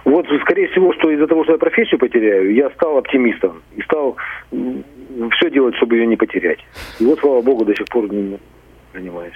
Вот, 0.05 0.27
скорее 0.61 0.69
всего, 0.73 0.93
что 0.95 1.11
из-за 1.11 1.27
того, 1.27 1.45
что 1.45 1.53
я 1.53 1.59
профессию 1.59 1.99
потеряю, 1.99 2.55
я 2.55 2.71
стал 2.71 2.99
оптимистом 2.99 3.63
и 3.77 3.83
стал 3.83 4.17
все 4.51 5.51
делать, 5.51 5.75
чтобы 5.77 5.97
ее 5.97 6.07
не 6.07 6.17
потерять. 6.17 6.59
И 6.99 7.05
вот, 7.05 7.19
слава 7.21 7.41
богу, 7.41 7.65
до 7.65 7.75
сих 7.75 7.87
пор 7.87 8.13
не 8.13 8.39
занимаюсь. 8.93 9.35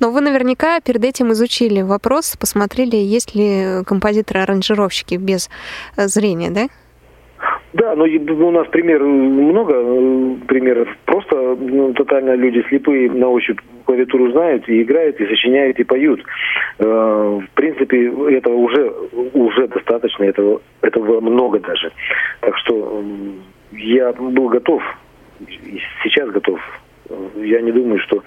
Но 0.00 0.10
вы 0.10 0.20
наверняка 0.20 0.80
перед 0.80 1.04
этим 1.04 1.32
изучили 1.32 1.80
вопрос, 1.80 2.36
посмотрели, 2.36 2.96
есть 2.96 3.34
ли 3.34 3.82
композиторы-аранжировщики 3.86 5.14
без 5.14 5.48
э, 5.96 6.08
зрения, 6.08 6.50
да? 6.50 6.68
Да, 7.72 7.94
но 7.94 8.04
у 8.04 8.50
нас 8.50 8.68
пример 8.68 9.02
много 9.02 9.74
э, 9.74 10.36
примеров. 10.46 10.88
Просто 11.06 11.56
ну, 11.58 11.94
тотально 11.94 12.34
люди 12.34 12.62
слепые 12.68 13.10
на 13.10 13.28
ощупь 13.28 13.60
клавиатуру 13.86 14.30
знают 14.32 14.68
и 14.68 14.82
играют, 14.82 15.18
и 15.20 15.26
сочиняют, 15.26 15.78
и 15.78 15.84
поют. 15.84 16.22
Э, 16.78 16.84
в 16.84 17.54
принципе, 17.54 18.12
этого 18.36 18.56
уже, 18.56 18.92
уже 19.32 19.68
достаточно, 19.68 20.24
этого, 20.24 20.60
этого 20.82 21.20
много 21.20 21.60
даже. 21.60 21.92
Так 22.40 22.58
что 22.58 23.02
я 23.72 24.12
был 24.12 24.48
готов, 24.48 24.82
сейчас 26.02 26.30
готов 26.30 26.60
я 27.36 27.60
не 27.60 27.72
думаю, 27.72 27.98
что 28.00 28.22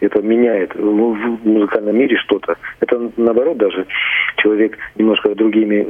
это 0.00 0.22
меняет 0.22 0.74
в 0.74 1.14
музыкальном 1.44 1.96
мире 1.96 2.16
что-то. 2.18 2.56
Это 2.80 3.10
наоборот 3.16 3.58
даже 3.58 3.86
человек 4.36 4.76
немножко 4.96 5.34
другими, 5.34 5.86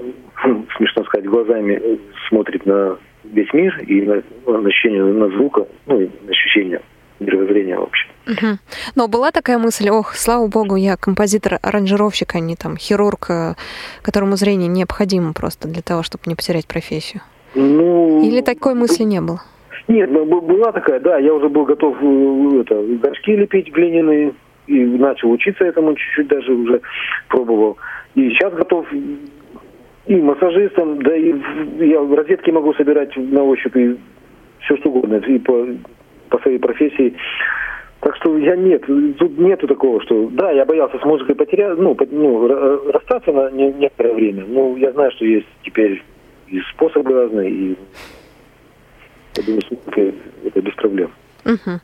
смешно 0.77 1.05
сказать, 1.05 1.29
глазами 1.29 1.99
смотрит 2.29 2.67
на 2.67 2.97
весь 3.25 3.53
мир 3.53 3.79
и 3.87 4.03
на, 4.03 4.23
ощущение 4.67 5.05
на 5.05 5.29
звука, 5.29 5.67
ну, 5.87 6.01
и 6.01 6.09
ощущение 6.29 6.81
мировоззрения 7.21 7.79
вообще. 7.79 8.09
Угу. 8.27 8.59
Но 8.97 9.09
была 9.09 9.31
такая 9.31 9.59
мысль, 9.59 9.91
ох, 9.91 10.15
слава 10.15 10.47
богу, 10.49 10.77
я 10.77 10.97
композитор-аранжировщик, 10.97 12.35
а 12.35 12.41
не 12.41 12.57
там 12.57 12.77
хирург, 12.77 13.27
э, 13.31 13.55
которому 14.03 14.37
зрение 14.37 14.69
необходимо 14.69 15.33
просто 15.33 15.69
для 15.69 15.83
того, 15.83 16.03
чтобы 16.03 16.25
не 16.27 16.35
потерять 16.35 16.67
профессию. 16.67 17.23
Ну, 17.55 18.25
Или 18.25 18.41
такой 18.41 18.75
мысли 18.75 19.03
не 19.03 19.21
было? 19.21 19.43
Нет, 19.91 20.09
была 20.09 20.71
такая, 20.71 21.01
да, 21.01 21.19
я 21.19 21.35
уже 21.35 21.49
был 21.49 21.65
готов 21.65 21.97
э, 22.01 22.61
это, 22.61 22.81
горшки 23.03 23.35
лепить 23.35 23.73
глиняные, 23.73 24.33
и 24.69 24.85
начал 24.85 25.33
учиться 25.33 25.65
этому 25.65 25.97
чуть-чуть 25.97 26.29
даже 26.29 26.53
уже 26.53 26.81
пробовал. 27.27 27.77
И 28.15 28.31
сейчас 28.31 28.55
готов 28.55 28.87
и 30.07 30.15
массажистом, 30.15 31.03
да 31.03 31.17
и 31.17 31.35
я 31.81 32.01
в 32.03 32.53
могу 32.53 32.73
собирать 32.75 33.17
на 33.17 33.43
ощупь 33.43 33.77
и 33.77 33.97
все 34.61 34.77
что 34.77 34.91
угодно, 34.91 35.17
и 35.17 35.41
по, 35.41 35.67
по 36.29 36.39
своей 36.39 36.59
профессии. 36.59 37.17
Так 37.99 38.15
что 38.15 38.39
я 38.39 38.55
нет, 38.55 38.85
тут 38.87 39.39
нету 39.39 39.67
такого, 39.67 40.01
что 40.03 40.29
да, 40.31 40.53
я 40.53 40.65
боялся 40.67 41.01
с 41.01 41.05
музыкой 41.05 41.35
потерять, 41.35 41.77
ну, 41.79 41.97
по, 41.97 42.07
ну 42.09 42.47
расстаться 42.93 43.33
на 43.33 43.51
некоторое 43.51 44.15
время. 44.15 44.45
Ну, 44.47 44.77
я 44.77 44.93
знаю, 44.93 45.11
что 45.11 45.25
есть 45.25 45.49
теперь 45.65 46.01
и 46.47 46.61
способы 46.73 47.13
разные, 47.13 47.51
и 47.51 47.77
я 49.37 49.43
думаю, 49.43 49.63
это 50.45 50.61
без 50.61 50.75
проблем. 50.75 51.13
Угу. 51.45 51.81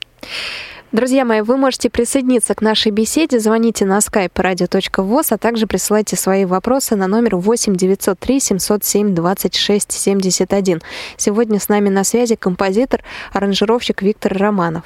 Друзья 0.93 1.25
мои, 1.25 1.41
вы 1.41 1.57
можете 1.57 1.91
присоединиться 1.91 2.55
к 2.55 2.63
нашей 2.63 2.93
беседе. 2.93 3.41
Звоните 3.41 3.85
на 3.85 3.99
skype 3.99 4.33
radio.voz, 4.33 5.35
а 5.35 5.37
также 5.37 5.67
присылайте 5.67 6.17
свои 6.17 6.45
вопросы 6.45 6.95
на 6.95 7.09
номер 7.09 7.37
8 7.37 7.75
903 7.75 8.41
707 8.41 9.15
26 9.15 9.93
71. 9.93 10.81
Сегодня 11.17 11.59
с 11.59 11.69
нами 11.69 11.89
на 11.89 12.05
связи 12.05 12.37
композитор, 12.37 13.03
аранжировщик 13.33 14.01
Виктор 14.01 14.39
Романов. 14.39 14.85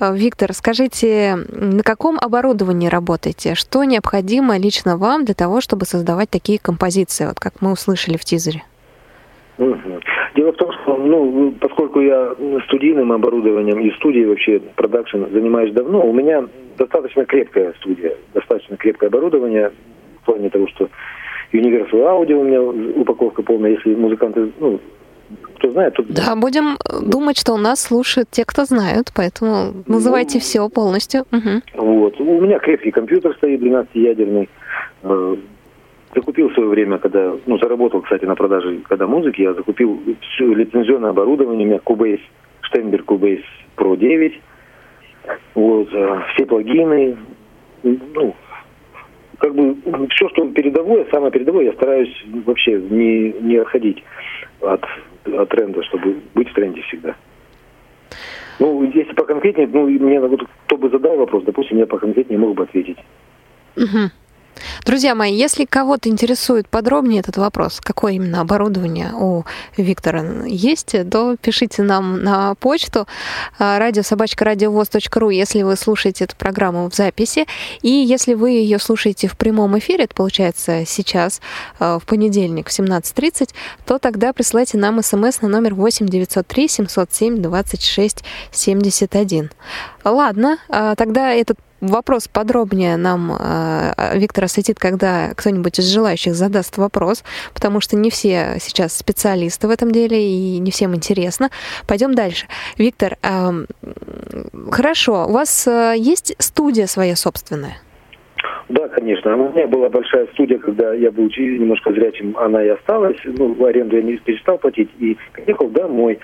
Э, 0.00 0.16
Виктор, 0.16 0.54
скажите, 0.54 1.36
на 1.50 1.82
каком 1.82 2.18
оборудовании 2.18 2.88
работаете? 2.88 3.54
Что 3.54 3.84
необходимо 3.84 4.56
лично 4.56 4.96
вам 4.96 5.26
для 5.26 5.34
того, 5.34 5.60
чтобы 5.60 5.84
создавать 5.84 6.30
такие 6.30 6.58
композиции, 6.58 7.26
вот 7.26 7.38
как 7.38 7.60
мы 7.60 7.70
услышали 7.70 8.16
в 8.16 8.24
тизере? 8.24 8.64
Дело 9.58 10.52
в 10.52 10.56
том, 10.56 10.72
что, 10.72 10.96
ну, 10.96 11.43
поскольку 11.94 12.00
я 12.00 12.34
студийным 12.66 13.12
оборудованием 13.12 13.80
и 13.80 13.90
студией 13.92 14.26
вообще 14.26 14.60
продакшн 14.74 15.24
занимаюсь 15.32 15.72
давно, 15.72 16.04
у 16.04 16.12
меня 16.12 16.44
достаточно 16.76 17.24
крепкая 17.24 17.72
студия, 17.78 18.16
достаточно 18.32 18.76
крепкое 18.76 19.08
оборудование 19.08 19.70
в 20.22 20.26
плане 20.26 20.50
того, 20.50 20.66
что 20.68 20.88
Universal 21.52 21.92
Audio 21.92 22.34
у 22.34 22.44
меня 22.44 22.62
упаковка 22.62 23.42
полная, 23.42 23.72
если 23.72 23.94
музыканты, 23.94 24.50
ну, 24.58 24.80
кто 25.54 25.70
знает, 25.70 25.94
тот... 25.94 26.06
Да, 26.08 26.34
будем 26.36 26.76
думать, 27.00 27.38
что 27.38 27.54
у 27.54 27.58
нас 27.58 27.80
слушают 27.82 28.28
те, 28.30 28.44
кто 28.44 28.64
знают, 28.64 29.12
поэтому 29.14 29.72
называйте 29.86 30.38
ну, 30.38 30.40
все 30.40 30.68
полностью. 30.68 31.22
Угу. 31.32 31.84
Вот. 31.84 32.20
У 32.20 32.40
меня 32.40 32.58
крепкий 32.58 32.90
компьютер 32.90 33.34
стоит, 33.36 33.60
12-ядерный. 33.62 34.48
Закупил 36.14 36.48
в 36.48 36.54
свое 36.54 36.68
время, 36.68 36.98
когда, 36.98 37.34
ну, 37.46 37.58
заработал, 37.58 38.02
кстати, 38.02 38.24
на 38.24 38.36
продаже, 38.36 38.80
когда 38.88 39.06
музыки, 39.06 39.42
я 39.42 39.54
закупил 39.54 40.00
все 40.20 40.52
лицензионное 40.54 41.10
оборудование, 41.10 41.66
у 41.66 41.68
меня 41.68 41.80
Cubase, 41.84 42.20
Steinberg 42.62 43.04
Cubase 43.04 43.44
Pro 43.76 43.96
9, 43.96 44.40
вот, 45.54 45.88
э, 45.92 46.20
все 46.34 46.46
плагины, 46.46 47.16
ну, 47.82 48.34
как 49.38 49.54
бы 49.54 49.76
все, 50.10 50.28
что 50.30 50.48
передовое, 50.50 51.06
самое 51.10 51.32
передовое, 51.32 51.66
я 51.66 51.72
стараюсь 51.72 52.24
вообще 52.46 52.80
не, 52.80 53.32
не 53.40 53.56
отходить 53.56 54.02
от, 54.60 54.84
от 55.26 55.48
тренда, 55.48 55.82
чтобы 55.84 56.16
быть 56.34 56.48
в 56.48 56.54
тренде 56.54 56.82
всегда. 56.82 57.16
Ну, 58.60 58.84
если 58.84 59.12
поконкретнее, 59.14 59.66
ну, 59.66 59.86
мне 59.88 60.20
кто 60.66 60.76
бы 60.76 60.88
задал 60.90 61.16
вопрос, 61.16 61.44
допустим, 61.44 61.78
я 61.78 61.86
поконкретнее 61.86 62.38
мог 62.38 62.54
бы 62.54 62.62
ответить. 62.62 62.98
Угу. 63.76 64.10
Друзья 64.84 65.14
мои, 65.14 65.34
если 65.34 65.64
кого-то 65.64 66.10
интересует 66.10 66.68
подробнее 66.68 67.20
этот 67.20 67.38
вопрос, 67.38 67.80
какое 67.80 68.12
именно 68.12 68.42
оборудование 68.42 69.12
у 69.14 69.44
Виктора 69.78 70.44
есть, 70.44 70.94
то 71.10 71.36
пишите 71.40 71.82
нам 71.82 72.22
на 72.22 72.54
почту 72.56 73.08
а, 73.58 73.78
радиособачка.радиовоз.ру, 73.78 75.30
если 75.30 75.62
вы 75.62 75.76
слушаете 75.76 76.24
эту 76.24 76.36
программу 76.36 76.90
в 76.90 76.94
записи. 76.94 77.46
И 77.80 77.88
если 77.88 78.34
вы 78.34 78.50
ее 78.50 78.78
слушаете 78.78 79.26
в 79.26 79.38
прямом 79.38 79.78
эфире, 79.78 80.04
это 80.04 80.14
получается 80.14 80.84
сейчас, 80.84 81.40
а, 81.78 81.98
в 81.98 82.04
понедельник 82.04 82.68
в 82.68 82.78
17.30, 82.78 83.54
то 83.86 83.98
тогда 83.98 84.34
присылайте 84.34 84.76
нам 84.76 85.02
смс 85.02 85.40
на 85.40 85.48
номер 85.48 85.74
8 85.74 86.06
903 86.06 86.68
707 86.68 87.40
26 87.40 88.22
71. 88.50 89.50
Ладно, 90.04 90.58
а, 90.68 90.94
тогда 90.94 91.32
этот 91.32 91.58
вопрос 91.88 92.28
подробнее 92.28 92.96
нам 92.96 93.32
э, 93.32 94.18
Виктор 94.18 94.44
осветит, 94.44 94.78
когда 94.78 95.32
кто-нибудь 95.34 95.78
из 95.78 95.92
желающих 95.92 96.34
задаст 96.34 96.78
вопрос, 96.78 97.24
потому 97.52 97.80
что 97.80 97.96
не 97.96 98.10
все 98.10 98.56
сейчас 98.60 98.96
специалисты 98.96 99.68
в 99.68 99.70
этом 99.70 99.90
деле 99.90 100.22
и 100.22 100.58
не 100.58 100.70
всем 100.70 100.94
интересно. 100.94 101.50
Пойдем 101.86 102.14
дальше. 102.14 102.46
Виктор, 102.78 103.16
э, 103.22 103.66
хорошо, 104.70 105.26
у 105.26 105.32
вас 105.32 105.66
э, 105.66 105.94
есть 105.96 106.34
студия 106.38 106.86
своя 106.86 107.16
собственная? 107.16 107.78
Да, 108.68 108.88
конечно. 108.88 109.36
У 109.36 109.52
меня 109.52 109.66
была 109.66 109.88
большая 109.88 110.26
студия, 110.32 110.58
когда 110.58 110.94
я 110.94 111.10
был 111.10 111.24
немножко 111.24 111.92
зрячим, 111.92 112.36
она 112.38 112.64
и 112.64 112.68
осталась. 112.68 113.16
Ну, 113.24 113.54
в 113.54 113.64
аренду 113.64 113.96
я 113.96 114.02
не 114.02 114.16
перестал 114.16 114.58
платить 114.58 114.90
и 114.98 115.16
приехал 115.32 115.68
домой. 115.68 116.18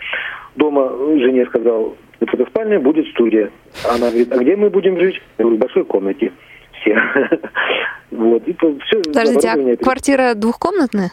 Дома 0.56 0.90
жене 1.18 1.46
сказал, 1.46 1.96
эта 2.20 2.46
спальня 2.46 2.80
будет 2.80 3.06
студия. 3.08 3.50
Она 3.88 4.10
говорит, 4.10 4.32
а 4.32 4.38
где 4.38 4.56
мы 4.56 4.70
будем 4.70 4.98
жить? 4.98 5.20
Я 5.38 5.44
говорю, 5.44 5.56
в 5.56 5.60
большой 5.60 5.84
комнате. 5.84 6.32
Все. 6.80 6.96
вот. 8.10 8.46
И 8.46 8.52
все 8.54 9.02
Подождите, 9.02 9.48
а 9.48 9.76
квартира 9.76 10.34
двухкомнатная? 10.34 11.12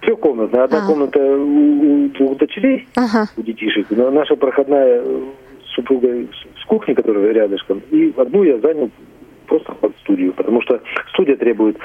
Трехкомнатная. 0.00 0.64
Одна 0.64 0.84
а. 0.84 0.86
комната 0.86 1.18
у 1.18 2.08
двух 2.08 2.38
дочерей, 2.38 2.88
ага. 2.96 3.28
у 3.36 3.42
детишек. 3.42 3.86
Но 3.90 4.10
наша 4.10 4.34
проходная 4.36 5.02
супруга 5.74 6.08
с 6.60 6.64
кухни, 6.66 6.94
которая 6.94 7.32
рядышком. 7.32 7.82
И 7.90 8.12
одну 8.16 8.42
я 8.42 8.58
занял 8.58 8.90
просто 9.46 9.72
под 9.72 9.96
студию. 9.98 10.32
Потому 10.32 10.62
что 10.62 10.80
студия 11.12 11.36
требует, 11.36 11.76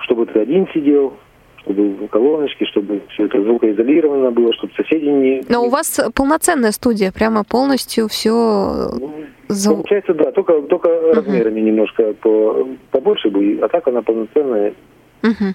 чтобы 0.00 0.26
ты 0.26 0.40
один 0.40 0.66
сидел, 0.74 1.16
чтобы 1.62 2.08
колоночки, 2.08 2.64
чтобы 2.64 3.02
все 3.10 3.26
это 3.26 3.42
звукоизолировано 3.42 4.30
было, 4.30 4.52
чтобы 4.54 4.72
соседи 4.76 5.06
не... 5.06 5.42
Но 5.48 5.64
у 5.64 5.68
вас 5.68 6.00
полноценная 6.14 6.72
студия, 6.72 7.12
прямо 7.12 7.44
полностью 7.44 8.08
все... 8.08 8.90
Ну, 8.98 9.26
получается, 9.48 10.14
да, 10.14 10.32
только, 10.32 10.62
только 10.62 10.88
uh-huh. 10.88 11.14
размерами 11.14 11.60
немножко 11.60 12.14
по, 12.14 12.68
побольше 12.90 13.30
бы, 13.30 13.58
а 13.62 13.68
так 13.68 13.86
она 13.88 14.02
полноценная. 14.02 14.74
Uh-huh. 15.22 15.54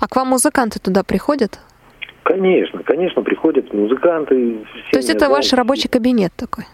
А 0.00 0.08
к 0.08 0.16
вам 0.16 0.28
музыканты 0.28 0.78
туда 0.78 1.02
приходят? 1.02 1.58
Конечно, 2.22 2.82
конечно, 2.82 3.22
приходят 3.22 3.72
музыканты. 3.72 4.58
То 4.90 4.98
есть 4.98 5.10
это 5.10 5.28
ваш 5.28 5.52
рабочий 5.52 5.88
кабинет 5.88 6.32
такой? 6.36 6.64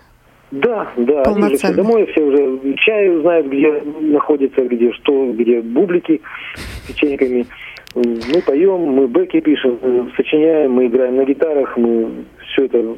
Да, 0.51 0.91
да, 0.99 1.23
они 1.23 1.45
уже 1.45 1.57
все 1.57 1.73
домой, 1.73 2.07
все 2.12 2.23
уже 2.23 2.75
чай 2.77 3.21
знают, 3.21 3.47
где 3.47 3.83
находится, 4.01 4.62
где 4.62 4.93
что, 4.93 5.33
где 5.33 5.62
бублики 5.62 6.21
с 6.55 6.88
печеньками. 6.88 7.47
Мы 7.95 8.43
поем, 8.47 8.81
мы 8.81 9.07
бэки 9.07 9.41
пишем, 9.41 10.13
сочиняем, 10.17 10.73
мы 10.73 10.87
играем 10.87 11.17
на 11.17 11.25
гитарах, 11.25 11.77
мы 11.77 12.25
все 12.53 12.65
это 12.65 12.97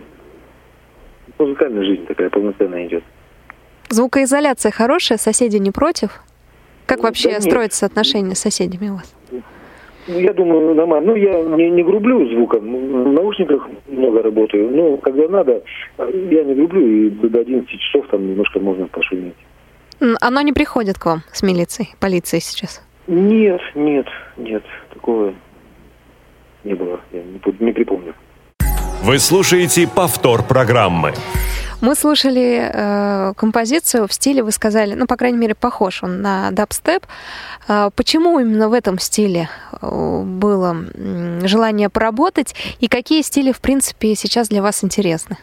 музыкальная 1.39 1.85
жизнь 1.85 2.07
такая 2.07 2.31
полноценная 2.31 2.87
идет. 2.87 3.03
Звукоизоляция 3.89 4.71
хорошая, 4.73 5.19
соседи 5.19 5.57
не 5.57 5.71
против? 5.71 6.23
Как 6.87 6.99
ну, 6.99 7.05
вообще 7.05 7.33
да 7.33 7.41
строятся 7.41 7.87
отношения 7.87 8.35
с 8.35 8.41
соседями 8.41 8.91
у 8.91 8.95
вас? 8.95 9.15
Ну, 10.07 10.19
я 10.19 10.33
думаю, 10.35 10.75
нормально. 10.75 11.13
Ну, 11.13 11.17
я 11.17 11.43
не, 11.43 11.71
не 11.71 11.83
грублю 11.83 12.29
звуком. 12.29 12.61
В 12.61 13.13
наушниках 13.13 13.69
много 13.89 14.23
работаю. 14.23 14.71
Но 14.71 14.97
когда 14.99 15.29
надо, 15.29 15.63
я 15.99 16.45
не 16.45 16.55
грублю, 16.55 17.07
и 17.07 17.11
до 17.11 17.41
11 17.41 17.69
часов 17.81 18.07
там 18.11 18.27
немножко 18.29 18.61
можно 18.61 18.87
пошуметь. 18.87 19.35
Оно 20.21 20.43
не 20.43 20.53
приходит 20.53 20.99
к 20.99 21.07
вам 21.07 21.23
с 21.33 21.43
милицией, 21.43 21.95
полицией 22.01 22.43
сейчас? 22.43 22.83
Нет, 23.07 23.61
нет, 23.75 24.07
нет. 24.37 24.63
Такого 24.93 25.35
не 26.65 26.75
было. 26.75 27.01
Я 27.13 27.23
не, 27.23 27.41
не 27.65 27.73
припомню. 27.73 28.15
Вы 29.03 29.19
слушаете 29.19 29.87
повтор 29.87 30.43
программы. 30.43 31.13
Мы 31.81 31.95
слушали 31.95 32.71
э, 32.73 33.35
композицию 33.37 34.09
в 34.09 34.13
стиле, 34.15 34.43
вы 34.43 34.53
сказали, 34.53 34.95
ну, 34.95 35.07
по 35.07 35.17
крайней 35.17 35.37
мере, 35.37 35.55
похож 35.55 36.03
он 36.03 36.23
на 36.23 36.51
дабстеп. 36.51 37.07
Э, 37.69 37.91
почему 37.95 38.41
именно 38.41 38.71
в 38.71 38.73
этом 38.73 38.99
стиле 38.99 39.51
э, 39.83 40.23
было 40.25 40.75
желание 41.43 41.91
поработать? 41.91 42.55
И 42.81 42.89
какие 42.89 43.21
стили, 43.21 43.53
в 43.53 43.61
принципе, 43.61 44.15
сейчас 44.15 44.49
для 44.49 44.63
вас 44.63 44.83
интересны? 44.83 45.37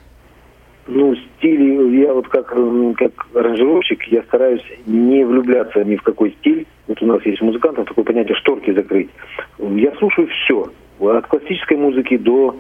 Ну, 0.94 1.16
стили, 1.16 2.02
я 2.02 2.14
вот 2.14 2.28
как, 2.28 2.48
как 2.48 3.28
аранжировщик, 3.34 4.04
я 4.10 4.24
стараюсь 4.24 4.64
не 4.86 5.24
влюбляться 5.24 5.86
ни 5.86 5.96
в 5.96 6.04
какой 6.04 6.32
стиль. 6.40 6.68
Вот 6.88 7.02
у 7.02 7.06
нас 7.06 7.26
есть 7.26 7.42
музыкантов 7.42 7.88
такое 7.88 8.04
понятие 8.04 8.36
шторки 8.36 8.74
закрыть. 8.74 9.10
Я 9.58 9.94
слушаю 9.96 10.28
все. 10.28 10.70
От 11.00 11.28
классической 11.28 11.78
музыки 11.78 12.18
до 12.18 12.58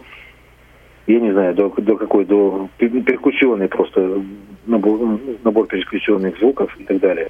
я 1.07 1.19
не 1.19 1.31
знаю, 1.31 1.55
до, 1.55 1.73
до 1.77 1.97
какой, 1.97 2.23
до 2.23 2.69
перкуссионной 2.77 3.67
просто 3.67 4.21
набор, 4.65 5.19
набор 5.43 5.67
перкуссионных 5.67 6.37
звуков 6.37 6.73
и 6.79 6.85
так 6.85 6.99
далее. 6.99 7.27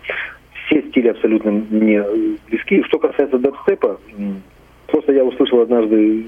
Все 0.65 0.83
стили 0.89 1.07
абсолютно 1.07 1.51
мне 1.51 2.03
близки. 2.47 2.83
Что 2.83 2.99
касается 2.99 3.39
дабстепа, 3.39 3.99
просто 4.85 5.13
я 5.13 5.25
услышал 5.25 5.61
однажды 5.61 6.27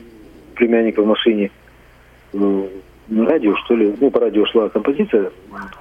племянника 0.55 1.03
в 1.03 1.05
машине 1.05 1.51
ну, 2.33 2.67
на 3.07 3.25
радио, 3.25 3.55
что 3.57 3.75
ли, 3.75 3.93
ну, 3.99 4.09
по 4.11 4.19
радио 4.19 4.45
шла 4.45 4.69
композиция 4.69 5.31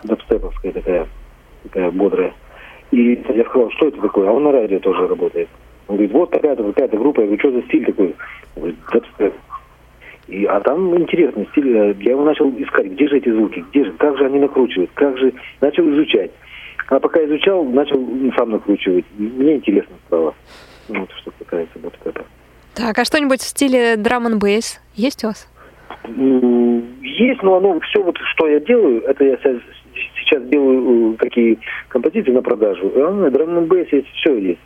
дабстеповская 0.02 0.72
такая, 0.72 1.06
такая 1.64 1.90
бодрая. 1.90 2.34
И 2.90 3.22
я 3.34 3.44
сказал, 3.44 3.70
что 3.70 3.88
это 3.88 4.00
такое? 4.00 4.28
А 4.28 4.32
он 4.32 4.44
на 4.44 4.52
радио 4.52 4.78
тоже 4.78 5.06
работает. 5.06 5.48
Он 5.88 5.96
говорит, 5.96 6.12
вот 6.12 6.30
такая-то, 6.30 6.62
такая-то 6.64 6.96
группа. 6.96 7.20
Я 7.20 7.26
говорю, 7.26 7.40
что 7.40 7.52
за 7.52 7.62
стиль 7.62 7.86
такой? 7.86 8.14
Он 8.56 8.62
говорит, 8.62 8.78
дабстеп. 8.92 9.34
И, 10.28 10.44
а 10.44 10.60
там 10.60 10.96
интересный 10.96 11.48
стиль. 11.52 11.76
Э, 11.76 11.94
я 12.00 12.12
его 12.12 12.24
начал 12.24 12.50
искать, 12.50 12.86
где 12.86 13.08
же 13.08 13.18
эти 13.18 13.30
звуки, 13.30 13.64
где 13.70 13.84
же, 13.84 13.92
как 13.92 14.16
же 14.18 14.26
они 14.26 14.38
накручивают, 14.38 14.90
как 14.94 15.18
же... 15.18 15.32
Начал 15.60 15.88
изучать. 15.90 16.30
А 16.88 17.00
пока 17.00 17.24
изучал, 17.24 17.64
начал 17.64 17.98
сам 18.36 18.50
накручивать. 18.50 19.04
Мне 19.16 19.56
интересно 19.56 19.94
стало. 20.06 20.34
Вот 20.88 21.10
что 21.20 21.32
касается 21.38 21.78
вот 21.82 21.94
это. 22.04 22.24
Так, 22.74 22.98
а 22.98 23.04
что-нибудь 23.04 23.40
в 23.40 23.46
стиле 23.46 23.96
драм 23.96 24.26
н 24.26 24.38
бейс 24.38 24.80
есть 24.94 25.24
у 25.24 25.28
вас? 25.28 25.48
Есть, 27.02 27.42
но 27.42 27.56
оно 27.56 27.80
все 27.80 28.02
вот, 28.02 28.18
что 28.32 28.48
я 28.48 28.60
делаю, 28.60 29.02
это 29.02 29.24
я 29.24 29.36
сейчас 29.36 30.42
делаю 30.48 31.16
такие 31.18 31.58
композиции 31.88 32.30
на 32.30 32.42
продажу. 32.42 32.92
А 32.96 33.30
драм 33.30 33.58
н 33.58 33.66
бейс 33.66 33.92
есть, 33.92 34.08
все 34.08 34.36
есть. 34.36 34.60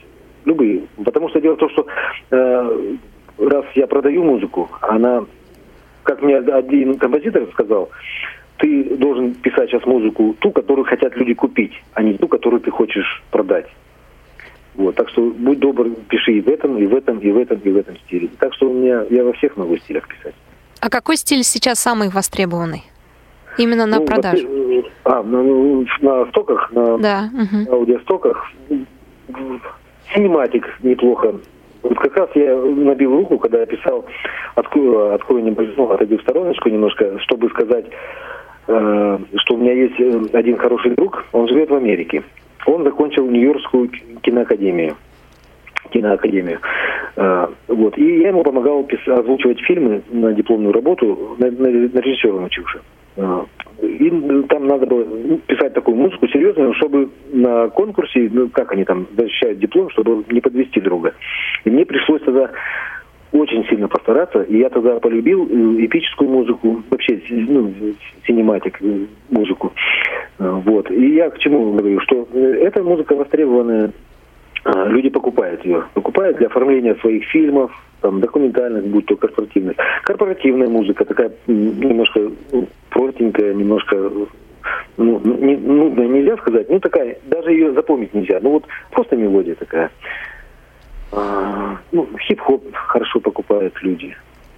Любые. 0.44 0.82
Потому 1.04 1.28
что 1.28 1.40
дело 1.40 1.54
в 1.54 1.58
том, 1.58 1.70
что 1.70 1.86
э, 2.30 2.96
раз 3.38 3.64
я 3.74 3.86
продаю 3.86 4.22
музыку, 4.22 4.70
она 4.80 5.24
как 6.06 6.22
мне 6.22 6.36
один 6.36 6.98
композитор 6.98 7.48
сказал, 7.52 7.90
ты 8.58 8.96
должен 8.96 9.34
писать 9.34 9.68
сейчас 9.68 9.84
музыку 9.84 10.36
ту, 10.38 10.52
которую 10.52 10.84
хотят 10.84 11.16
люди 11.16 11.34
купить, 11.34 11.72
а 11.94 12.02
не 12.02 12.14
ту, 12.14 12.28
которую 12.28 12.60
ты 12.60 12.70
хочешь 12.70 13.22
продать. 13.30 13.66
Вот, 14.76 14.94
так 14.94 15.08
что 15.08 15.30
будь 15.30 15.58
добр, 15.58 15.88
пиши 16.08 16.34
и 16.34 16.40
в 16.40 16.48
этом, 16.48 16.78
и 16.78 16.86
в 16.86 16.94
этом, 16.94 17.18
и 17.18 17.30
в 17.30 17.38
этом, 17.38 17.58
и 17.58 17.70
в 17.70 17.76
этом 17.76 17.96
стиле. 17.98 18.28
Так 18.38 18.54
что 18.54 18.70
у 18.70 18.74
меня 18.74 19.04
я 19.10 19.24
во 19.24 19.32
всех 19.32 19.56
могу 19.56 19.76
стилях 19.78 20.06
писать. 20.06 20.34
А 20.80 20.90
какой 20.90 21.16
стиль 21.16 21.42
сейчас 21.42 21.78
самый 21.78 22.08
востребованный? 22.08 22.84
Именно 23.58 23.86
на 23.86 24.00
ну, 24.00 24.06
продажу? 24.06 24.46
А, 25.04 25.22
на, 25.22 25.42
ну, 25.42 25.86
на 26.00 26.26
стоках, 26.26 26.70
на, 26.72 26.98
да, 26.98 27.30
угу. 27.32 27.74
аудиостоках. 27.74 28.50
Синематик 30.14 30.64
неплохо 30.82 31.34
вот 31.88 31.98
как 31.98 32.16
раз 32.16 32.30
я 32.34 32.56
набил 32.56 33.16
руку, 33.16 33.38
когда 33.38 33.60
я 33.60 33.66
писал, 33.66 34.04
открою, 34.54 35.14
открою 35.14 35.44
небольшую, 35.44 35.76
ну, 35.76 35.90
отойду 35.92 36.18
в 36.18 36.22
стороночку 36.22 36.68
немножко, 36.68 37.18
чтобы 37.20 37.48
сказать, 37.50 37.86
э, 38.66 39.18
что 39.36 39.54
у 39.54 39.58
меня 39.58 39.72
есть 39.72 39.94
э, 39.98 40.36
один 40.36 40.56
хороший 40.56 40.92
друг, 40.92 41.24
он 41.32 41.48
живет 41.48 41.70
в 41.70 41.74
Америке. 41.74 42.22
Он 42.66 42.82
закончил 42.82 43.26
Нью-Йоркскую 43.26 43.90
киноакадемию 44.22 44.96
киноакадемию. 45.86 46.60
Э, 47.16 47.46
вот. 47.68 47.96
И 47.98 48.20
я 48.20 48.28
ему 48.28 48.42
помогал 48.42 48.82
пис- 48.82 49.08
озвучивать 49.10 49.60
фильмы 49.60 50.02
на 50.10 50.32
дипломную 50.32 50.72
работу, 50.72 51.36
на, 51.38 51.50
на, 51.50 51.68
на 51.68 51.98
режиссера 52.00 52.34
научился. 52.34 52.80
Э, 53.16 53.44
и 53.82 54.10
там 54.48 54.66
надо 54.66 54.86
было 54.86 55.04
писать 55.46 55.74
такую 55.74 55.96
музыку 55.96 56.28
серьезную, 56.28 56.74
чтобы 56.74 57.10
на 57.32 57.68
конкурсе, 57.68 58.28
ну, 58.32 58.48
как 58.48 58.72
они 58.72 58.84
там 58.84 59.06
защищают 59.16 59.58
диплом, 59.58 59.90
чтобы 59.90 60.24
не 60.30 60.40
подвести 60.40 60.80
друга. 60.80 61.14
И 61.64 61.70
мне 61.70 61.84
пришлось 61.84 62.22
тогда 62.22 62.50
очень 63.32 63.66
сильно 63.66 63.88
постараться, 63.88 64.42
и 64.42 64.58
я 64.58 64.70
тогда 64.70 64.98
полюбил 65.00 65.46
э, 65.46 65.84
эпическую 65.84 66.30
музыку, 66.30 66.82
вообще 66.90 67.20
ну, 67.28 67.72
синематик 68.26 68.80
музыку. 69.30 69.72
Вот. 70.38 70.90
И 70.90 71.14
я 71.14 71.30
к 71.30 71.38
чему 71.38 71.72
говорю, 71.72 72.00
что 72.00 72.28
эта 72.34 72.82
музыка 72.82 73.14
востребованная 73.14 73.86
а, 73.86 73.90
люди 74.66 75.10
покупают 75.10 75.64
ее. 75.64 75.84
Покупают 75.94 76.38
для 76.38 76.48
оформления 76.48 76.94
своих 76.96 77.24
фильмов, 77.26 77.70
там, 78.00 78.20
документальных, 78.20 78.84
будь 78.86 79.06
то 79.06 79.16
корпоративных. 79.16 79.76
Корпоративная 80.02 80.68
музыка 80.68 81.04
такая 81.04 81.32
немножко 81.46 82.30
ну, 82.52 82.68
простенькая, 82.90 83.54
немножко 83.54 84.10
ну, 84.96 85.20
не, 85.24 85.56
нудная 85.56 86.08
нельзя 86.08 86.36
сказать, 86.38 86.68
ну 86.68 86.80
такая, 86.80 87.18
даже 87.24 87.52
ее 87.52 87.72
запомнить 87.72 88.14
нельзя. 88.14 88.40
Ну 88.42 88.50
вот 88.50 88.64
просто 88.90 89.16
мелодия 89.16 89.54
такая. 89.54 89.90
А, 91.12 91.76
ну, 91.92 92.08
хип-хоп 92.18 92.64
хорошо 92.74 93.20
покупают 93.20 93.74
люди 93.82 94.16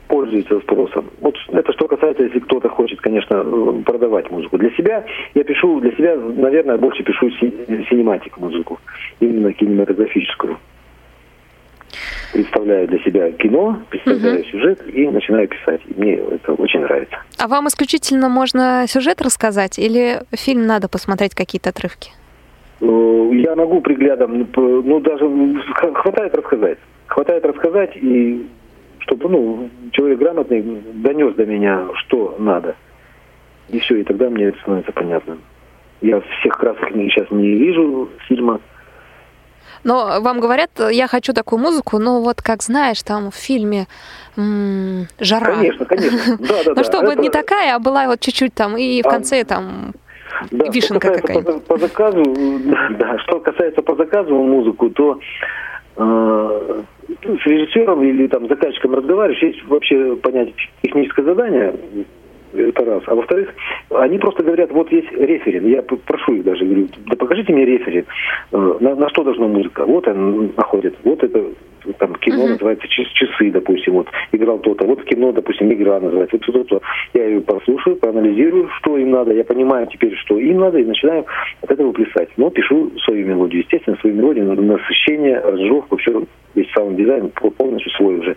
пользуется 0.08 0.58
спросом. 0.60 1.10
Вот 1.20 1.36
это 1.48 1.72
что 1.72 1.86
касается, 1.86 2.24
если 2.24 2.40
кто-то 2.40 2.68
хочет, 2.68 3.00
конечно, 3.00 3.44
продавать 3.84 4.30
музыку. 4.30 4.58
Для 4.58 4.70
себя 4.70 5.04
я 5.34 5.44
пишу, 5.44 5.80
для 5.80 5.92
себя, 5.92 6.16
наверное, 6.16 6.78
больше 6.78 7.02
пишу 7.04 7.30
синематик 7.30 8.38
музыку, 8.38 8.78
именно 9.20 9.52
кинематографическую. 9.52 10.58
Представляю 12.32 12.86
для 12.88 12.98
себя 12.98 13.32
кино, 13.32 13.80
представляю 13.88 14.40
угу. 14.40 14.48
сюжет 14.48 14.82
и 14.94 15.08
начинаю 15.08 15.48
писать. 15.48 15.80
И 15.86 15.98
мне 15.98 16.14
это 16.16 16.52
очень 16.52 16.80
нравится. 16.80 17.16
А 17.38 17.48
вам 17.48 17.68
исключительно 17.68 18.28
можно 18.28 18.84
сюжет 18.86 19.22
рассказать 19.22 19.78
или 19.78 20.20
фильм 20.32 20.66
надо 20.66 20.88
посмотреть 20.88 21.34
какие-то 21.34 21.70
отрывки? 21.70 22.10
Э, 22.80 23.30
я 23.32 23.56
могу 23.56 23.80
приглядом, 23.80 24.46
ну 24.54 25.00
даже 25.00 25.26
хватает 25.94 26.34
рассказать. 26.34 26.78
Хватает 27.06 27.46
рассказать 27.46 27.96
и 27.96 28.46
чтобы 29.08 29.28
ну, 29.28 29.70
человек 29.92 30.18
грамотный 30.18 30.62
донес 30.62 31.34
до 31.34 31.46
меня, 31.46 31.88
что 31.94 32.36
надо. 32.38 32.76
И 33.68 33.78
все, 33.80 33.96
и 33.96 34.04
тогда 34.04 34.28
мне 34.28 34.46
это 34.46 34.58
становится 34.60 34.92
понятно. 34.92 35.38
Я 36.00 36.20
всех 36.20 36.56
красок 36.56 36.90
сейчас 36.90 37.30
не 37.30 37.54
вижу 37.54 38.08
фильма. 38.28 38.60
Но 39.84 40.20
вам 40.20 40.40
говорят, 40.40 40.70
я 40.90 41.06
хочу 41.06 41.32
такую 41.32 41.60
музыку, 41.60 41.98
ну 41.98 42.20
вот 42.20 42.42
как 42.42 42.62
знаешь, 42.62 43.02
там 43.02 43.30
в 43.30 43.34
фильме 43.34 43.86
м- 44.36 45.06
«Жара». 45.20 45.54
Конечно, 45.56 45.84
конечно. 45.86 46.36
Да, 46.38 46.64
да, 46.64 46.72
ну 46.76 46.84
чтобы 46.84 47.14
не 47.16 47.30
такая, 47.30 47.76
а 47.76 47.78
была 47.78 48.06
вот 48.06 48.20
чуть-чуть 48.20 48.54
там 48.54 48.76
и 48.76 49.02
в 49.02 49.06
а, 49.06 49.10
конце 49.10 49.44
там 49.44 49.92
вишенка 50.50 51.14
какая-нибудь. 51.14 51.64
По, 51.64 51.78
заказу, 51.78 52.24
да, 52.98 53.18
что 53.20 53.40
касается 53.40 53.82
по 53.82 53.94
заказу 53.94 54.34
музыку, 54.34 54.90
то 54.90 55.20
э, 55.96 56.82
с 57.08 57.46
режиссером 57.46 58.02
или 58.02 58.26
там 58.26 58.48
заказчиком 58.48 58.94
разговариваешь, 58.94 59.42
есть 59.42 59.64
вообще 59.66 60.16
понять 60.16 60.52
техническое 60.82 61.22
задание, 61.22 61.74
это 62.54 62.84
раз. 62.84 63.02
А 63.06 63.14
во-вторых, 63.14 63.52
они 63.90 64.18
просто 64.18 64.42
говорят, 64.42 64.70
вот 64.72 64.90
есть 64.92 65.10
референ. 65.12 65.66
Я 65.66 65.82
прошу 65.82 66.34
их 66.34 66.44
даже, 66.44 66.64
говорю, 66.64 66.88
да 67.06 67.16
покажите 67.16 67.52
мне 67.52 67.64
референ. 67.64 68.04
Э, 68.52 68.76
на, 68.80 68.94
на 68.94 69.08
что 69.10 69.24
должна 69.24 69.46
музыка? 69.46 69.84
Вот 69.84 70.06
она 70.08 70.48
находит, 70.56 70.96
вот 71.04 71.22
это 71.22 71.44
там 71.98 72.14
кино 72.16 72.44
mm-hmm. 72.44 72.48
называется 72.50 72.88
часы, 72.88 73.50
допустим, 73.50 73.94
вот 73.94 74.08
играл 74.32 74.58
кто-то, 74.58 74.86
вот 74.86 75.04
кино, 75.04 75.32
допустим, 75.32 75.72
игра 75.72 76.00
называется, 76.00 76.36
вот 76.36 76.68
то-то. 76.68 76.82
Я 77.14 77.26
ее 77.26 77.40
послушаю, 77.40 77.96
проанализирую, 77.96 78.68
что 78.78 78.96
им 78.96 79.10
надо, 79.10 79.32
я 79.32 79.44
понимаю 79.44 79.86
теперь, 79.86 80.14
что 80.16 80.38
им 80.38 80.58
надо, 80.58 80.78
и 80.78 80.84
начинаю 80.84 81.24
от 81.62 81.70
этого 81.70 81.92
плясать. 81.92 82.30
Но 82.36 82.50
пишу 82.50 82.90
свою 83.04 83.26
мелодию, 83.26 83.62
естественно, 83.62 83.96
свою 84.00 84.16
мелодию, 84.16 84.46
насыщение, 84.60 85.40
аранжировку, 85.40 85.96
все, 85.96 86.24
весь 86.54 86.70
саунд-дизайн 86.72 87.30
полностью 87.56 87.90
свой 87.92 88.18
уже, 88.18 88.36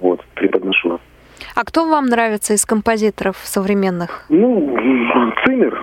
вот, 0.00 0.24
преподношу. 0.34 0.98
А 1.54 1.64
кто 1.64 1.86
вам 1.88 2.06
нравится 2.06 2.54
из 2.54 2.64
композиторов 2.64 3.36
современных? 3.38 4.26
Ну, 4.28 4.76
Циммер, 5.44 5.78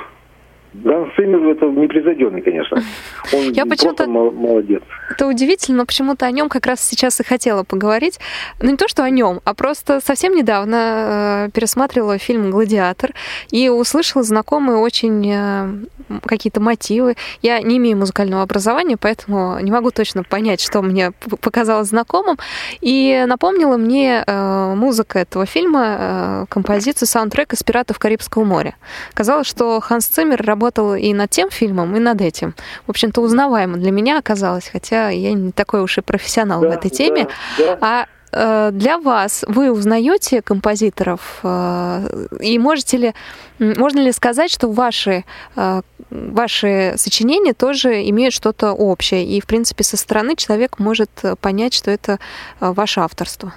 Ганс 0.74 1.14
Циммер 1.16 1.48
это 1.50 1.68
непревзойденный, 1.68 2.42
конечно. 2.42 2.78
Он 3.34 3.52
Я 3.52 3.66
почему-то 3.66 4.08
молодец. 4.08 4.82
Это 5.10 5.28
удивительно, 5.28 5.80
но 5.80 5.86
почему-то 5.86 6.26
о 6.26 6.32
нем 6.32 6.50
как 6.50 6.66
раз 6.66 6.82
сейчас 6.82 7.20
и 7.20 7.24
хотела 7.24 7.64
поговорить. 7.64 8.20
Ну 8.60 8.72
не 8.72 8.78
то, 8.78 8.88
что 8.88 9.04
о 9.04 9.10
нем, 9.10 9.42
а 9.46 9.54
просто 9.54 10.00
совсем 10.02 10.34
недавно 10.34 11.46
э, 11.48 11.50
пересматривала 11.54 12.18
фильм 12.18 12.50
«Гладиатор» 12.50 13.12
и 13.52 13.70
услышала 13.70 14.24
знакомые 14.24 14.78
очень 14.78 15.32
э, 15.32 16.20
какие-то 16.26 16.60
мотивы. 16.60 17.16
Я 17.42 17.62
не 17.62 17.78
имею 17.78 17.98
музыкального 17.98 18.42
образования, 18.42 18.98
поэтому 19.00 19.60
не 19.60 19.72
могу 19.72 19.92
точно 19.92 20.24
понять, 20.24 20.62
что 20.62 20.82
мне 20.82 21.12
показалось 21.42 21.90
знакомым. 21.90 22.38
И 22.82 23.24
напомнила 23.28 23.78
мне 23.78 24.24
э, 24.26 24.74
музыка 24.76 25.20
этого 25.20 25.46
фильма, 25.46 26.48
композицию, 26.50 27.08
саундтрек 27.08 27.54
из 27.54 27.62
«Пиратов 27.62 28.00
Карибского 28.00 28.44
моря». 28.44 28.76
Казалось, 29.14 29.48
что 29.48 29.80
Ханс 29.80 30.08
Циммер 30.08 30.42
работал 30.42 30.63
работал 30.64 30.96
и 30.96 31.14
над 31.14 31.30
тем 31.30 31.50
фильмом, 31.50 31.96
и 31.96 32.00
над 32.00 32.22
этим. 32.22 32.54
В 32.88 32.90
общем-то, 32.90 33.22
узнаваемо 33.22 33.78
для 33.78 33.92
меня 33.92 34.18
оказалось, 34.18 34.70
хотя 34.72 35.10
я 35.10 35.34
не 35.34 35.52
такой 35.52 35.82
уж 35.82 35.98
и 35.98 36.02
профессионал 36.02 36.62
да, 36.62 36.70
в 36.70 36.72
этой 36.72 36.90
теме. 36.90 37.28
Да, 37.58 37.76
да. 37.76 37.78
А 37.82 38.70
э, 38.70 38.72
для 38.72 38.98
вас 38.98 39.44
вы 39.48 39.72
узнаете 39.72 40.42
композиторов 40.42 41.40
э, 41.44 42.28
и 42.40 42.58
можете 42.60 42.98
ли 42.98 43.14
можно 43.60 44.00
ли 44.00 44.12
сказать, 44.12 44.52
что 44.52 44.72
ваши 44.72 45.26
э, 45.56 45.82
ваши 46.10 46.94
сочинения 46.96 47.54
тоже 47.54 48.10
имеют 48.10 48.34
что-то 48.34 48.72
общее 48.72 49.26
и 49.26 49.42
в 49.42 49.46
принципе 49.46 49.84
со 49.84 49.98
стороны 49.98 50.36
человек 50.36 50.80
может 50.80 51.10
понять, 51.42 51.74
что 51.74 51.92
это 51.92 52.20
ваше 52.60 53.02
авторство? 53.02 53.54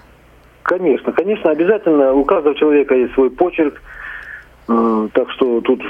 Конечно, 0.63 1.13
конечно, 1.13 1.51
обязательно 1.51 2.13
у 2.13 2.25
каждого 2.25 2.55
человека 2.57 2.95
есть 2.95 3.15
свой 3.15 3.31
почерк, 3.31 3.81
так 4.67 5.31
что 5.31 5.61
тут 5.61 5.81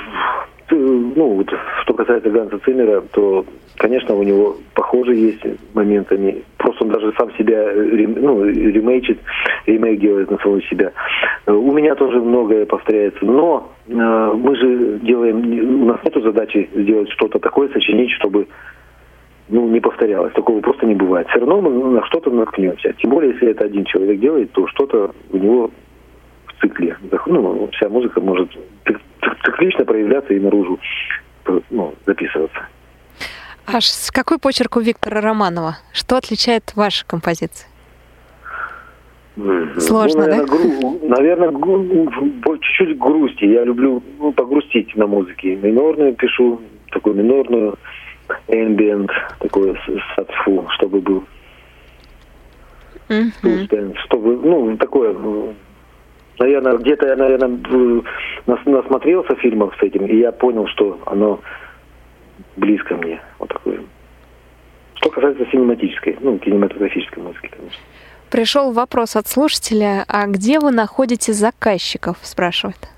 ну, 0.70 1.34
вот, 1.34 1.48
что 1.82 1.94
касается 1.94 2.30
Ганса 2.30 2.58
Циммера, 2.64 3.00
то, 3.12 3.44
конечно, 3.76 4.14
у 4.14 4.22
него 4.22 4.56
похоже 4.74 5.14
есть 5.14 5.42
моментами. 5.74 6.42
Просто 6.56 6.84
он 6.84 6.90
даже 6.90 7.12
сам 7.16 7.32
себя 7.34 7.70
ну, 7.74 8.44
ремейчит, 8.44 9.18
ремейк 9.66 10.00
делает 10.00 10.30
на 10.30 10.38
самого 10.38 10.62
себя. 10.62 10.92
У 11.46 11.72
меня 11.72 11.94
тоже 11.94 12.20
многое 12.20 12.66
повторяется. 12.66 13.24
Но 13.24 13.72
э, 13.86 13.92
мы 13.92 14.56
же 14.56 14.98
делаем, 15.02 15.82
у 15.82 15.86
нас 15.86 16.00
нет 16.04 16.22
задачи 16.22 16.68
сделать 16.74 17.10
что-то 17.10 17.38
такое, 17.38 17.68
сочинить, 17.68 18.10
чтобы 18.12 18.48
ну, 19.48 19.68
не 19.68 19.80
повторялось. 19.80 20.32
Такого 20.32 20.60
просто 20.60 20.86
не 20.86 20.94
бывает. 20.94 21.28
Все 21.28 21.38
равно 21.38 21.60
мы 21.60 21.70
на 21.92 22.04
что-то 22.06 22.30
наткнемся. 22.30 22.92
Тем 22.98 23.10
более, 23.10 23.32
если 23.32 23.50
это 23.50 23.64
один 23.64 23.84
человек 23.84 24.18
делает, 24.18 24.50
то 24.52 24.66
что-то 24.68 25.12
у 25.30 25.36
него 25.36 25.70
в 26.56 26.60
цикле. 26.60 26.96
Ну, 27.26 27.68
вся 27.72 27.88
музыка 27.88 28.20
может 28.20 28.50
циклично 29.44 29.84
проявляться 29.84 30.34
и 30.34 30.40
наружу 30.40 30.78
ну, 31.70 31.94
записываться. 32.06 32.66
А 33.66 33.78
какой 34.12 34.38
почерк 34.38 34.76
у 34.76 34.80
Виктора 34.80 35.20
Романова? 35.20 35.76
Что 35.92 36.16
отличает 36.16 36.72
ваши 36.76 37.04
композиции? 37.04 37.66
Сложно, 39.78 40.22
ну, 40.22 40.28
наверное, 40.28 40.46
да? 40.46 40.46
Гру, 40.46 40.98
наверное, 41.02 41.50
гру, 41.50 42.58
чуть-чуть 42.58 42.98
грусти. 42.98 43.44
Я 43.44 43.64
люблю 43.64 44.02
ну, 44.18 44.32
погрустить 44.32 44.94
на 44.96 45.06
музыке. 45.06 45.56
Минорную 45.56 46.14
пишу, 46.14 46.60
такую 46.90 47.16
минорную, 47.16 47.76
ambient, 48.48 49.10
такой 49.40 49.78
сатфу, 50.14 50.66
чтобы 50.76 51.00
был. 51.00 51.24
Mm-hmm. 53.08 53.98
Чтобы, 54.04 54.36
ну, 54.36 54.76
такое 54.78 55.14
наверное, 56.38 56.76
где-то 56.78 57.06
я, 57.06 57.16
наверное, 57.16 57.58
насмотрелся 58.46 59.34
фильмов 59.36 59.74
с 59.78 59.82
этим, 59.82 60.06
и 60.06 60.16
я 60.16 60.32
понял, 60.32 60.66
что 60.68 60.98
оно 61.06 61.40
близко 62.56 62.96
мне. 62.96 63.20
Вот 63.38 63.48
такое. 63.48 63.80
Что 64.94 65.10
касается 65.10 65.46
синематической, 65.50 66.16
ну, 66.20 66.38
кинематографической 66.38 67.22
музыки, 67.22 67.50
конечно. 67.56 67.80
Пришел 68.30 68.72
вопрос 68.72 69.14
от 69.14 69.28
слушателя, 69.28 70.04
а 70.08 70.26
где 70.26 70.58
вы 70.58 70.72
находите 70.72 71.32
заказчиков, 71.32 72.16
спрашивает. 72.22 72.88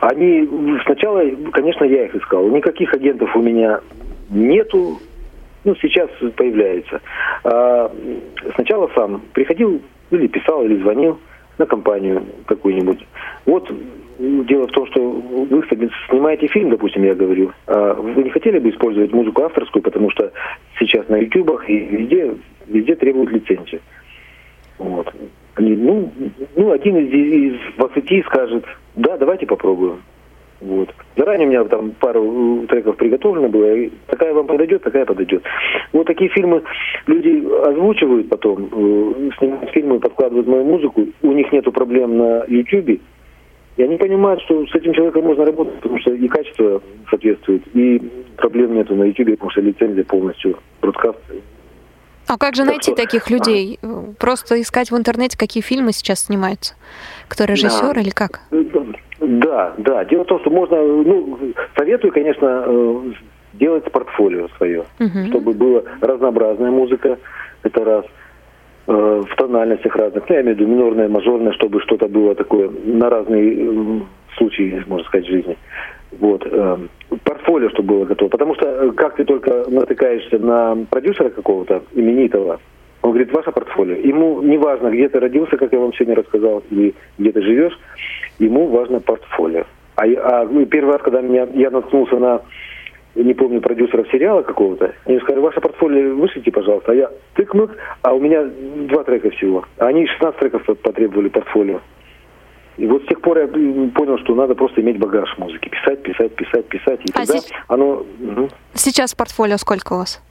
Они 0.00 0.48
сначала, 0.84 1.22
конечно, 1.52 1.84
я 1.84 2.06
их 2.06 2.14
искал. 2.14 2.48
Никаких 2.48 2.92
агентов 2.94 3.34
у 3.36 3.42
меня 3.42 3.80
нету. 4.28 4.98
Ну, 5.64 5.76
сейчас 5.76 6.08
появляется. 6.36 7.00
А 7.44 7.92
сначала 8.54 8.90
сам 8.94 9.20
приходил 9.34 9.82
или 10.10 10.26
писал, 10.26 10.64
или 10.64 10.80
звонил 10.80 11.20
на 11.60 11.66
компанию 11.66 12.24
какую-нибудь. 12.46 13.06
Вот 13.46 13.70
дело 14.18 14.66
в 14.66 14.72
том, 14.72 14.86
что 14.86 15.10
вы 15.10 15.62
снимаете 16.08 16.46
фильм, 16.48 16.70
допустим, 16.70 17.04
я 17.04 17.14
говорю, 17.14 17.52
а 17.66 17.94
вы 17.94 18.24
не 18.24 18.30
хотели 18.30 18.58
бы 18.58 18.70
использовать 18.70 19.12
музыку 19.12 19.42
авторскую, 19.42 19.82
потому 19.82 20.10
что 20.10 20.32
сейчас 20.78 21.08
на 21.08 21.16
ютубах 21.16 21.68
и 21.68 21.78
везде, 21.78 22.34
везде 22.66 22.96
требуют 22.96 23.30
лицензию. 23.30 23.80
Вот. 24.78 25.12
Ну, 25.58 26.10
ну, 26.56 26.72
один 26.72 26.96
из, 26.96 27.12
из 27.12 27.76
20 27.76 28.26
скажет, 28.26 28.64
да, 28.96 29.18
давайте 29.18 29.46
попробуем. 29.46 30.00
Вот. 30.60 30.90
Заранее 31.16 31.46
у 31.46 31.50
меня 31.50 31.64
там 31.64 31.92
пару 31.92 32.66
треков 32.68 32.96
приготовлено 32.96 33.48
было. 33.48 33.74
И 33.74 33.90
такая 34.06 34.34
вам 34.34 34.46
подойдет, 34.46 34.82
такая 34.82 35.06
подойдет. 35.06 35.42
Вот 35.92 36.06
такие 36.06 36.30
фильмы 36.30 36.62
люди 37.06 37.42
озвучивают 37.66 38.28
потом, 38.28 38.68
э, 38.70 39.30
снимают 39.38 39.70
фильмы, 39.70 40.00
подкладывают 40.00 40.46
мою 40.46 40.64
музыку. 40.64 41.06
У 41.22 41.32
них 41.32 41.50
нету 41.52 41.72
проблем 41.72 42.18
на 42.18 42.44
YouTube. 42.46 43.00
И 43.76 43.82
они 43.82 43.96
понимают, 43.96 44.42
что 44.42 44.66
с 44.66 44.74
этим 44.74 44.92
человеком 44.92 45.24
можно 45.24 45.46
работать, 45.46 45.76
потому 45.76 45.98
что 46.00 46.12
и 46.12 46.28
качество 46.28 46.82
соответствует, 47.08 47.62
и 47.72 47.98
проблем 48.36 48.74
нету 48.74 48.94
на 48.94 49.04
YouTube, 49.04 49.30
потому 49.30 49.50
что 49.52 49.62
лицензия 49.62 50.04
полностью, 50.04 50.58
бродкаст. 50.82 51.18
А 52.26 52.36
как 52.36 52.54
же 52.54 52.62
так 52.62 52.72
найти 52.72 52.92
что... 52.92 53.02
таких 53.02 53.30
людей? 53.30 53.78
Просто 54.18 54.60
искать 54.60 54.90
в 54.90 54.96
интернете, 54.96 55.38
какие 55.38 55.62
фильмы 55.62 55.92
сейчас 55.92 56.26
снимаются? 56.26 56.74
Кто 57.28 57.44
режиссер 57.44 57.94
да. 57.94 58.00
или 58.00 58.10
как? 58.10 58.40
Да, 59.20 59.74
да. 59.78 60.04
Дело 60.04 60.24
в 60.24 60.26
том, 60.26 60.40
что 60.40 60.50
можно, 60.50 60.76
ну, 60.82 61.38
советую, 61.76 62.12
конечно, 62.12 62.64
э, 62.66 63.00
делать 63.54 63.90
портфолио 63.92 64.48
свое, 64.56 64.80
угу. 64.98 65.26
чтобы 65.28 65.52
была 65.52 65.82
разнообразная 66.00 66.70
музыка, 66.70 67.18
это 67.62 67.84
раз, 67.84 68.04
э, 68.86 69.22
в 69.30 69.36
тональностях 69.36 69.94
разных, 69.96 70.28
ну, 70.28 70.34
я 70.34 70.40
имею 70.40 70.56
в 70.56 70.60
виду 70.60 70.70
минорная, 70.70 71.08
мажорная, 71.08 71.52
чтобы 71.52 71.80
что-то 71.82 72.08
было 72.08 72.34
такое 72.34 72.70
на 72.84 73.10
разные 73.10 73.56
э, 73.56 74.00
случаи, 74.38 74.82
можно 74.86 75.06
сказать, 75.06 75.26
жизни. 75.26 75.58
Вот. 76.18 76.44
Портфолио, 77.22 77.70
чтобы 77.70 77.94
было 77.94 78.04
готово. 78.04 78.30
Потому 78.30 78.54
что 78.56 78.90
как 78.96 79.14
ты 79.14 79.24
только 79.24 79.64
натыкаешься 79.68 80.38
на 80.38 80.76
продюсера 80.90 81.30
какого-то 81.30 81.82
именитого, 81.92 82.58
он 83.02 83.10
говорит, 83.10 83.32
ваше 83.32 83.50
портфолио. 83.50 83.96
Ему 83.96 84.42
не 84.42 84.58
важно, 84.58 84.90
где 84.90 85.08
ты 85.08 85.20
родился, 85.20 85.56
как 85.56 85.72
я 85.72 85.78
вам 85.78 85.92
сегодня 85.94 86.16
рассказал, 86.16 86.62
или 86.70 86.94
где 87.18 87.32
ты 87.32 87.42
живешь, 87.42 87.78
ему 88.38 88.68
важно 88.68 89.00
портфолио. 89.00 89.64
А, 89.96 90.04
а 90.04 90.44
ну, 90.44 90.64
первый 90.66 90.92
раз, 90.92 91.02
когда 91.02 91.20
меня, 91.20 91.48
я 91.54 91.70
наткнулся 91.70 92.16
на, 92.16 92.42
не 93.14 93.32
помню, 93.34 93.60
продюсеров 93.60 94.06
сериала 94.10 94.42
какого-то, 94.42 94.92
они 95.06 95.18
сказали, 95.20 95.40
ваше 95.40 95.60
портфолио 95.60 96.14
вышлите, 96.14 96.50
пожалуйста. 96.50 96.92
А 96.92 96.94
я 96.94 97.10
тык-мык, 97.36 97.70
а 98.02 98.12
у 98.12 98.20
меня 98.20 98.44
два 98.88 99.04
трека 99.04 99.30
всего. 99.30 99.64
А 99.78 99.86
они 99.86 100.06
16 100.06 100.38
треков 100.38 100.64
потребовали 100.64 101.28
портфолио. 101.28 101.80
И 102.76 102.86
вот 102.86 103.02
с 103.02 103.06
тех 103.08 103.20
пор 103.20 103.38
я 103.38 103.46
понял, 103.46 104.18
что 104.18 104.34
надо 104.34 104.54
просто 104.54 104.80
иметь 104.80 104.98
багаж 104.98 105.36
музыки. 105.38 105.68
Писать, 105.68 106.02
писать, 106.02 106.34
писать, 106.34 106.66
писать. 106.66 107.00
И 107.04 107.10
а 107.12 107.18
тогда 107.18 107.38
сейчас... 107.38 107.50
оно... 107.68 108.04
Угу. 108.20 108.48
Сейчас 108.74 109.14
портфолио 109.14 109.58
сколько 109.58 109.94
у 109.94 109.96
вас? 109.98 110.22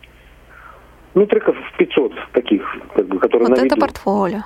Ну, 1.20 1.26
треков 1.26 1.58
500 1.78 2.14
таких, 2.32 2.64
как 2.96 3.06
бы, 3.08 3.20
которые 3.20 3.50
вот 3.50 3.58
на 3.58 3.66
это 3.66 3.76
виду. 3.76 3.82
портфолио. 3.82 4.44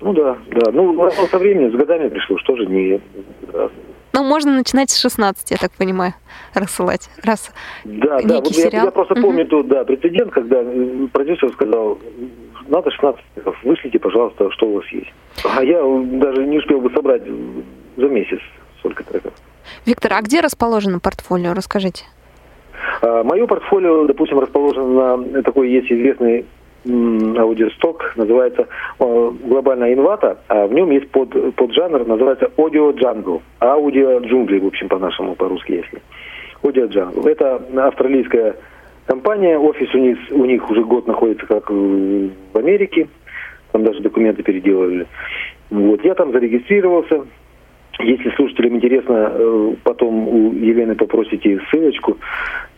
Ну 0.00 0.12
да, 0.12 0.36
да. 0.48 0.72
Ну, 0.72 1.08
со 1.30 1.38
временем, 1.38 1.70
с 1.70 1.76
годами 1.76 2.08
пришло, 2.08 2.36
что 2.38 2.56
же 2.56 2.66
не... 2.66 3.00
Ну, 4.12 4.24
можно 4.24 4.50
начинать 4.56 4.90
с 4.90 4.98
16, 5.00 5.52
я 5.52 5.56
так 5.56 5.70
понимаю, 5.70 6.14
рассылать. 6.52 7.10
Раз 7.22 7.52
да, 7.84 8.20
да, 8.22 8.40
вот 8.40 8.48
я, 8.48 8.70
я 8.70 8.90
просто 8.90 9.14
помню 9.14 9.46
тот, 9.46 9.68
да, 9.68 9.84
прецедент, 9.84 10.32
когда 10.32 10.62
э, 10.62 11.06
продюсер 11.12 11.52
сказал, 11.52 12.00
надо 12.66 12.90
16 12.90 13.24
треков, 13.36 13.56
вышлите, 13.62 14.00
пожалуйста, 14.00 14.50
что 14.50 14.66
у 14.66 14.74
вас 14.74 14.86
есть. 14.88 15.12
А 15.44 15.62
я 15.62 15.78
даже 15.78 16.44
не 16.44 16.58
успел 16.58 16.80
бы 16.80 16.90
собрать 16.92 17.22
за 17.96 18.08
месяц 18.08 18.40
столько 18.80 19.04
треков. 19.04 19.32
Виктор, 19.86 20.14
а 20.14 20.22
где 20.22 20.40
расположено 20.40 20.98
портфолио, 20.98 21.54
расскажите? 21.54 22.04
А, 23.02 23.22
Мое 23.24 23.46
портфолио, 23.46 24.06
допустим, 24.06 24.38
расположено 24.38 25.16
на 25.16 25.42
такой 25.42 25.70
есть 25.70 25.90
известный 25.90 26.44
аудиосток, 26.86 28.12
называется 28.16 28.68
э, 28.98 29.32
глобальная 29.44 29.94
инвата, 29.94 30.38
а 30.48 30.66
в 30.66 30.74
нем 30.74 30.90
есть 30.90 31.08
под, 31.10 31.54
поджанр, 31.54 32.06
называется 32.06 32.50
аудио 32.58 32.90
джангл, 32.90 33.42
аудио 33.60 34.18
джунгли, 34.20 34.58
в 34.58 34.66
общем, 34.66 34.88
по-нашему, 34.88 35.34
по-русски, 35.34 35.72
если. 35.72 36.02
Аудио 36.62 36.86
джангл. 36.86 37.26
Это 37.26 37.62
австралийская 37.74 38.56
компания, 39.06 39.58
офис 39.58 39.94
у 39.94 39.98
них, 39.98 40.18
у 40.30 40.44
них 40.44 40.70
уже 40.70 40.84
год 40.84 41.06
находится 41.06 41.46
как 41.46 41.70
в 41.70 42.30
Америке, 42.54 43.08
там 43.72 43.84
даже 43.84 44.00
документы 44.00 44.42
переделали. 44.42 45.06
Вот, 45.70 46.04
я 46.04 46.14
там 46.14 46.32
зарегистрировался, 46.32 47.24
если 48.00 48.30
слушателям 48.36 48.76
интересно, 48.76 49.32
э, 49.32 49.74
потом 49.82 50.28
у 50.28 50.52
Елены 50.52 50.94
попросите 50.94 51.60
ссылочку, 51.70 52.18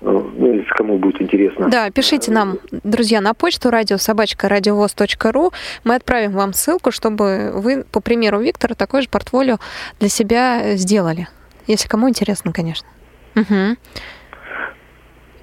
э, 0.01 0.23
ну, 0.39 0.53
если 0.53 0.69
кому 0.71 0.99
будет 0.99 1.21
интересно. 1.21 1.69
Да, 1.71 1.91
пишите 1.91 2.33
нам, 2.33 2.59
друзья, 2.85 3.21
на 3.21 3.35
почту 3.35 3.71
радиособачка.радиовоз.ру. 3.71 5.51
Мы 5.85 5.95
отправим 5.95 6.33
вам 6.33 6.53
ссылку, 6.53 6.91
чтобы 6.91 7.53
вы, 7.55 7.85
по 7.91 8.01
примеру 8.01 8.41
Виктора, 8.41 8.75
такое 8.75 9.03
же 9.03 9.09
портфолио 9.09 9.57
для 10.01 10.09
себя 10.09 10.77
сделали. 10.77 11.29
Если 11.67 11.89
кому 11.89 12.09
интересно, 12.09 12.53
конечно. 12.53 12.89
Угу. 13.35 13.77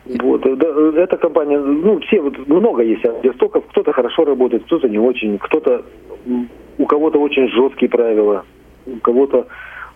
Вот, 0.05 0.41
да, 0.41 1.01
эта 1.01 1.17
компания, 1.17 1.59
ну, 1.59 1.99
все, 2.01 2.19
вот 2.19 2.37
много 2.47 2.83
есть 2.83 3.05
аудиостоков, 3.05 3.65
кто-то 3.67 3.93
хорошо 3.93 4.25
работает, 4.25 4.65
кто-то 4.65 4.89
не 4.89 4.99
очень, 4.99 5.37
кто-то, 5.39 5.85
у 6.77 6.85
кого-то 6.85 7.19
очень 7.19 7.47
жесткие 7.49 7.89
правила, 7.89 8.43
кого-то 9.01 9.47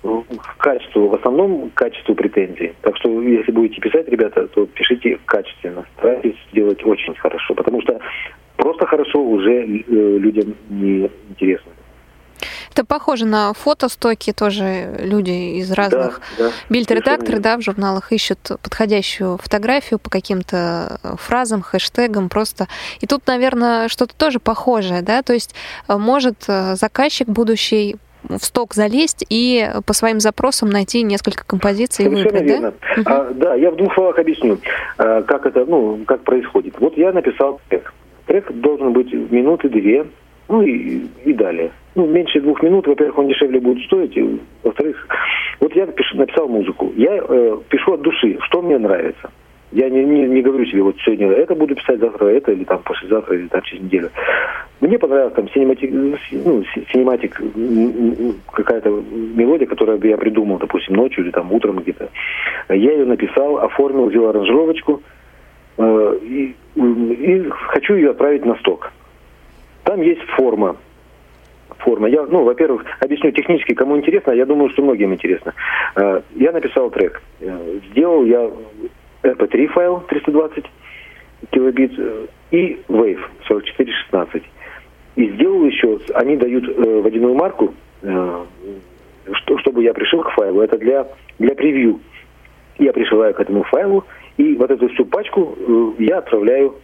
э, 0.03 0.21
к 0.37 0.57
качеству, 0.57 1.07
в 1.07 1.15
основном 1.15 1.69
к 1.69 1.73
качеству 1.73 2.15
претензий. 2.15 2.73
Так 2.81 2.97
что, 2.97 3.21
если 3.21 3.51
будете 3.51 3.81
писать, 3.81 4.07
ребята, 4.07 4.47
то 4.47 4.65
пишите 4.65 5.19
качественно. 5.25 5.85
Старайтесь 5.97 6.37
сделать 6.51 6.83
очень 6.85 7.15
хорошо, 7.15 7.53
потому 7.55 7.81
что 7.81 7.99
просто 8.57 8.85
хорошо 8.85 9.21
уже 9.21 9.53
э, 9.53 10.17
людям 10.17 10.55
не 10.69 11.09
интересно. 11.29 11.71
Это 12.71 12.85
похоже 12.85 13.25
на 13.25 13.53
фотостоки 13.53 14.31
тоже 14.33 14.97
люди 14.99 15.57
из 15.57 15.71
разных 15.71 16.21
да, 16.37 16.49
да, 16.49 16.51
бильд-редакторы, 16.69 17.39
да, 17.39 17.57
в 17.57 17.61
журналах 17.61 18.11
ищут 18.11 18.37
подходящую 18.61 19.37
фотографию 19.37 19.97
по 19.97 20.11
каким-то 20.11 20.99
фразам, 21.19 21.63
хэштегам 21.63 22.29
просто. 22.29 22.67
И 22.99 23.07
тут, 23.07 23.25
наверное, 23.25 23.87
что-то 23.87 24.15
тоже 24.15 24.39
похожее, 24.39 25.01
да, 25.01 25.23
то 25.23 25.33
есть 25.33 25.55
э, 25.87 25.97
может 25.97 26.43
заказчик 26.43 27.27
будущий 27.27 27.97
в 28.23 28.39
сток 28.39 28.73
залезть 28.73 29.25
и 29.29 29.69
по 29.85 29.93
своим 29.93 30.19
запросам 30.19 30.69
найти 30.69 31.03
несколько 31.03 31.45
композиций 31.45 32.05
Совершенно 32.05 32.37
и 32.37 32.41
выбрать, 32.41 32.49
верно. 32.49 32.73
да? 32.97 33.03
А, 33.05 33.33
да, 33.33 33.55
я 33.55 33.71
в 33.71 33.75
двух 33.75 33.93
словах 33.93 34.19
объясню, 34.19 34.57
а, 34.97 35.21
как 35.23 35.45
это, 35.45 35.65
ну, 35.65 35.99
как 36.05 36.21
происходит. 36.21 36.75
Вот 36.79 36.97
я 36.97 37.11
написал 37.11 37.61
трек. 37.69 37.93
Трек 38.25 38.51
должен 38.51 38.93
быть 38.93 39.11
минуты 39.13 39.69
две, 39.69 40.05
ну 40.49 40.61
и, 40.61 41.07
и 41.25 41.33
далее. 41.33 41.71
Ну, 41.95 42.05
меньше 42.05 42.41
двух 42.41 42.61
минут, 42.61 42.87
во-первых, 42.87 43.17
он 43.17 43.27
дешевле 43.27 43.59
будет 43.59 43.83
стоить, 43.85 44.15
и, 44.15 44.39
во-вторых, 44.63 45.07
вот 45.59 45.75
я 45.75 45.87
пишу, 45.87 46.17
написал 46.17 46.47
музыку. 46.47 46.93
Я 46.95 47.17
э, 47.17 47.57
пишу 47.69 47.93
от 47.93 48.01
души, 48.01 48.37
что 48.41 48.61
мне 48.61 48.77
нравится. 48.77 49.31
Я 49.77 49.91
не, 49.91 50.03
не, 50.03 50.23
не 50.23 50.41
говорю 50.41 50.65
себе, 50.65 50.81
вот 50.81 50.95
сегодня 51.05 51.29
это 51.29 51.53
буду 51.53 51.75
писать, 51.75 51.99
завтра 51.99 52.29
это, 52.29 52.51
или 52.51 52.63
там 52.63 52.81
послезавтра, 52.81 53.37
или 53.37 53.47
там 53.47 53.61
через 53.61 53.83
неделю. 53.83 54.09
Мне 54.81 54.97
понравилась 54.97 55.35
там 55.35 55.47
cinematic, 55.49 55.91
ну, 55.91 56.63
cinematic, 56.91 57.39
какая-то 58.51 58.89
мелодия, 58.89 59.67
которую 59.67 59.99
я 60.03 60.17
придумал, 60.17 60.57
допустим, 60.57 60.95
ночью 60.95 61.23
или 61.23 61.29
там 61.29 61.53
утром 61.53 61.77
где-то. 61.77 62.09
Я 62.69 62.93
ее 62.93 63.05
написал, 63.05 63.59
оформил, 63.59 64.07
взял 64.07 64.29
аранжировочку 64.29 65.03
э, 65.77 66.19
и, 66.23 66.55
и 66.75 67.47
хочу 67.49 67.93
ее 67.93 68.09
отправить 68.11 68.45
на 68.45 68.55
сток. 68.55 68.91
Там 69.83 70.01
есть 70.01 70.23
форма. 70.37 70.77
Форма. 71.77 72.09
Я, 72.09 72.23
ну, 72.23 72.43
во-первых, 72.43 72.83
объясню 72.99 73.29
технически, 73.29 73.75
кому 73.75 73.95
интересно, 73.95 74.31
я 74.31 74.47
думаю, 74.47 74.71
что 74.71 74.81
многим 74.81 75.13
интересно. 75.13 75.53
Э, 75.95 76.21
я 76.33 76.51
написал 76.51 76.89
трек. 76.89 77.21
Э, 77.41 77.79
сделал 77.91 78.25
я 78.25 78.49
MP3 79.27 79.67
файл 79.67 80.01
320 80.07 80.65
килобит 81.51 81.93
э, 81.97 82.27
и 82.51 82.79
Wave 82.87 83.21
4416. 83.47 84.43
И 85.15 85.29
сделал 85.31 85.65
еще, 85.65 85.99
они 86.13 86.37
дают 86.37 86.67
э, 86.67 87.01
водяную 87.01 87.35
марку, 87.35 87.73
э, 88.01 88.45
что, 89.33 89.57
чтобы 89.59 89.83
я 89.83 89.93
пришил 89.93 90.21
к 90.23 90.31
файлу. 90.31 90.61
Это 90.61 90.77
для, 90.77 91.07
для 91.39 91.55
превью. 91.55 91.99
Я 92.77 92.93
пришиваю 92.93 93.33
к 93.33 93.39
этому 93.39 93.63
файлу, 93.63 94.05
и 94.37 94.55
вот 94.55 94.69
эту 94.69 94.87
всю 94.89 95.05
пачку 95.05 95.57
э, 95.57 96.03
я 96.03 96.19
отправляю 96.19 96.75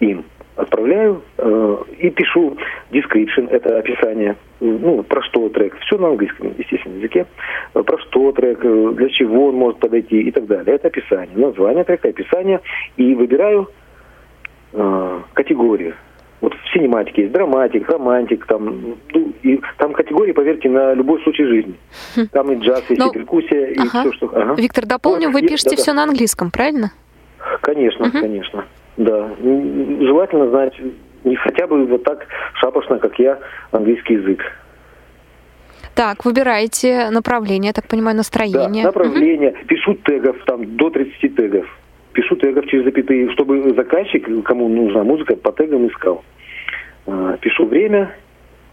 им 0.00 0.24
отправляю 0.56 1.22
э, 1.38 1.76
и 1.98 2.10
пишу 2.10 2.56
description, 2.90 3.48
это 3.50 3.78
описание, 3.78 4.36
ну, 4.60 5.02
про 5.02 5.22
что 5.22 5.48
трек, 5.48 5.76
все 5.80 5.96
на 5.98 6.08
английском, 6.08 6.52
естественно, 6.58 6.96
языке, 6.96 7.26
про 7.72 7.98
что 7.98 8.32
трек, 8.32 8.60
э, 8.62 8.92
для 8.94 9.08
чего 9.08 9.48
он 9.48 9.56
может 9.56 9.80
подойти 9.80 10.20
и 10.20 10.30
так 10.30 10.46
далее. 10.46 10.76
Это 10.76 10.88
описание, 10.88 11.36
название 11.36 11.84
трека, 11.84 12.08
описание, 12.08 12.60
и 12.96 13.14
выбираю 13.14 13.68
э, 14.72 15.20
категорию. 15.32 15.94
Вот 16.42 16.54
в 16.54 16.72
синематике 16.74 17.22
есть 17.22 17.32
драматик, 17.32 17.88
романтик, 17.88 18.46
там, 18.46 18.96
ну, 19.14 19.32
и 19.42 19.60
там 19.78 19.92
категории, 19.92 20.32
поверьте, 20.32 20.68
на 20.68 20.92
любой 20.92 21.22
случай 21.22 21.44
жизни. 21.44 21.74
Хм. 22.16 22.26
Там 22.32 22.50
и 22.50 22.56
джаз, 22.56 22.82
есть, 22.88 23.00
Но... 23.00 23.10
и 23.10 23.12
перкуссия, 23.12 23.66
и 23.66 23.78
ага. 23.78 24.00
все, 24.00 24.12
что... 24.12 24.26
Ага. 24.34 24.54
Виктор, 24.60 24.84
дополню, 24.84 25.30
вы 25.30 25.42
пишете 25.42 25.76
да, 25.76 25.76
все 25.76 25.92
да. 25.92 25.98
на 25.98 26.02
английском, 26.02 26.50
правильно? 26.50 26.90
Конечно, 27.60 28.06
угу. 28.06 28.18
конечно. 28.18 28.64
Да. 28.96 29.30
Желательно 29.40 30.48
знать 30.50 30.74
не 31.24 31.36
хотя 31.36 31.66
бы 31.66 31.84
вот 31.86 32.04
так 32.04 32.26
шапошно, 32.54 32.98
как 32.98 33.18
я, 33.18 33.38
английский 33.70 34.14
язык. 34.14 34.40
Так, 35.94 36.24
выбираете 36.24 37.10
направление, 37.10 37.68
я 37.68 37.72
так 37.72 37.86
понимаю, 37.86 38.16
настроение. 38.16 38.82
Да, 38.82 38.88
направление. 38.88 39.50
Угу. 39.50 39.66
Пишу 39.66 39.94
тегов, 39.94 40.36
там, 40.46 40.76
до 40.76 40.90
30 40.90 41.36
тегов. 41.36 41.66
Пишу 42.12 42.36
тегов 42.36 42.66
через 42.66 42.84
запятые, 42.84 43.30
чтобы 43.32 43.74
заказчик, 43.74 44.26
кому 44.44 44.68
нужна 44.68 45.04
музыка, 45.04 45.36
по 45.36 45.52
тегам 45.52 45.86
искал. 45.88 46.24
А, 47.06 47.36
пишу 47.38 47.66
время 47.66 48.14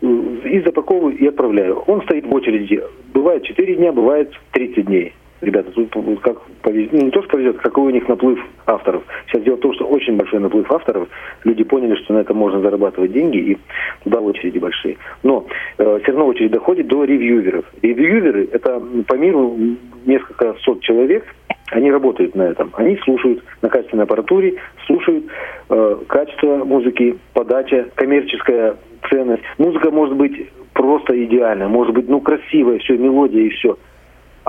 и 0.01 0.61
запаковываю 0.65 1.17
и 1.17 1.27
отправляю. 1.27 1.79
Он 1.87 2.01
стоит 2.03 2.25
в 2.25 2.33
очереди. 2.33 2.81
Бывает 3.13 3.43
4 3.43 3.75
дня, 3.75 3.91
бывает 3.91 4.31
30 4.51 4.85
дней 4.85 5.13
ребята, 5.41 5.71
тут 5.71 5.89
как 6.21 6.41
повезет, 6.61 6.93
ну, 6.93 7.05
не 7.05 7.11
то, 7.11 7.21
что 7.21 7.31
повезет, 7.31 7.57
какой 7.57 7.85
у 7.85 7.89
них 7.89 8.07
наплыв 8.07 8.39
авторов. 8.65 9.03
Сейчас 9.27 9.43
дело 9.43 9.55
в 9.55 9.59
том, 9.59 9.73
что 9.73 9.85
очень 9.85 10.17
большой 10.17 10.39
наплыв 10.39 10.71
авторов. 10.71 11.07
Люди 11.43 11.63
поняли, 11.63 11.95
что 11.95 12.13
на 12.13 12.19
этом 12.19 12.37
можно 12.37 12.59
зарабатывать 12.61 13.11
деньги, 13.11 13.37
и 13.37 13.57
туда 14.03 14.19
очереди 14.19 14.59
большие. 14.59 14.97
Но 15.23 15.45
э, 15.77 15.99
все 16.03 16.11
равно 16.11 16.27
очередь 16.27 16.51
доходит 16.51 16.87
до 16.87 17.03
ревьюверов. 17.03 17.65
Ревьюверы– 17.81 18.49
это 18.51 18.81
по 19.07 19.15
миру 19.15 19.57
несколько 20.05 20.55
сот 20.61 20.81
человек, 20.81 21.23
они 21.71 21.91
работают 21.91 22.35
на 22.35 22.43
этом. 22.43 22.71
Они 22.75 22.97
слушают 22.97 23.43
на 23.61 23.69
качественной 23.69 24.03
аппаратуре, 24.03 24.55
слушают 24.87 25.25
э, 25.69 25.97
качество 26.07 26.63
музыки, 26.65 27.17
подача, 27.33 27.87
коммерческая 27.95 28.75
ценность. 29.09 29.43
Музыка 29.57 29.91
может 29.91 30.15
быть 30.15 30.49
просто 30.73 31.23
идеальная, 31.25 31.67
может 31.67 31.93
быть, 31.93 32.09
ну, 32.09 32.21
красивая, 32.21 32.79
все, 32.79 32.97
мелодия 32.97 33.43
и 33.43 33.49
все– 33.49 33.77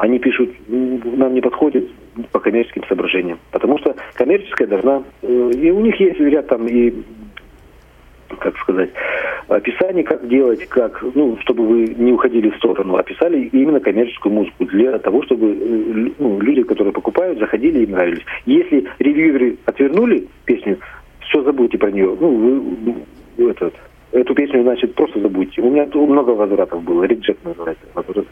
они 0.01 0.19
пишут, 0.19 0.51
нам 0.69 1.35
не 1.35 1.41
подходит 1.41 1.89
по 2.33 2.41
коммерческим 2.41 2.85
соображениям. 2.85 3.39
Потому 3.51 3.79
что 3.79 3.95
коммерческая 4.15 4.67
должна... 4.67 5.03
Э, 5.23 5.51
и 5.55 5.71
у 5.71 5.81
них 5.81 6.01
есть 6.01 6.19
ряд 6.21 6.49
там 6.49 6.67
и 6.67 6.93
как 8.39 8.57
сказать, 8.59 8.91
описание, 9.49 10.05
как 10.05 10.27
делать, 10.29 10.65
как, 10.69 11.03
ну, 11.15 11.37
чтобы 11.41 11.67
вы 11.67 11.95
не 11.99 12.13
уходили 12.13 12.49
в 12.49 12.57
сторону, 12.57 12.97
описали 12.97 13.51
именно 13.53 13.81
коммерческую 13.81 14.33
музыку 14.33 14.65
для 14.67 14.97
того, 15.01 15.23
чтобы 15.25 15.51
э, 15.51 16.11
ну, 16.19 16.41
люди, 16.41 16.63
которые 16.63 16.93
покупают, 16.93 17.39
заходили 17.39 17.85
и 17.85 17.87
нравились. 17.89 18.25
Если 18.47 18.87
ревьюеры 19.01 19.59
отвернули 19.67 20.29
песню, 20.45 20.79
все 21.29 21.43
забудьте 21.43 21.77
про 21.77 21.91
нее. 21.91 22.17
Ну, 22.19 22.65
вы 23.37 23.51
этот, 23.51 23.75
эту 24.13 24.35
песню, 24.35 24.63
значит, 24.63 24.95
просто 24.95 25.21
забудьте. 25.21 25.61
У 25.61 25.71
меня 25.71 25.87
много 25.93 26.31
возвратов 26.31 26.83
было. 26.85 27.03
Реджект 27.03 27.45
называется. 27.45 27.85
Возврат, 27.95 28.27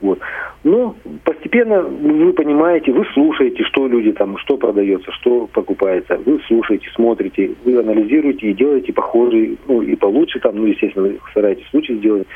вот. 0.00 0.20
Но 0.64 0.94
постепенно 1.24 1.82
вы 1.82 2.32
понимаете, 2.32 2.92
вы 2.92 3.04
слушаете, 3.14 3.64
что 3.64 3.86
люди 3.86 4.12
там, 4.12 4.36
что 4.38 4.56
продается, 4.56 5.10
что 5.12 5.46
покупается. 5.46 6.18
Вы 6.24 6.40
слушаете, 6.46 6.88
смотрите, 6.94 7.52
вы 7.64 7.78
анализируете 7.78 8.50
и 8.50 8.54
делаете 8.54 8.92
похожие, 8.92 9.56
ну 9.66 9.82
и 9.82 9.94
получше 9.96 10.40
там, 10.40 10.56
ну 10.56 10.66
естественно, 10.66 11.12
стараетесь 11.30 11.68
лучше 11.72 11.94
сделать. 11.94 12.26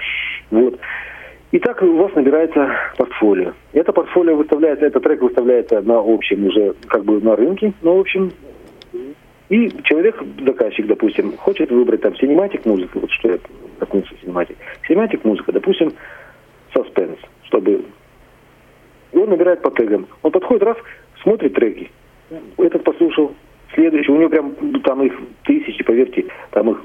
Вот. 0.50 0.78
И 1.50 1.58
так 1.58 1.82
у 1.82 1.96
вас 1.96 2.14
набирается 2.14 2.70
портфолио. 2.96 3.52
Это 3.72 3.92
портфолио 3.92 4.36
выставляется, 4.36 4.86
этот 4.86 5.02
трек 5.02 5.20
выставляется 5.20 5.82
на 5.82 5.98
общем 5.98 6.46
уже 6.46 6.74
как 6.86 7.04
бы 7.04 7.20
на 7.20 7.36
рынке, 7.36 7.74
на 7.82 7.98
общем. 7.98 8.32
И 9.50 9.70
человек, 9.84 10.22
заказчик, 10.46 10.86
допустим, 10.86 11.36
хочет 11.36 11.70
выбрать 11.70 12.00
там 12.00 12.16
cinematic 12.16 12.64
музыку, 12.64 13.00
вот 13.00 13.10
что 13.10 13.32
я 13.32 13.38
коснулся 13.78 14.14
cinematic. 14.22 14.56
Cinematic 14.88 15.24
музыка, 15.24 15.52
допустим, 15.52 15.92
саспенс 16.72 17.18
чтобы... 17.52 17.84
И 19.12 19.18
он 19.18 19.28
набирает 19.28 19.60
по 19.60 19.70
тегам. 19.70 20.06
Он 20.22 20.30
подходит 20.30 20.62
раз, 20.62 20.76
смотрит 21.22 21.52
треки. 21.52 21.90
Этот 22.56 22.82
послушал, 22.82 23.34
следующий, 23.74 24.10
у 24.10 24.16
него 24.16 24.30
прям 24.30 24.54
там 24.82 25.02
их 25.02 25.12
тысячи, 25.44 25.84
поверьте, 25.84 26.24
там 26.50 26.70
их 26.70 26.82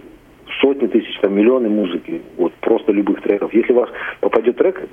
сотни 0.60 0.88
тысяч, 0.88 1.18
там 1.22 1.34
миллионы 1.36 1.70
музыки, 1.70 2.22
вот 2.36 2.52
просто 2.56 2.92
любых 2.92 3.22
треков. 3.22 3.54
Если 3.54 3.72
у 3.72 3.78
вас 3.78 3.90
попадет 4.20 4.58
трек, 4.58 4.90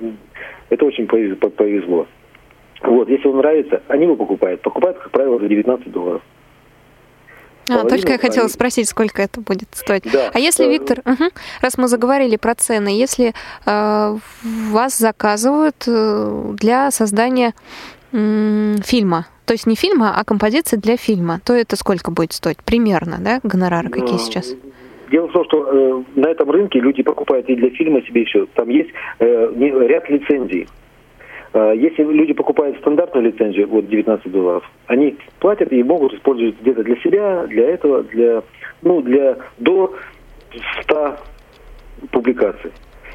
это 0.69 0.85
очень 0.85 1.07
повезло. 1.07 2.07
Вот, 2.81 3.09
если 3.09 3.27
он 3.27 3.37
нравится, 3.37 3.81
они 3.89 4.03
его 4.03 4.15
покупают. 4.15 4.61
Покупают, 4.61 4.97
как 4.99 5.11
правило, 5.11 5.37
за 5.39 5.49
19 5.49 5.91
долларов. 5.91 6.21
А, 7.69 7.87
только 7.87 8.13
я 8.13 8.17
хотела 8.17 8.47
спросить, 8.47 8.87
сколько 8.89 9.21
это 9.21 9.41
будет 9.41 9.69
стоить. 9.73 10.03
Да. 10.11 10.29
А 10.33 10.39
если, 10.39 10.65
Виктор, 10.67 10.99
угу, 10.99 11.29
раз 11.61 11.77
мы 11.77 11.87
заговорили 11.87 12.35
про 12.35 12.55
цены, 12.55 12.89
если 12.89 13.33
э, 13.65 14.17
вас 14.43 14.97
заказывают 14.97 15.83
э, 15.87 16.53
для 16.59 16.91
создания 16.91 17.53
э, 18.11 18.75
фильма, 18.83 19.27
то 19.45 19.53
есть 19.53 19.67
не 19.67 19.75
фильма, 19.75 20.13
а 20.15 20.23
композиции 20.23 20.77
для 20.77 20.97
фильма, 20.97 21.39
то 21.43 21.53
это 21.53 21.75
сколько 21.75 22.11
будет 22.11 22.33
стоить? 22.33 22.57
Примерно, 22.63 23.17
да, 23.19 23.39
гонорары 23.43 23.89
какие 23.89 24.13
ну, 24.13 24.19
сейчас? 24.19 24.53
Дело 25.11 25.27
в 25.27 25.33
том, 25.33 25.45
что 25.45 25.67
э, 25.71 26.03
на 26.19 26.27
этом 26.27 26.49
рынке 26.49 26.79
люди 26.79 27.03
покупают 27.03 27.47
и 27.47 27.55
для 27.55 27.69
фильма 27.69 28.01
себе 28.03 28.21
еще. 28.21 28.47
Там 28.55 28.69
есть 28.69 28.89
э, 29.19 29.51
ряд 29.87 30.09
лицензий. 30.09 30.67
Э, 31.55 31.73
если 31.73 32.03
люди 32.03 32.33
покупают 32.33 32.77
стандартную 32.79 33.27
лицензию, 33.27 33.69
вот 33.69 33.87
19 33.87 34.29
долларов, 34.29 34.69
они 34.87 35.15
платят 35.39 35.71
и 35.71 35.81
могут 35.83 36.13
использовать 36.13 36.59
где-то 36.59 36.83
для 36.83 36.95
себя, 36.97 37.47
для 37.47 37.69
этого, 37.69 38.03
для, 38.03 38.43
ну, 38.81 39.01
для 39.01 39.37
до 39.57 39.95
100 40.81 41.17
публикаций. 42.11 42.71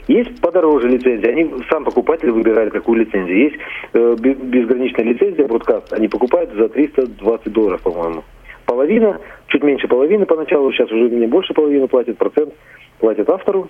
Есть 0.08 0.40
подороже 0.40 0.88
лицензии, 0.88 1.28
они 1.28 1.52
сам 1.70 1.84
покупатель 1.84 2.30
выбирает, 2.30 2.72
какую 2.72 3.00
лицензию. 3.00 3.38
Есть 3.38 3.56
э, 3.92 4.16
безграничная 4.18 5.04
лицензия, 5.04 5.46
бродкаст, 5.46 5.92
они 5.92 6.08
покупают 6.08 6.50
за 6.54 6.70
320 6.70 7.52
долларов, 7.52 7.82
по-моему. 7.82 8.24
Половина, 8.64 9.20
чуть 9.48 9.62
меньше 9.62 9.86
половины 9.86 10.24
поначалу, 10.24 10.72
сейчас 10.72 10.90
уже 10.90 11.10
мне 11.10 11.26
больше 11.26 11.52
половины 11.52 11.86
платят, 11.88 12.16
процент 12.16 12.54
платят 13.00 13.28
автору, 13.28 13.68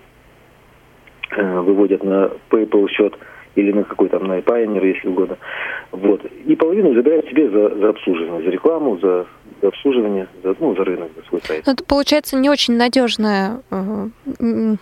э, 1.37 1.61
выводят 1.61 2.05
на 2.05 2.31
PayPal 2.51 2.89
счет 2.89 3.19
или 3.55 3.73
на 3.73 3.85
какой 3.85 4.09
там, 4.09 4.25
на 4.25 4.39
Pioneer, 4.39 4.87
если 4.87 5.09
угодно. 5.09 5.37
Вот. 5.93 6.25
И 6.47 6.55
половину 6.57 6.95
забирают 6.95 7.27
себе 7.27 7.51
за, 7.51 7.77
за 7.77 7.89
обслуживание, 7.91 8.43
за 8.45 8.51
рекламу, 8.51 8.99
за, 8.99 9.27
за 9.61 9.69
обслуживание, 9.69 10.29
за, 10.43 10.55
ну, 10.61 10.75
за 10.77 10.85
рынок, 10.85 11.11
за 11.17 11.29
свой 11.29 11.41
сайт. 11.43 11.65
Ну, 11.67 11.73
это 11.73 11.85
получается 11.85 12.37
не 12.37 12.49
очень 12.49 12.77
надежная 12.77 13.61
э, 13.71 14.77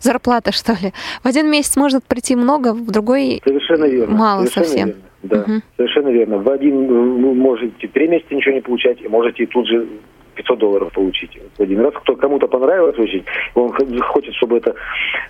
зарплата, 0.00 0.52
что 0.52 0.72
ли. 0.72 0.92
В 1.22 1.26
один 1.26 1.50
месяц 1.50 1.76
может 1.76 2.04
прийти 2.04 2.36
много, 2.36 2.74
в 2.74 2.90
другой 2.90 3.40
Совершенно 3.44 3.84
верно. 3.84 4.16
мало 4.16 4.40
Совершенно 4.46 4.66
совсем. 4.66 4.86
Верно. 4.88 5.02
Да, 5.22 5.40
угу. 5.42 5.52
совершенно 5.76 6.08
верно. 6.08 6.38
В 6.38 6.50
один 6.50 6.86
вы 6.88 7.34
можете 7.34 7.86
три 7.88 8.08
месяца 8.08 8.34
ничего 8.34 8.54
не 8.54 8.60
получать, 8.60 9.00
и 9.00 9.08
можете 9.08 9.46
тут 9.46 9.68
же 9.68 9.86
500 10.34 10.58
долларов 10.58 10.92
получить 10.92 11.38
один 11.58 11.80
раз. 11.80 11.94
Кто 11.94 12.16
кому-то 12.16 12.48
понравилось 12.48 12.98
очень, 12.98 13.24
он 13.54 13.72
хочет, 14.02 14.34
чтобы 14.34 14.56
это... 14.56 14.74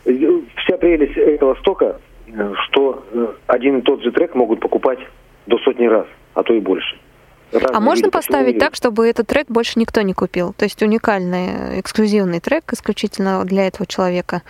Вся 0.04 0.78
прелесть 0.78 1.18
этого 1.18 1.54
стока 1.56 1.96
Э, 1.96 2.11
что 2.66 3.04
э, 3.12 3.26
один 3.46 3.78
и 3.78 3.82
тот 3.82 4.02
же 4.02 4.10
трек 4.12 4.34
могут 4.34 4.60
покупать 4.60 4.98
до 5.46 5.58
сотни 5.58 5.86
раз, 5.86 6.06
а 6.34 6.42
то 6.42 6.54
и 6.54 6.60
больше. 6.60 6.98
Разные 7.52 7.76
а 7.76 7.80
можно 7.80 8.10
поставить 8.10 8.58
так, 8.58 8.74
чтобы 8.74 9.06
этот 9.06 9.26
трек 9.26 9.46
больше 9.48 9.78
никто 9.78 10.00
не 10.00 10.14
купил? 10.14 10.54
То 10.54 10.64
есть 10.64 10.82
уникальный, 10.82 11.80
эксклюзивный 11.80 12.40
трек 12.40 12.72
исключительно 12.72 13.44
для 13.44 13.66
этого 13.66 13.86
человека. 13.86 14.42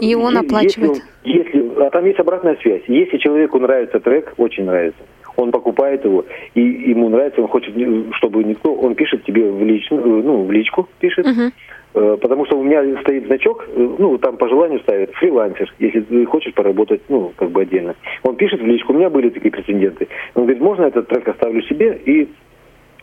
И 0.00 0.14
он 0.14 0.36
оплачивает. 0.36 1.02
Если, 1.24 1.58
если, 1.58 1.84
а 1.84 1.90
там 1.90 2.04
есть 2.06 2.18
обратная 2.18 2.56
связь. 2.62 2.82
Если 2.88 3.18
человеку 3.18 3.58
нравится 3.58 4.00
трек, 4.00 4.34
очень 4.36 4.64
нравится, 4.64 5.00
он 5.36 5.50
покупает 5.50 6.04
его, 6.04 6.24
и 6.54 6.60
ему 6.60 7.08
нравится, 7.08 7.40
он 7.40 7.48
хочет, 7.48 7.74
чтобы 8.16 8.44
никто, 8.44 8.74
он 8.74 8.94
пишет 8.94 9.24
тебе 9.24 9.50
в, 9.50 9.62
личную, 9.62 10.22
ну, 10.22 10.44
в 10.44 10.50
личку, 10.50 10.88
пишет, 10.98 11.26
uh-huh. 11.26 11.52
Э, 11.92 12.16
потому 12.20 12.46
что 12.46 12.56
у 12.56 12.62
меня 12.62 12.84
стоит 13.02 13.26
значок, 13.26 13.66
э, 13.68 13.88
ну, 13.98 14.16
там 14.18 14.36
по 14.36 14.48
желанию 14.48 14.78
ставит 14.80 15.10
фрилансер, 15.14 15.72
если 15.80 16.00
ты 16.00 16.24
хочешь 16.24 16.54
поработать, 16.54 17.00
ну, 17.08 17.32
как 17.36 17.50
бы 17.50 17.62
отдельно. 17.62 17.96
Он 18.22 18.36
пишет 18.36 18.60
в 18.60 18.66
личку, 18.66 18.92
у 18.92 18.96
меня 18.96 19.10
были 19.10 19.28
такие 19.28 19.50
прецеденты. 19.50 20.06
Он 20.34 20.44
говорит, 20.44 20.62
можно 20.62 20.84
этот 20.84 21.08
трек 21.08 21.26
оставлю 21.26 21.62
себе 21.62 22.00
и 22.04 22.28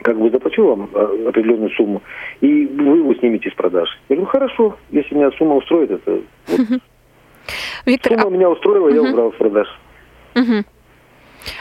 как 0.02 0.20
бы 0.20 0.30
заплачу 0.30 0.66
вам 0.66 0.90
э, 0.94 1.28
определенную 1.28 1.70
сумму, 1.72 2.02
и 2.42 2.66
вы 2.66 2.98
его 2.98 3.14
снимете 3.16 3.50
с 3.50 3.54
продаж. 3.54 3.90
Я 4.10 4.16
говорю, 4.16 4.32
хорошо, 4.32 4.78
если 4.92 5.16
меня 5.16 5.32
сумма 5.32 5.56
устроит, 5.56 5.92
это... 5.92 6.22
Вот. 6.48 6.82
Виктор, 7.86 8.14
сумма 8.14 8.28
а... 8.28 8.30
меня 8.32 8.50
устроила, 8.50 8.90
я 8.90 9.02
убрал 9.02 9.32
с 9.34 9.36
продаж. 9.36 9.68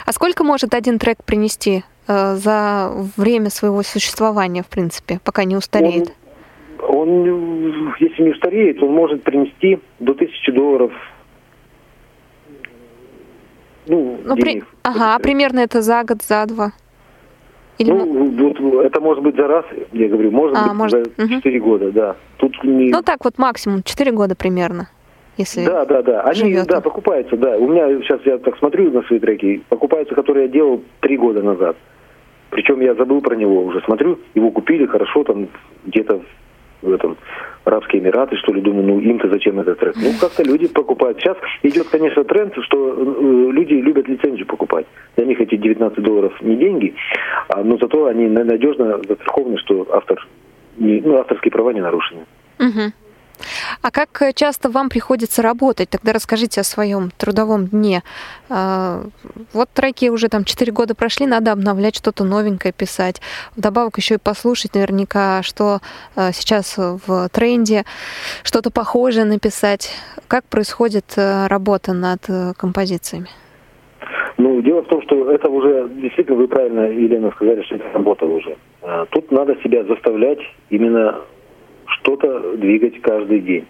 А 0.05 0.11
сколько 0.11 0.43
может 0.43 0.73
один 0.73 0.99
трек 0.99 1.23
принести 1.23 1.83
э, 2.07 2.35
за 2.35 2.91
время 3.15 3.49
своего 3.49 3.83
существования, 3.83 4.63
в 4.63 4.67
принципе, 4.67 5.19
пока 5.23 5.45
не 5.45 5.55
устареет? 5.55 6.09
Он 6.09 6.13
он, 6.89 7.95
если 7.99 8.23
не 8.23 8.31
устареет, 8.31 8.81
он 8.81 8.93
может 8.93 9.23
принести 9.23 9.79
до 9.99 10.13
тысячи 10.13 10.51
долларов 10.51 10.91
ну, 13.87 14.19
ну 14.23 14.35
денег. 14.35 14.65
При... 14.65 14.77
Ага, 14.83 15.15
а 15.15 15.19
примерно 15.19 15.59
это 15.59 15.81
за 15.81 16.03
год, 16.03 16.21
за 16.21 16.45
два? 16.45 16.73
Или... 17.77 17.91
Ну, 17.91 18.29
вот, 18.31 18.85
это 18.85 18.99
может 18.99 19.23
быть 19.23 19.35
за 19.35 19.47
раз, 19.47 19.65
я 19.93 20.07
говорю, 20.07 20.31
может 20.31 20.57
а, 20.57 20.63
быть 20.63 20.73
может... 20.73 21.11
за 21.15 21.29
четыре 21.29 21.59
угу. 21.59 21.69
года, 21.69 21.91
да. 21.91 22.15
Тут 22.37 22.63
не... 22.63 22.89
Ну 22.89 23.01
так 23.03 23.23
вот 23.23 23.37
максимум 23.37 23.83
четыре 23.83 24.11
года 24.11 24.35
примерно. 24.35 24.89
Если 25.37 25.65
да, 25.65 25.85
да, 25.85 26.01
да. 26.01 26.21
Они, 26.21 26.39
живет. 26.39 26.65
да, 26.65 26.81
покупаются, 26.81 27.37
да. 27.37 27.57
У 27.57 27.67
меня 27.67 27.87
сейчас 28.01 28.21
я 28.25 28.39
так 28.39 28.57
смотрю 28.57 28.91
на 28.91 29.03
свои 29.03 29.19
треки, 29.19 29.61
покупаются, 29.69 30.15
которые 30.15 30.47
я 30.47 30.51
делал 30.51 30.81
три 30.99 31.17
года 31.17 31.43
назад. 31.43 31.77
Причем 32.49 32.81
я 32.81 32.95
забыл 32.95 33.21
про 33.21 33.35
него 33.35 33.63
уже. 33.63 33.81
Смотрю, 33.81 34.19
его 34.33 34.49
купили 34.49 34.87
хорошо, 34.87 35.23
там 35.23 35.47
где-то 35.85 36.21
в 36.81 36.91
этом 36.91 37.17
Арабские 37.65 38.01
Эмираты, 38.01 38.37
что 38.37 38.53
ли, 38.53 38.61
думаю, 38.61 38.85
ну 38.85 38.99
им-то 38.99 39.27
зачем 39.27 39.59
этот 39.59 39.79
трек? 39.79 39.95
Ну, 39.97 40.11
как-то 40.21 40.41
люди 40.41 40.67
покупают. 40.67 41.19
Сейчас 41.19 41.35
идет, 41.63 41.89
конечно, 41.89 42.23
тренд, 42.23 42.53
что 42.61 42.93
э, 42.93 43.51
люди 43.51 43.73
любят 43.73 44.07
лицензию 44.07 44.45
покупать. 44.47 44.85
Для 45.17 45.25
них 45.25 45.41
эти 45.41 45.57
19 45.57 46.01
долларов 46.01 46.33
не 46.41 46.55
деньги, 46.55 46.95
а, 47.49 47.63
но 47.63 47.77
зато 47.77 48.05
они 48.05 48.27
надежно 48.27 49.01
застрахованы, 49.05 49.57
что 49.57 49.85
автор, 49.91 50.25
ну, 50.77 51.17
авторские 51.17 51.51
права 51.51 51.73
не 51.73 51.81
нарушены. 51.81 52.21
Угу. 52.59 52.93
А 53.81 53.91
как 53.91 54.21
часто 54.35 54.69
вам 54.69 54.89
приходится 54.89 55.41
работать? 55.41 55.89
Тогда 55.89 56.13
расскажите 56.13 56.61
о 56.61 56.63
своем 56.63 57.11
трудовом 57.17 57.67
дне. 57.67 58.03
А, 58.49 59.03
вот 59.53 59.69
треки 59.73 60.09
уже 60.09 60.29
там 60.29 60.43
4 60.43 60.71
года 60.71 60.95
прошли, 60.95 61.25
надо 61.25 61.51
обновлять 61.51 61.95
что-то 61.95 62.23
новенькое 62.23 62.73
писать. 62.73 63.21
Вдобавок 63.55 63.97
еще 63.97 64.15
и 64.15 64.19
послушать 64.19 64.75
наверняка, 64.75 65.43
что 65.43 65.79
а, 66.15 66.31
сейчас 66.31 66.75
в 66.77 67.29
тренде, 67.29 67.85
что-то 68.43 68.71
похожее 68.71 69.25
написать. 69.25 69.91
Как 70.27 70.45
происходит 70.45 71.05
а, 71.17 71.47
работа 71.47 71.93
над 71.93 72.21
композициями? 72.57 73.29
Ну, 74.37 74.61
дело 74.61 74.83
в 74.83 74.87
том, 74.87 75.01
что 75.01 75.31
это 75.31 75.49
уже, 75.49 75.89
действительно, 75.89 76.37
вы 76.37 76.47
правильно, 76.47 76.81
Елена, 76.81 77.31
сказали, 77.31 77.63
что 77.63 77.75
это 77.75 77.85
работа 77.91 78.25
уже. 78.25 78.55
Тут 79.09 79.31
надо 79.31 79.55
себя 79.63 79.83
заставлять 79.83 80.39
именно 80.69 81.21
что-то 82.07 82.55
двигать 82.55 83.01
каждый 83.01 83.41
день. 83.41 83.65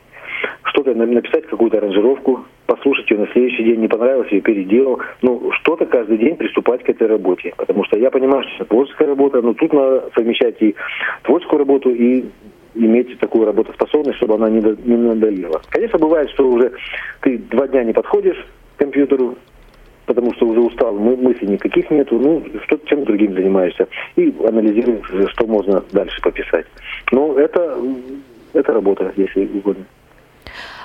Что-то 0.66 0.94
написать 0.94 1.48
какую-то 1.48 1.80
аранжировку, 1.80 2.46
послушать 2.68 3.10
ее 3.10 3.18
на 3.18 3.28
следующий 3.28 3.64
день, 3.64 3.80
не 3.80 3.88
понравилось, 3.88 4.32
ее 4.32 4.42
переделал. 4.42 5.00
Ну, 5.24 5.52
что-то 5.62 5.88
каждый 5.88 6.20
день 6.20 6.36
приступать 6.36 6.84
к 6.84 6.90
этой 6.90 7.08
работе. 7.08 7.54
Потому 7.58 7.84
что 7.86 7.98
я 7.98 8.12
понимаю, 8.12 8.44
что 8.44 8.56
это 8.58 8.66
творческая 8.66 9.08
работа, 9.08 9.42
но 9.42 9.54
тут 9.54 9.74
надо 9.74 10.12
совмещать 10.14 10.62
и 10.62 10.76
творческую 11.24 11.60
работу, 11.60 11.90
и 11.90 12.26
иметь 12.76 13.18
такую 13.18 13.46
работоспособность, 13.46 14.18
чтобы 14.18 14.36
она 14.36 14.50
не, 14.50 14.62
не 14.62 14.96
надоела. 14.96 15.62
Конечно, 15.70 15.98
бывает, 15.98 16.30
что 16.32 16.48
уже 16.48 16.74
ты 17.22 17.40
два 17.40 17.68
дня 17.68 17.84
не 17.84 17.94
подходишь 17.94 18.38
к 18.76 18.80
компьютеру, 18.80 19.36
потому 20.08 20.34
что 20.34 20.48
уже 20.48 20.62
устал, 20.62 20.94
мы, 20.94 21.16
мыслей 21.16 21.50
никаких 21.50 21.92
нету, 21.92 22.18
ну, 22.18 22.44
что 22.66 22.78
чем 22.86 23.04
другим 23.04 23.34
занимаешься, 23.34 23.88
и 24.16 24.34
анализируешь, 24.48 25.32
что 25.34 25.46
можно 25.46 25.84
дальше 25.92 26.20
пописать. 26.22 26.66
Ну, 27.12 27.38
это, 27.38 27.78
это 28.54 28.74
работа, 28.74 29.14
если 29.18 29.46
угодно. 29.46 29.86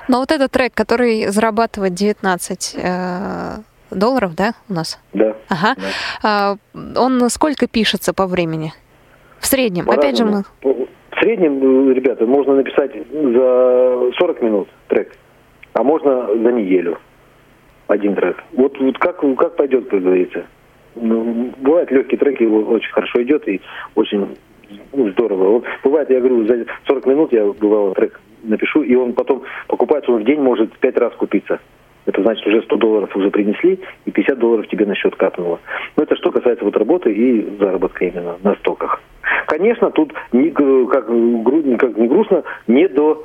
Но 0.08 0.18
вот 0.18 0.32
этот 0.32 0.50
трек, 0.50 0.74
который 0.74 1.28
зарабатывает 1.28 1.94
19 1.94 2.74
э, 2.76 3.50
долларов, 3.92 4.34
да, 4.34 4.54
у 4.68 4.74
нас? 4.74 5.00
Да. 5.12 5.36
Ага. 5.48 5.74
Да. 5.76 5.86
А, 6.24 6.56
он 6.96 7.30
сколько 7.30 7.68
пишется 7.68 8.12
по 8.12 8.26
времени? 8.26 8.72
В 9.38 9.46
среднем, 9.46 9.86
по 9.86 9.94
опять 9.94 10.18
же 10.18 10.24
мы... 10.24 10.42
В 10.62 11.20
среднем, 11.20 11.90
э, 11.90 11.94
ребята, 11.94 12.26
можно 12.26 12.56
написать 12.56 12.90
за 13.12 14.10
40 14.18 14.42
минут 14.42 14.68
трек, 14.88 15.12
а 15.74 15.84
можно 15.84 16.26
за 16.26 16.50
неделю 16.50 16.98
один 17.92 18.14
трек. 18.14 18.42
Вот, 18.52 18.78
вот 18.78 18.98
как, 18.98 19.20
как 19.20 19.56
пойдет, 19.56 19.88
как 19.88 20.02
говорится. 20.02 20.44
Ну, 20.94 21.52
бывают 21.58 21.90
легкие 21.90 22.18
треки, 22.18 22.44
очень 22.44 22.92
хорошо 22.92 23.22
идет 23.22 23.46
и 23.48 23.60
очень 23.94 24.36
ну, 24.92 25.10
здорово. 25.10 25.62
Бывает, 25.84 26.10
я 26.10 26.18
говорю, 26.20 26.46
за 26.46 26.66
40 26.86 27.06
минут 27.06 27.32
я 27.32 27.44
бывало 27.46 27.94
трек 27.94 28.20
напишу, 28.42 28.82
и 28.82 28.94
он 28.94 29.12
потом 29.12 29.42
покупается, 29.68 30.10
он 30.12 30.22
в 30.22 30.24
день 30.24 30.40
может 30.40 30.76
пять 30.78 30.96
раз 30.96 31.12
купиться. 31.14 31.60
Это 32.04 32.20
значит, 32.22 32.44
уже 32.46 32.62
100 32.62 32.76
долларов 32.76 33.16
уже 33.16 33.30
принесли, 33.30 33.78
и 34.04 34.10
50 34.10 34.38
долларов 34.38 34.66
тебе 34.66 34.86
на 34.86 34.94
счет 34.96 35.14
капнуло. 35.14 35.60
Но 35.96 36.02
это 36.02 36.16
что 36.16 36.32
касается 36.32 36.64
вот 36.64 36.76
работы 36.76 37.12
и 37.12 37.58
заработка 37.58 38.04
именно 38.04 38.38
на 38.42 38.56
стоках. 38.56 39.00
Конечно, 39.46 39.90
тут, 39.92 40.12
не, 40.32 40.50
как, 40.50 41.06
как 41.06 41.08
не 41.96 42.08
грустно, 42.08 42.42
не 42.66 42.88
до 42.88 43.24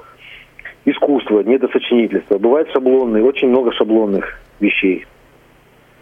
искусства, 0.88 1.42
не 1.42 1.58
до 1.58 1.68
сочинительства. 1.68 2.38
Бывают 2.38 2.70
шаблонные, 2.72 3.24
очень 3.24 3.50
много 3.50 3.72
шаблонных 3.74 4.40
вещей 4.60 5.06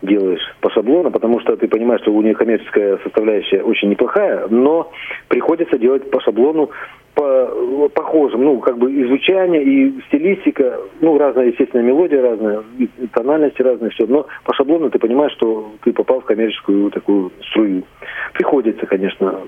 делаешь 0.01 0.41
по 0.61 0.69
шаблону, 0.69 1.09
потому 1.09 1.39
что 1.39 1.55
ты 1.55 1.67
понимаешь, 1.67 2.01
что 2.01 2.11
у 2.11 2.21
нее 2.21 2.35
коммерческая 2.35 2.99
составляющая 3.03 3.63
очень 3.63 3.89
неплохая, 3.89 4.47
но 4.49 4.91
приходится 5.27 5.79
делать 5.79 6.09
по 6.11 6.21
шаблону 6.21 6.69
по 7.15 7.89
похожим, 7.93 8.43
ну, 8.43 8.59
как 8.59 8.77
бы 8.77 8.91
и 8.91 9.05
звучание, 9.05 9.63
и 9.63 10.01
стилистика, 10.07 10.81
ну, 10.99 11.17
разная, 11.17 11.45
естественно, 11.47 11.81
мелодия 11.81 12.21
разная, 12.21 12.61
и 12.77 12.87
тональности 13.13 13.61
разные, 13.61 13.91
все. 13.91 14.05
Но 14.05 14.27
по 14.43 14.53
шаблону 14.53 14.89
ты 14.89 14.99
понимаешь, 14.99 15.31
что 15.31 15.71
ты 15.83 15.93
попал 15.93 16.19
в 16.19 16.25
коммерческую 16.25 16.91
такую 16.91 17.31
струю. 17.49 17.83
Приходится, 18.33 18.85
конечно, 18.85 19.39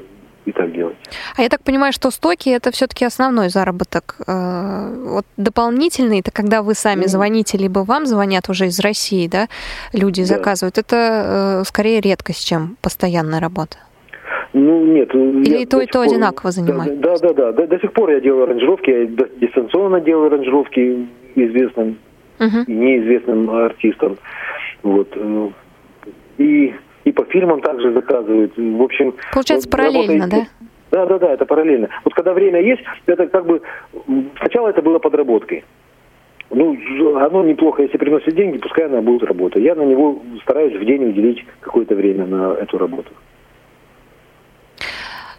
и 0.47 0.51
так 0.53 0.71
делать. 0.71 0.95
А 1.35 1.41
я 1.41 1.49
так 1.49 1.61
понимаю, 1.61 1.91
что 1.93 2.09
стоки 2.09 2.49
это 2.49 2.71
все-таки 2.71 3.05
основной 3.05 3.49
заработок. 3.49 4.15
Э, 4.25 4.95
вот 5.05 5.25
дополнительный, 5.35 6.21
это 6.21 6.31
когда 6.31 6.61
вы 6.61 6.73
сами 6.73 7.03
mm. 7.03 7.07
звоните, 7.07 7.57
либо 7.57 7.79
вам 7.79 8.05
звонят 8.05 8.49
уже 8.49 8.67
из 8.67 8.79
России, 8.79 9.27
да, 9.27 9.47
люди 9.93 10.21
да. 10.21 10.27
заказывают. 10.27 10.77
Это 10.77 10.95
э, 10.95 11.63
скорее 11.65 11.99
редкость, 11.99 12.47
чем 12.47 12.77
постоянная 12.81 13.41
работа. 13.41 13.77
Ну, 14.53 14.85
нет. 14.85 15.13
Или 15.13 15.63
и 15.63 15.65
то, 15.65 15.81
и 15.81 15.85
то 15.85 15.99
пор... 15.99 16.07
одинаково 16.07 16.51
занимает? 16.51 16.99
Да, 17.01 17.17
да, 17.17 17.33
да. 17.33 17.51
До, 17.51 17.67
до 17.67 17.79
сих 17.79 17.91
пор 17.91 18.11
я 18.11 18.21
делаю 18.21 18.43
аранжировки, 18.43 18.89
я 18.89 19.05
дистанционно 19.41 19.99
делаю 19.99 20.27
аранжировки 20.27 21.07
известным 21.35 21.97
uh-huh. 22.39 22.63
и 22.67 22.73
неизвестным 22.73 23.49
артистам. 23.49 24.17
Вот. 24.83 25.09
Э, 25.13 25.49
и, 26.37 26.73
и 27.07 27.11
по 27.13 27.23
фильмам 27.23 27.61
также 27.61 27.93
заказывают. 27.93 28.53
В 28.57 28.81
общем... 28.81 29.15
Получается, 29.33 29.69
параллельно, 29.69 30.25
работает... 30.25 30.49
да? 30.91 31.05
Да, 31.05 31.05
да, 31.05 31.19
да, 31.19 31.33
это 31.33 31.45
параллельно. 31.45 31.87
Вот 32.03 32.13
когда 32.13 32.33
время 32.33 32.61
есть, 32.61 32.81
это 33.05 33.27
как 33.27 33.45
бы... 33.45 33.61
Сначала 34.39 34.67
это 34.69 34.81
было 34.81 34.99
подработкой. 34.99 35.63
Ну, 36.49 36.77
оно 37.17 37.43
неплохо, 37.43 37.83
если 37.83 37.97
приносит 37.97 38.35
деньги, 38.35 38.57
пускай 38.57 38.85
она 38.85 39.01
будет 39.01 39.23
работать. 39.23 39.63
Я 39.63 39.75
на 39.75 39.83
него 39.83 40.21
стараюсь 40.41 40.75
в 40.75 40.85
день 40.85 41.05
уделить 41.05 41.45
какое-то 41.61 41.95
время 41.95 42.25
на 42.25 42.53
эту 42.55 42.77
работу. 42.77 43.11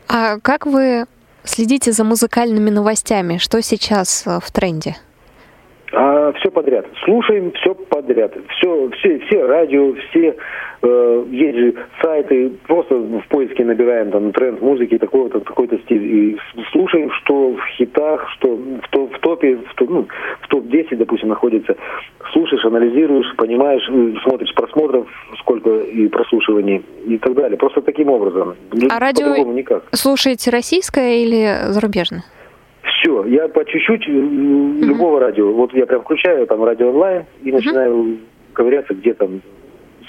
А 0.09 0.39
как 0.41 0.64
вы 0.64 1.05
следите 1.45 1.93
за 1.93 2.05
музыкальными 2.05 2.71
новостями? 2.71 3.37
Что 3.37 3.61
сейчас 3.61 4.27
э, 4.27 4.39
в 4.43 4.51
тренде? 4.51 4.97
А, 5.93 6.32
все 6.34 6.51
подряд. 6.51 6.86
Слушаем 7.05 7.53
все 7.53 7.74
подряд. 7.74 8.34
Все, 8.51 8.91
все, 8.99 9.18
все 9.20 9.47
радио, 9.47 9.95
все 9.95 10.36
э, 10.82 11.24
есть 11.30 11.59
же 11.59 11.74
сайты, 12.03 12.51
просто 12.66 12.95
в 12.95 13.26
поиске 13.28 13.64
набираем 13.64 14.11
там 14.11 14.32
тренд 14.32 14.61
музыки 14.61 14.99
такого-то, 14.99 15.41
такой-то 15.41 15.78
стиль. 15.78 16.05
И 16.05 16.39
слушаем, 16.72 17.11
что 17.22 17.53
в 17.53 17.66
хитах, 17.76 18.28
что 18.32 18.57
в, 18.57 18.89
топ, 18.91 19.14
в 19.14 19.18
топе, 19.20 19.57
в, 19.57 19.74
топ, 19.74 19.89
ну, 19.89 20.07
в 20.41 20.49
топ-10, 20.49 20.97
допустим, 20.97 21.28
находится. 21.28 21.74
Слушаешь, 22.32 22.64
анализируешь, 22.64 23.34
понимаешь, 23.36 23.89
э, 23.89 24.14
смотришь 24.24 24.55
просмотров, 24.55 25.07
сколько 25.41 25.70
и 25.70 26.09
прослушиваний 26.09 26.84
и 27.07 27.16
так 27.18 27.34
далее. 27.34 27.57
Просто 27.57 27.80
таким 27.80 28.11
образом. 28.11 28.57
А 28.91 28.99
радио 28.99 29.36
никак. 29.53 29.84
слушаете 29.93 30.51
российское 30.51 31.22
или 31.22 31.70
зарубежное? 31.72 32.24
Все, 33.01 33.25
я 33.27 33.49
по 33.49 33.65
чуть-чуть 33.65 34.09
uh-huh. 34.09 34.81
любого 34.85 35.21
радио. 35.21 35.53
Вот 35.53 35.73
я 35.75 35.87
прям 35.87 36.03
включаю 36.03 36.47
там 36.47 36.65
радио 36.65 36.91
онлайн 36.91 37.25
и 37.43 37.51
uh-huh. 37.51 37.55
начинаю 37.55 38.19
ковыряться, 38.53 38.95
где 38.95 39.15
там 39.15 39.41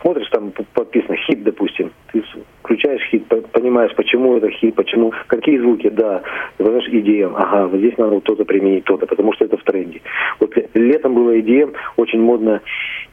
смотришь, 0.01 0.29
там 0.29 0.51
подписано 0.73 1.15
хит, 1.17 1.43
допустим. 1.43 1.91
Ты 2.11 2.23
включаешь 2.61 3.01
хит, 3.11 3.25
понимаешь, 3.51 3.93
почему 3.95 4.37
это 4.37 4.49
хит, 4.49 4.75
почему, 4.75 5.13
какие 5.27 5.59
звуки, 5.59 5.89
да. 5.89 6.23
Ты 6.57 6.63
понимаешь, 6.63 6.89
EDM, 6.89 7.33
ага, 7.35 7.67
вот 7.67 7.79
здесь 7.79 7.97
надо 7.97 8.19
то-то 8.21 8.45
применить, 8.45 8.85
то-то, 8.85 9.05
потому 9.05 9.33
что 9.33 9.45
это 9.45 9.57
в 9.57 9.63
тренде. 9.63 10.01
Вот 10.39 10.53
летом 10.73 11.13
было 11.13 11.37
EDM, 11.37 11.75
очень 11.97 12.21
модно 12.21 12.61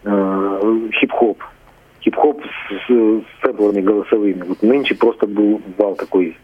э, 0.05 0.61
хип-хоп. 1.01 1.43
Хип-хоп 2.03 2.41
с, 2.45 2.89
с 2.89 3.23
сэмплами 3.43 3.81
голосовыми. 3.81 4.43
Вот 4.47 4.63
нынче 4.63 4.95
просто 4.95 5.27
был 5.27 5.61
вал 5.77 5.97
такой 5.97 6.37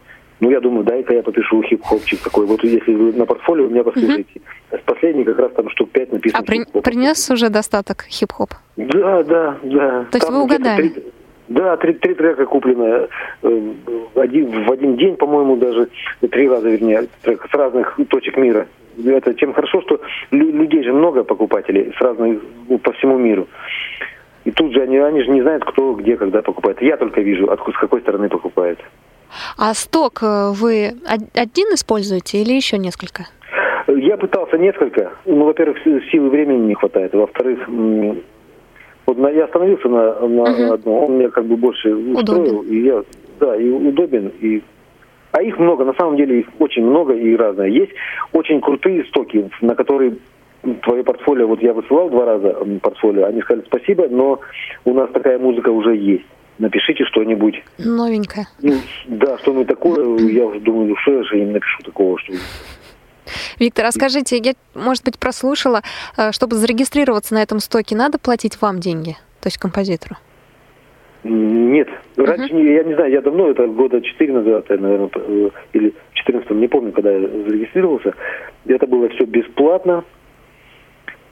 ну, 0.43 0.51
я 0.51 0.59
думаю, 0.59 0.83
дай-ка 0.83 1.13
я 1.13 1.23
попишу 1.23 1.61
хип-хопчик 1.61 2.19
такой. 2.21 2.45
Вот 2.45 2.61
если 2.65 2.93
вы 2.93 3.13
на 3.13 3.25
портфолио, 3.25 3.65
у 3.65 3.69
меня 3.69 3.83
послушайте. 3.83 4.41
Угу. 4.71 4.81
Последний 4.85 5.23
как 5.23 5.39
раз 5.39 5.53
там 5.53 5.69
штук 5.69 5.89
пять 5.91 6.11
написано. 6.11 6.43
А 6.43 6.45
при, 6.45 6.81
принес 6.81 7.31
уже 7.31 7.49
достаток 7.49 8.03
хип-хоп? 8.09 8.49
Да, 8.75 9.23
да, 9.23 9.57
да. 9.63 10.05
То 10.11 10.17
есть 10.17 10.27
там 10.27 10.35
вы 10.35 10.43
угадали? 10.43 10.91
Да, 11.47 11.77
три, 11.77 11.93
три 11.93 12.13
трека 12.13 12.45
куплено 12.45 13.07
э, 13.43 13.61
один, 14.15 14.65
в 14.65 14.71
один 14.71 14.97
день, 14.97 15.15
по-моему, 15.15 15.55
даже 15.55 15.87
три 16.29 16.49
раза, 16.49 16.69
вернее, 16.69 17.07
трек 17.21 17.47
с 17.49 17.53
разных 17.53 17.97
точек 18.09 18.35
мира. 18.35 18.67
Это 19.05 19.33
чем 19.35 19.53
хорошо, 19.53 19.81
что 19.81 20.01
людей 20.31 20.83
же 20.83 20.91
много 20.91 21.23
покупателей 21.23 21.93
с 21.97 22.01
разных 22.01 22.41
ну, 22.67 22.77
по 22.79 22.91
всему 22.91 23.17
миру. 23.17 23.47
И 24.43 24.51
тут 24.51 24.73
же 24.73 24.81
они, 24.81 24.97
они 24.97 25.21
же 25.21 25.31
не 25.31 25.41
знают, 25.41 25.63
кто 25.63 25.93
где, 25.93 26.17
когда 26.17 26.41
покупает. 26.41 26.81
Я 26.81 26.97
только 26.97 27.21
вижу, 27.21 27.49
откуда, 27.49 27.77
с 27.77 27.79
какой 27.79 28.01
стороны 28.01 28.27
покупает. 28.27 28.79
А 29.57 29.73
сток 29.73 30.19
э, 30.21 30.51
вы 30.51 30.93
один 31.33 31.67
используете 31.73 32.41
или 32.41 32.53
еще 32.53 32.77
несколько? 32.77 33.27
Я 33.87 34.17
пытался 34.17 34.57
несколько. 34.57 35.11
Ну, 35.25 35.45
во-первых, 35.45 35.77
силы 35.83 36.29
времени 36.29 36.67
не 36.67 36.75
хватает. 36.75 37.13
Во-вторых, 37.13 37.59
вот 39.05 39.17
на, 39.17 39.27
я 39.29 39.45
остановился 39.45 39.89
на, 39.89 40.19
на 40.27 40.43
угу. 40.43 40.73
одном, 40.73 41.03
он 41.03 41.17
меня 41.17 41.29
как 41.29 41.45
бы 41.45 41.57
больше 41.57 41.93
устроил. 41.93 42.59
Удобен. 42.59 42.69
И 42.69 42.81
я, 42.83 43.03
да, 43.39 43.55
и 43.55 43.69
удобен. 43.69 44.31
И, 44.39 44.61
а 45.31 45.41
их 45.41 45.59
много, 45.59 45.83
на 45.83 45.93
самом 45.93 46.15
деле 46.15 46.39
их 46.39 46.47
очень 46.59 46.85
много 46.85 47.13
и 47.13 47.35
разное. 47.35 47.67
Есть 47.67 47.91
очень 48.31 48.61
крутые 48.61 49.03
стоки, 49.05 49.49
на 49.61 49.75
которые 49.75 50.15
твое 50.83 51.03
портфолио, 51.03 51.47
вот 51.47 51.61
я 51.61 51.73
высылал 51.73 52.09
два 52.09 52.25
раза 52.25 52.57
портфолио, 52.81 53.25
они 53.25 53.41
сказали 53.41 53.65
спасибо, 53.65 54.07
но 54.07 54.39
у 54.85 54.93
нас 54.93 55.09
такая 55.11 55.37
музыка 55.37 55.69
уже 55.69 55.97
есть 55.97 56.25
напишите 56.59 57.05
что-нибудь. 57.05 57.63
Новенькое. 57.77 58.47
Ну, 58.61 58.75
да, 59.07 59.37
что-нибудь 59.39 59.67
такое. 59.67 60.19
Я 60.31 60.45
уже 60.45 60.59
думаю, 60.59 60.89
ну 60.89 60.95
что 60.97 61.17
я 61.17 61.23
же 61.23 61.39
им 61.39 61.53
напишу 61.53 61.81
такого, 61.83 62.19
что... 62.19 62.33
Виктор, 63.59 63.85
а 63.85 63.91
скажите, 63.91 64.37
я, 64.37 64.53
может 64.75 65.03
быть, 65.03 65.17
прослушала, 65.17 65.81
э, 66.17 66.31
чтобы 66.31 66.55
зарегистрироваться 66.55 67.33
на 67.33 67.41
этом 67.41 67.59
стоке, 67.59 67.95
надо 67.95 68.19
платить 68.19 68.61
вам 68.61 68.79
деньги, 68.79 69.15
то 69.39 69.47
есть 69.47 69.57
композитору? 69.57 70.17
Нет. 71.23 71.87
Раньше, 72.17 72.53
uh-huh. 72.53 72.73
я 72.73 72.83
не 72.83 72.95
знаю, 72.95 73.11
я 73.11 73.21
давно, 73.21 73.49
это 73.49 73.65
года 73.67 74.01
4 74.01 74.33
назад, 74.33 74.69
наверное, 74.69 75.09
э, 75.15 75.49
или 75.71 75.93
в 76.11 76.15
14 76.15 76.51
не 76.51 76.67
помню, 76.67 76.91
когда 76.91 77.11
я 77.11 77.19
зарегистрировался. 77.19 78.13
Это 78.65 78.87
было 78.87 79.07
все 79.09 79.23
бесплатно. 79.25 80.03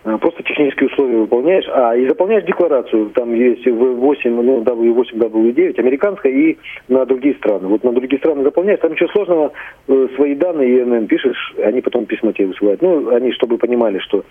А, 0.03 0.17
просто 0.17 0.41
технические 0.43 0.89
условия 0.89 1.17
выполняешь. 1.17 1.65
А, 1.69 1.95
и 1.95 2.07
заполняешь 2.07 2.45
декларацию. 2.45 3.11
Там 3.11 3.33
есть 3.35 3.65
V8, 3.67 4.29
ну, 4.29 4.61
W8, 4.61 5.13
W9, 5.13 5.79
американская 5.79 6.31
и 6.31 6.57
на 6.87 7.05
другие 7.05 7.35
страны. 7.35 7.67
Вот 7.67 7.83
на 7.83 7.91
другие 7.91 8.19
страны 8.19 8.43
заполняешь, 8.43 8.79
там 8.79 8.93
ничего 8.93 9.09
сложного, 9.09 9.51
э, 9.87 10.07
свои 10.15 10.33
данные 10.35 10.81
ИНН 10.81 11.07
пишешь, 11.07 11.53
они 11.63 11.81
потом 11.81 12.05
письма 12.05 12.33
тебе 12.33 12.47
высылают. 12.47 12.81
Ну, 12.81 13.13
они, 13.13 13.31
чтобы 13.33 13.59
понимали, 13.59 13.99
что 13.99 14.23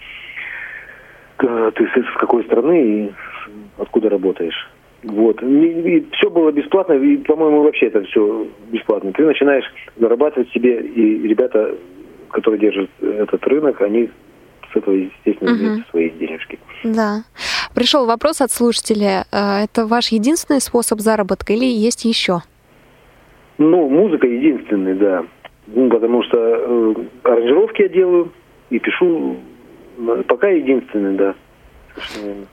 э, 1.39 1.71
ты 1.75 1.87
с 1.87 2.19
какой 2.19 2.45
страны 2.45 2.83
и 2.83 3.13
откуда 3.79 4.09
работаешь. 4.09 4.69
Вот. 5.05 5.41
И, 5.41 5.97
и 5.97 6.07
все 6.13 6.31
было 6.31 6.51
бесплатно, 6.51 6.95
и, 6.95 7.17
по-моему, 7.19 7.63
вообще 7.63 7.87
это 7.87 8.03
все 8.03 8.47
бесплатно. 8.71 9.13
Ты 9.13 9.25
начинаешь 9.25 9.65
зарабатывать 9.97 10.51
себе, 10.51 10.81
и 10.81 11.29
ребята, 11.29 11.77
которые 12.31 12.61
держат 12.61 12.91
этот 13.01 13.47
рынок, 13.47 13.81
они 13.83 14.11
с 14.73 14.77
этого, 14.77 14.95
естественно, 14.95 15.53
угу. 15.53 15.61
имеют 15.61 15.89
свои 15.89 16.11
денежки. 16.11 16.59
Да. 16.85 17.25
Пришел 17.75 18.07
вопрос 18.07 18.41
от 18.41 18.51
слушателя. 18.51 19.25
Э, 19.33 19.65
это 19.65 19.87
ваш 19.87 20.09
единственный 20.09 20.61
способ 20.61 21.01
заработка 21.01 21.53
или 21.53 21.65
есть 21.65 22.05
еще? 22.05 22.43
Ну, 23.59 23.89
музыка 23.89 24.27
единственный, 24.27 24.95
да. 24.95 25.25
Ну, 25.67 25.89
потому 25.91 26.23
что 26.23 26.39
э, 26.39 26.95
аранжировки 27.25 27.83
я 27.83 27.89
делаю 27.89 28.33
и 28.71 28.79
пишу. 28.79 29.37
Пока 30.27 30.49
единственный, 30.49 31.17
да. 31.17 31.35
Совершенно 31.95 32.47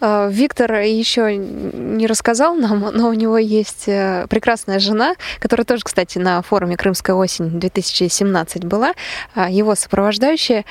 Виктор 0.00 0.72
еще 0.74 1.36
не 1.36 2.06
рассказал 2.06 2.54
нам, 2.54 2.80
но 2.92 3.08
у 3.08 3.12
него 3.14 3.38
есть 3.38 3.88
э, 3.88 4.26
прекрасная 4.28 4.78
жена, 4.78 5.14
которая 5.38 5.64
тоже, 5.64 5.82
кстати, 5.84 6.18
на 6.18 6.42
форуме 6.42 6.76
«Крымская 6.76 7.16
осень» 7.16 7.58
2017 7.58 8.64
была, 8.64 8.92
а, 9.34 9.50
его 9.50 9.74
сопровождающая. 9.74 10.64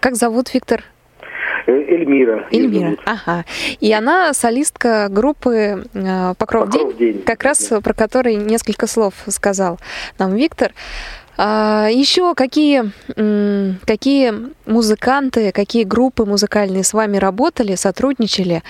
Как 0.00 0.16
зовут 0.16 0.52
Виктор? 0.52 0.84
Э, 1.66 1.72
Эльмира. 1.72 2.48
Эльмира, 2.50 2.96
ага. 3.04 3.44
И 3.80 3.92
она 3.92 4.32
солистка 4.32 5.08
группы 5.08 5.84
«Покров, 5.92 6.36
Покров 6.38 6.70
день», 6.70 6.96
день, 6.96 7.22
как 7.22 7.44
раз 7.44 7.72
про 7.82 7.94
который 7.94 8.34
несколько 8.34 8.86
слов 8.86 9.14
сказал 9.28 9.78
нам 10.18 10.34
Виктор. 10.34 10.72
А, 11.38 11.88
еще 11.90 12.34
какие, 12.34 12.92
какие 13.86 14.32
музыканты, 14.66 15.52
какие 15.52 15.84
группы 15.84 16.24
музыкальные 16.24 16.84
с 16.84 16.92
вами 16.92 17.16
работали, 17.16 17.74
сотрудничали? 17.74 18.62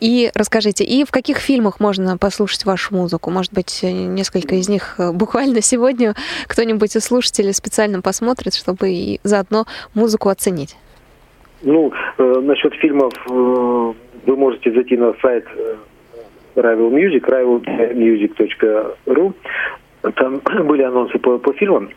И 0.00 0.30
расскажите, 0.34 0.84
и 0.84 1.04
в 1.04 1.10
каких 1.10 1.38
фильмах 1.38 1.80
можно 1.80 2.18
послушать 2.18 2.66
вашу 2.66 2.94
музыку? 2.94 3.30
Может 3.30 3.54
быть, 3.54 3.80
несколько 3.82 4.56
из 4.56 4.68
них 4.68 4.96
э, 4.98 5.12
буквально 5.12 5.62
сегодня 5.62 6.14
кто-нибудь 6.46 6.94
из 6.94 7.04
слушателей 7.04 7.54
специально 7.54 8.02
посмотрит, 8.02 8.54
чтобы 8.54 8.90
и 8.90 9.20
заодно 9.22 9.64
музыку 9.94 10.28
оценить? 10.28 10.76
Ну, 11.62 11.92
э, 12.18 12.40
насчет 12.42 12.74
фильмов 12.74 13.12
э, 13.28 13.92
вы 14.26 14.36
можете 14.36 14.72
зайти 14.72 14.96
на 14.96 15.14
сайт 15.22 15.46
э, 15.56 15.76
Rival 16.56 16.90
Music, 16.90 17.24
rivalmusic.ru. 17.26 19.32
Там 20.16 20.40
были 20.66 20.82
анонсы 20.82 21.18
по, 21.18 21.38
по 21.38 21.52
фильмам. 21.54 21.88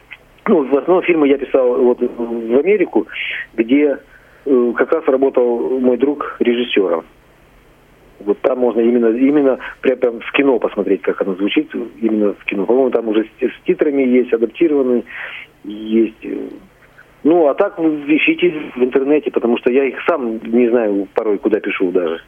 Ну, 0.47 0.63
в 0.63 0.77
основном 0.77 1.03
фильмы 1.03 1.27
я 1.27 1.37
писал 1.37 1.81
вот 1.81 1.99
в 2.01 2.57
Америку, 2.57 3.07
где 3.53 3.99
э, 4.45 4.73
как 4.75 4.91
раз 4.91 5.05
работал 5.05 5.79
мой 5.79 5.97
друг 5.97 6.35
режиссером. 6.39 7.05
Вот 8.19 8.39
там 8.39 8.59
можно 8.59 8.81
именно, 8.81 9.07
именно 9.07 9.59
прям, 9.81 10.19
в 10.19 10.31
кино 10.33 10.59
посмотреть, 10.59 11.01
как 11.01 11.21
оно 11.21 11.35
звучит, 11.35 11.73
именно 12.01 12.33
в 12.33 12.43
кино. 12.45 12.65
По-моему, 12.65 12.91
там 12.91 13.07
уже 13.07 13.23
с, 13.23 13.45
с 13.45 13.65
титрами 13.65 14.03
есть, 14.03 14.33
адаптированный, 14.33 15.05
есть. 15.63 16.25
Э, 16.25 16.37
ну, 17.23 17.47
а 17.47 17.53
так 17.53 17.79
ищите 17.79 18.53
в 18.75 18.83
интернете, 18.83 19.31
потому 19.31 19.57
что 19.57 19.71
я 19.71 19.85
их 19.85 19.95
сам 20.05 20.41
не 20.43 20.67
знаю 20.67 21.07
порой, 21.13 21.37
куда 21.37 21.61
пишу 21.61 21.91
даже 21.91 22.21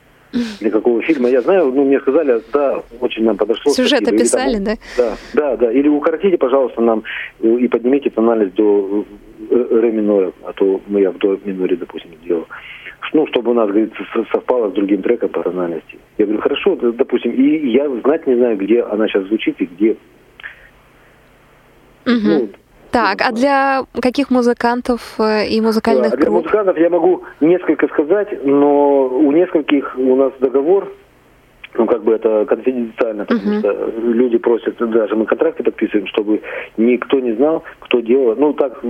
для 0.60 0.72
какого 0.72 1.02
фильма. 1.02 1.30
Я 1.30 1.42
знаю, 1.42 1.72
ну, 1.74 1.84
мне 1.86 2.00
сказали, 2.00 2.42
да, 2.54 2.82
очень 3.00 3.24
нам 3.24 3.38
подошло. 3.38 3.72
Сюжет 3.72 4.02
спасибо. 4.02 4.18
описали, 4.18 4.56
там, 4.56 4.64
да? 4.64 4.76
Да, 4.98 5.18
да, 5.34 5.58
да. 5.58 5.72
Или 5.72 5.88
укоротите, 5.88 6.38
пожалуйста, 6.38 6.82
нам 6.82 7.04
и 7.42 7.68
поднимите 7.68 8.10
тональность 8.10 8.56
до 8.56 9.06
э, 9.50 9.68
ре 9.72 9.92
минора, 9.92 10.32
а 10.44 10.54
то 10.54 10.82
мы 10.88 11.02
я 11.02 11.12
в 11.12 11.18
до 11.18 11.40
миноре, 11.46 11.76
допустим, 11.76 12.12
сделал. 12.24 12.48
Ну, 13.14 13.28
чтобы 13.28 13.52
у 13.52 13.54
нас, 13.54 13.70
говорится, 13.70 14.04
совпало 14.32 14.72
с 14.72 14.74
другим 14.74 15.02
треком 15.02 15.30
по 15.30 15.42
тональности. 15.42 15.98
Я 16.18 16.26
говорю, 16.26 16.42
хорошо, 16.42 16.76
допустим, 16.76 17.32
и 17.32 17.70
я 17.70 17.88
знать 18.04 18.28
не 18.28 18.36
знаю, 18.36 18.58
где 18.58 18.82
она 18.82 19.08
сейчас 19.08 19.26
звучит 19.28 19.56
и 19.62 19.66
где. 19.66 19.92
Угу. 22.06 22.20
Ну, 22.24 22.50
так, 22.96 23.22
а 23.22 23.34
для 23.34 23.84
каких 24.02 24.32
музыкантов 24.32 25.02
э, 25.20 25.48
и 25.48 25.60
музыкальных 25.60 26.14
а 26.14 26.16
для 26.16 26.26
групп? 26.26 26.30
Для 26.30 26.32
музыкантов 26.32 26.78
я 26.78 26.90
могу 26.90 27.24
несколько 27.42 27.90
сказать, 27.90 28.30
но 28.46 29.08
у 29.08 29.34
нескольких 29.34 29.98
у 29.98 30.16
нас 30.16 30.32
договор, 30.40 30.90
ну, 31.74 31.88
как 31.88 32.06
бы 32.06 32.14
это 32.14 32.46
конфиденциально, 32.46 33.26
потому 33.26 33.52
uh-huh. 33.52 33.60
что 33.60 33.92
люди 34.00 34.38
просят, 34.38 34.78
даже 34.78 35.14
мы 35.18 35.26
контракты 35.26 35.64
подписываем, 35.64 36.08
чтобы 36.08 36.42
никто 36.78 37.20
не 37.20 37.34
знал, 37.34 37.64
кто 37.80 38.00
делал. 38.00 38.34
Ну, 38.38 38.54
так 38.54 38.82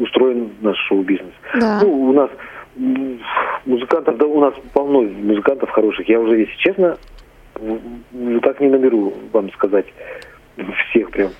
устроен 0.00 0.50
наш 0.60 0.76
шоу-бизнес. 0.88 1.32
Да. 1.58 1.80
Ну, 1.82 2.10
у 2.10 2.12
нас 2.12 2.28
музыкантов, 3.64 4.18
да, 4.18 4.26
у 4.26 4.38
нас 4.38 4.52
полно 4.74 5.00
музыкантов 5.00 5.70
хороших. 5.70 6.06
Я 6.10 6.20
уже, 6.20 6.40
если 6.40 6.56
честно, 6.58 6.98
так 8.42 8.60
не 8.60 8.68
наберу 8.68 9.14
вам 9.32 9.50
сказать 9.52 9.86
всех 10.90 11.10
прям. 11.10 11.30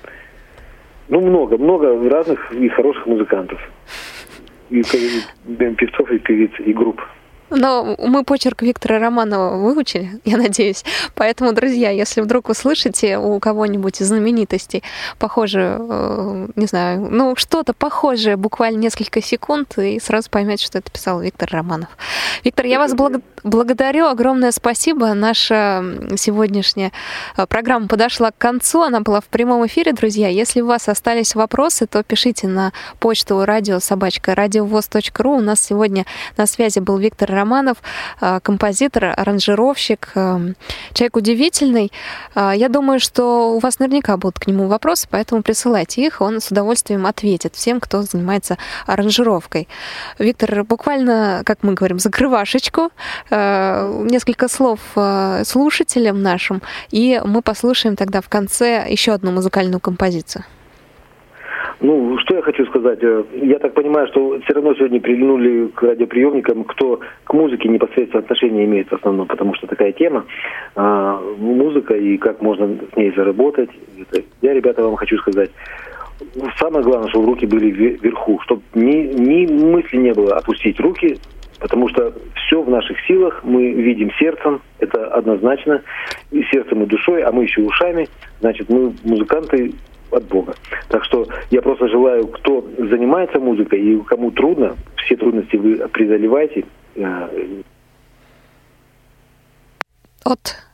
Ну, 1.09 1.21
много, 1.21 1.57
много 1.57 2.09
разных 2.09 2.51
и 2.51 2.67
хороших 2.69 3.05
музыкантов. 3.05 3.59
И, 4.69 4.81
певцов, 4.83 6.11
и 6.11 6.19
певиц, 6.19 6.51
и 6.59 6.73
групп. 6.73 7.01
Но 7.49 7.95
мы 7.99 8.23
почерк 8.23 8.61
Виктора 8.61 8.99
Романова 8.99 9.57
выучили, 9.57 10.19
я 10.25 10.37
надеюсь. 10.37 10.83
Поэтому, 11.15 11.53
друзья, 11.53 11.89
если 11.91 12.21
вдруг 12.21 12.49
вы 12.49 12.55
слышите 12.55 13.17
у 13.17 13.39
кого-нибудь 13.39 14.01
из 14.01 14.07
знаменитостей 14.07 14.83
похожее, 15.17 15.77
э, 15.79 16.47
не 16.55 16.65
знаю, 16.65 17.07
ну 17.09 17.35
что-то 17.35 17.73
похожее, 17.73 18.35
буквально 18.35 18.79
несколько 18.79 19.21
секунд, 19.21 19.77
и 19.77 19.99
сразу 19.99 20.29
поймете, 20.29 20.65
что 20.65 20.79
это 20.79 20.91
писал 20.91 21.21
Виктор 21.21 21.49
Романов. 21.51 21.89
Виктор, 22.43 22.65
я 22.65 22.79
вас 22.79 22.93
благ... 22.93 23.21
благодарю, 23.43 24.07
огромное 24.07 24.51
спасибо. 24.51 25.13
Наша 25.13 25.83
сегодняшняя 26.17 26.91
э, 27.37 27.45
программа 27.47 27.87
подошла 27.87 28.31
к 28.31 28.37
концу, 28.37 28.81
она 28.81 28.99
была 28.99 29.21
в 29.21 29.25
прямом 29.25 29.65
эфире, 29.67 29.93
друзья. 29.93 30.27
Если 30.27 30.61
у 30.61 30.67
вас 30.67 30.89
остались 30.89 31.33
вопросы, 31.35 31.87
то 31.87 32.03
пишите 32.03 32.47
на 32.47 32.73
почту 32.99 33.45
радиособачка 33.45 34.35
радиовоз.ру. 34.35 35.37
У 35.37 35.41
нас 35.41 35.61
сегодня 35.61 36.05
на 36.35 36.45
связи 36.45 36.79
был 36.79 36.97
Виктор 36.97 37.36
Романов, 37.37 37.77
э, 38.21 38.39
композитор, 38.43 39.13
аранжировщик, 39.17 40.11
э, 40.15 40.53
человек 40.93 41.15
удивительный. 41.15 41.91
Э, 42.35 42.51
я 42.55 42.69
думаю, 42.69 42.99
что 42.99 43.55
у 43.55 43.59
вас 43.59 43.79
наверняка 43.79 44.17
будут 44.17 44.39
к 44.39 44.47
нему 44.47 44.67
вопросы, 44.67 45.07
поэтому 45.09 45.41
присылайте 45.43 46.05
их, 46.05 46.21
он 46.21 46.39
с 46.41 46.51
удовольствием 46.51 47.05
ответит 47.05 47.55
всем, 47.55 47.79
кто 47.79 48.01
занимается 48.01 48.57
аранжировкой. 48.87 49.67
Виктор, 50.19 50.63
буквально, 50.63 51.41
как 51.45 51.59
мы 51.63 51.73
говорим, 51.73 51.99
закрывашечку, 51.99 52.89
несколько 53.29 54.47
слов 54.47 54.79
слушателям 55.43 56.21
нашим, 56.21 56.61
и 56.91 57.21
мы 57.25 57.41
послушаем 57.41 57.95
тогда 57.95 58.21
в 58.21 58.29
конце 58.29 58.85
еще 58.89 59.13
одну 59.13 59.31
музыкальную 59.31 59.79
композицию. 59.79 60.43
Ну, 61.79 62.17
что 62.19 62.35
я 62.35 62.41
хочу 62.41 62.65
сказать. 62.65 62.99
Э, 63.03 63.23
я 63.33 63.59
так 63.59 63.73
понимаю, 63.73 64.07
что 64.07 64.39
все 64.39 64.53
равно 64.53 64.73
сегодня 64.73 64.99
прильнули 64.99 65.67
к 65.67 65.83
радиоприемникам, 65.83 66.63
кто 66.63 66.99
к 67.23 67.33
музыке 67.33 67.69
непосредственно 67.69 68.23
отношение 68.23 68.65
имеет 68.65 68.89
в 68.89 68.93
основном, 68.93 69.27
потому 69.27 69.53
что 69.53 69.67
такая 69.67 69.91
тема. 69.91 70.25
А, 70.75 71.21
музыка 71.37 71.93
и 71.95 72.17
как 72.17 72.41
можно 72.41 72.67
с 72.91 72.95
ней 72.95 73.13
заработать. 73.15 73.69
Я, 74.41 74.53
ребята, 74.53 74.83
вам 74.83 74.95
хочу 74.95 75.17
сказать, 75.19 75.51
самое 76.57 76.83
главное, 76.83 77.09
чтобы 77.09 77.27
руки 77.27 77.45
были 77.45 77.69
вверху, 77.69 78.39
чтобы 78.43 78.63
ни, 78.73 79.13
ни 79.13 79.45
мысли 79.45 79.97
не 79.97 80.13
было 80.13 80.35
опустить 80.35 80.79
руки, 80.79 81.19
потому 81.59 81.89
что 81.89 82.13
все 82.35 82.61
в 82.61 82.69
наших 82.69 82.97
силах, 83.05 83.41
мы 83.43 83.71
видим 83.71 84.11
сердцем, 84.19 84.61
это 84.79 85.07
однозначно, 85.07 85.83
и 86.31 86.43
сердцем, 86.51 86.83
и 86.83 86.85
душой, 86.87 87.21
а 87.23 87.31
мы 87.31 87.43
еще 87.43 87.61
ушами, 87.61 88.07
значит, 88.39 88.69
мы 88.69 88.93
музыканты 89.03 89.73
от 90.11 90.23
Бога. 90.25 90.55
Так 90.89 91.03
что 91.05 91.27
я 91.49 91.61
просто 91.61 91.87
желаю, 91.87 92.27
кто 92.27 92.65
занимается 92.77 93.39
музыкой 93.39 93.81
и 93.81 94.01
кому 94.03 94.31
трудно, 94.31 94.75
все 94.97 95.15
трудности 95.15 95.55
вы 95.55 95.87
преодолеваете. 95.89 96.65
Э, 96.95 97.27
от 100.23 100.66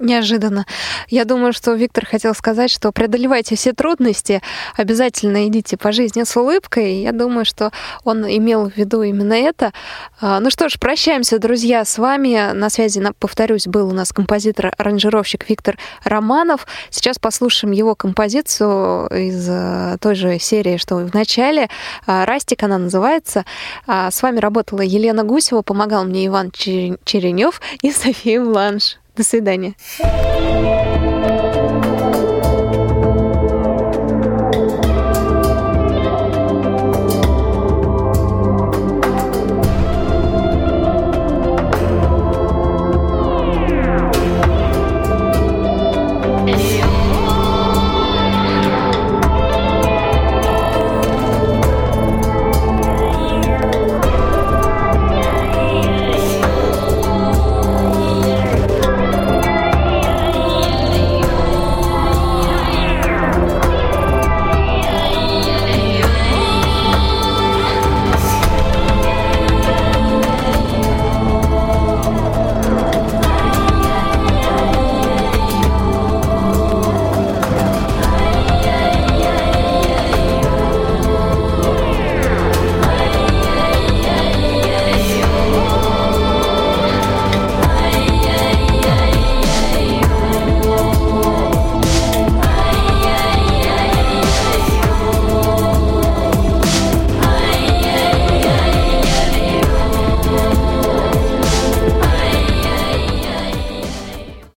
Неожиданно. 0.00 0.64
Я 1.08 1.26
думаю, 1.26 1.52
что 1.52 1.74
Виктор 1.74 2.06
хотел 2.06 2.34
сказать, 2.34 2.70
что 2.70 2.90
преодолевайте 2.90 3.54
все 3.54 3.74
трудности, 3.74 4.40
обязательно 4.74 5.46
идите 5.46 5.76
по 5.76 5.92
жизни 5.92 6.24
с 6.24 6.34
улыбкой. 6.38 7.02
Я 7.02 7.12
думаю, 7.12 7.44
что 7.44 7.70
он 8.02 8.24
имел 8.24 8.70
в 8.70 8.76
виду 8.78 9.02
именно 9.02 9.34
это. 9.34 9.74
А, 10.18 10.40
ну 10.40 10.48
что 10.48 10.70
ж, 10.70 10.78
прощаемся, 10.78 11.38
друзья, 11.38 11.84
с 11.84 11.98
вами. 11.98 12.52
На 12.54 12.70
связи, 12.70 13.02
повторюсь, 13.18 13.66
был 13.66 13.88
у 13.88 13.92
нас 13.92 14.10
композитор-аранжировщик 14.10 15.46
Виктор 15.50 15.76
Романов. 16.02 16.66
Сейчас 16.88 17.18
послушаем 17.18 17.72
его 17.72 17.94
композицию 17.94 19.06
из 19.08 19.46
э, 19.50 19.98
той 20.00 20.14
же 20.14 20.38
серии, 20.38 20.78
что 20.78 21.02
и 21.02 21.04
в 21.04 21.12
начале. 21.12 21.68
А, 22.06 22.24
«Растик» 22.24 22.62
она 22.62 22.78
называется. 22.78 23.44
А, 23.86 24.10
с 24.10 24.22
вами 24.22 24.38
работала 24.38 24.80
Елена 24.80 25.24
Гусева, 25.24 25.60
помогал 25.60 26.04
мне 26.04 26.26
Иван 26.26 26.52
Черенев 26.52 27.60
и 27.82 27.92
София 27.92 28.42
Бланш. 28.42 28.96
До 29.20 29.24
свидания. 29.24 29.74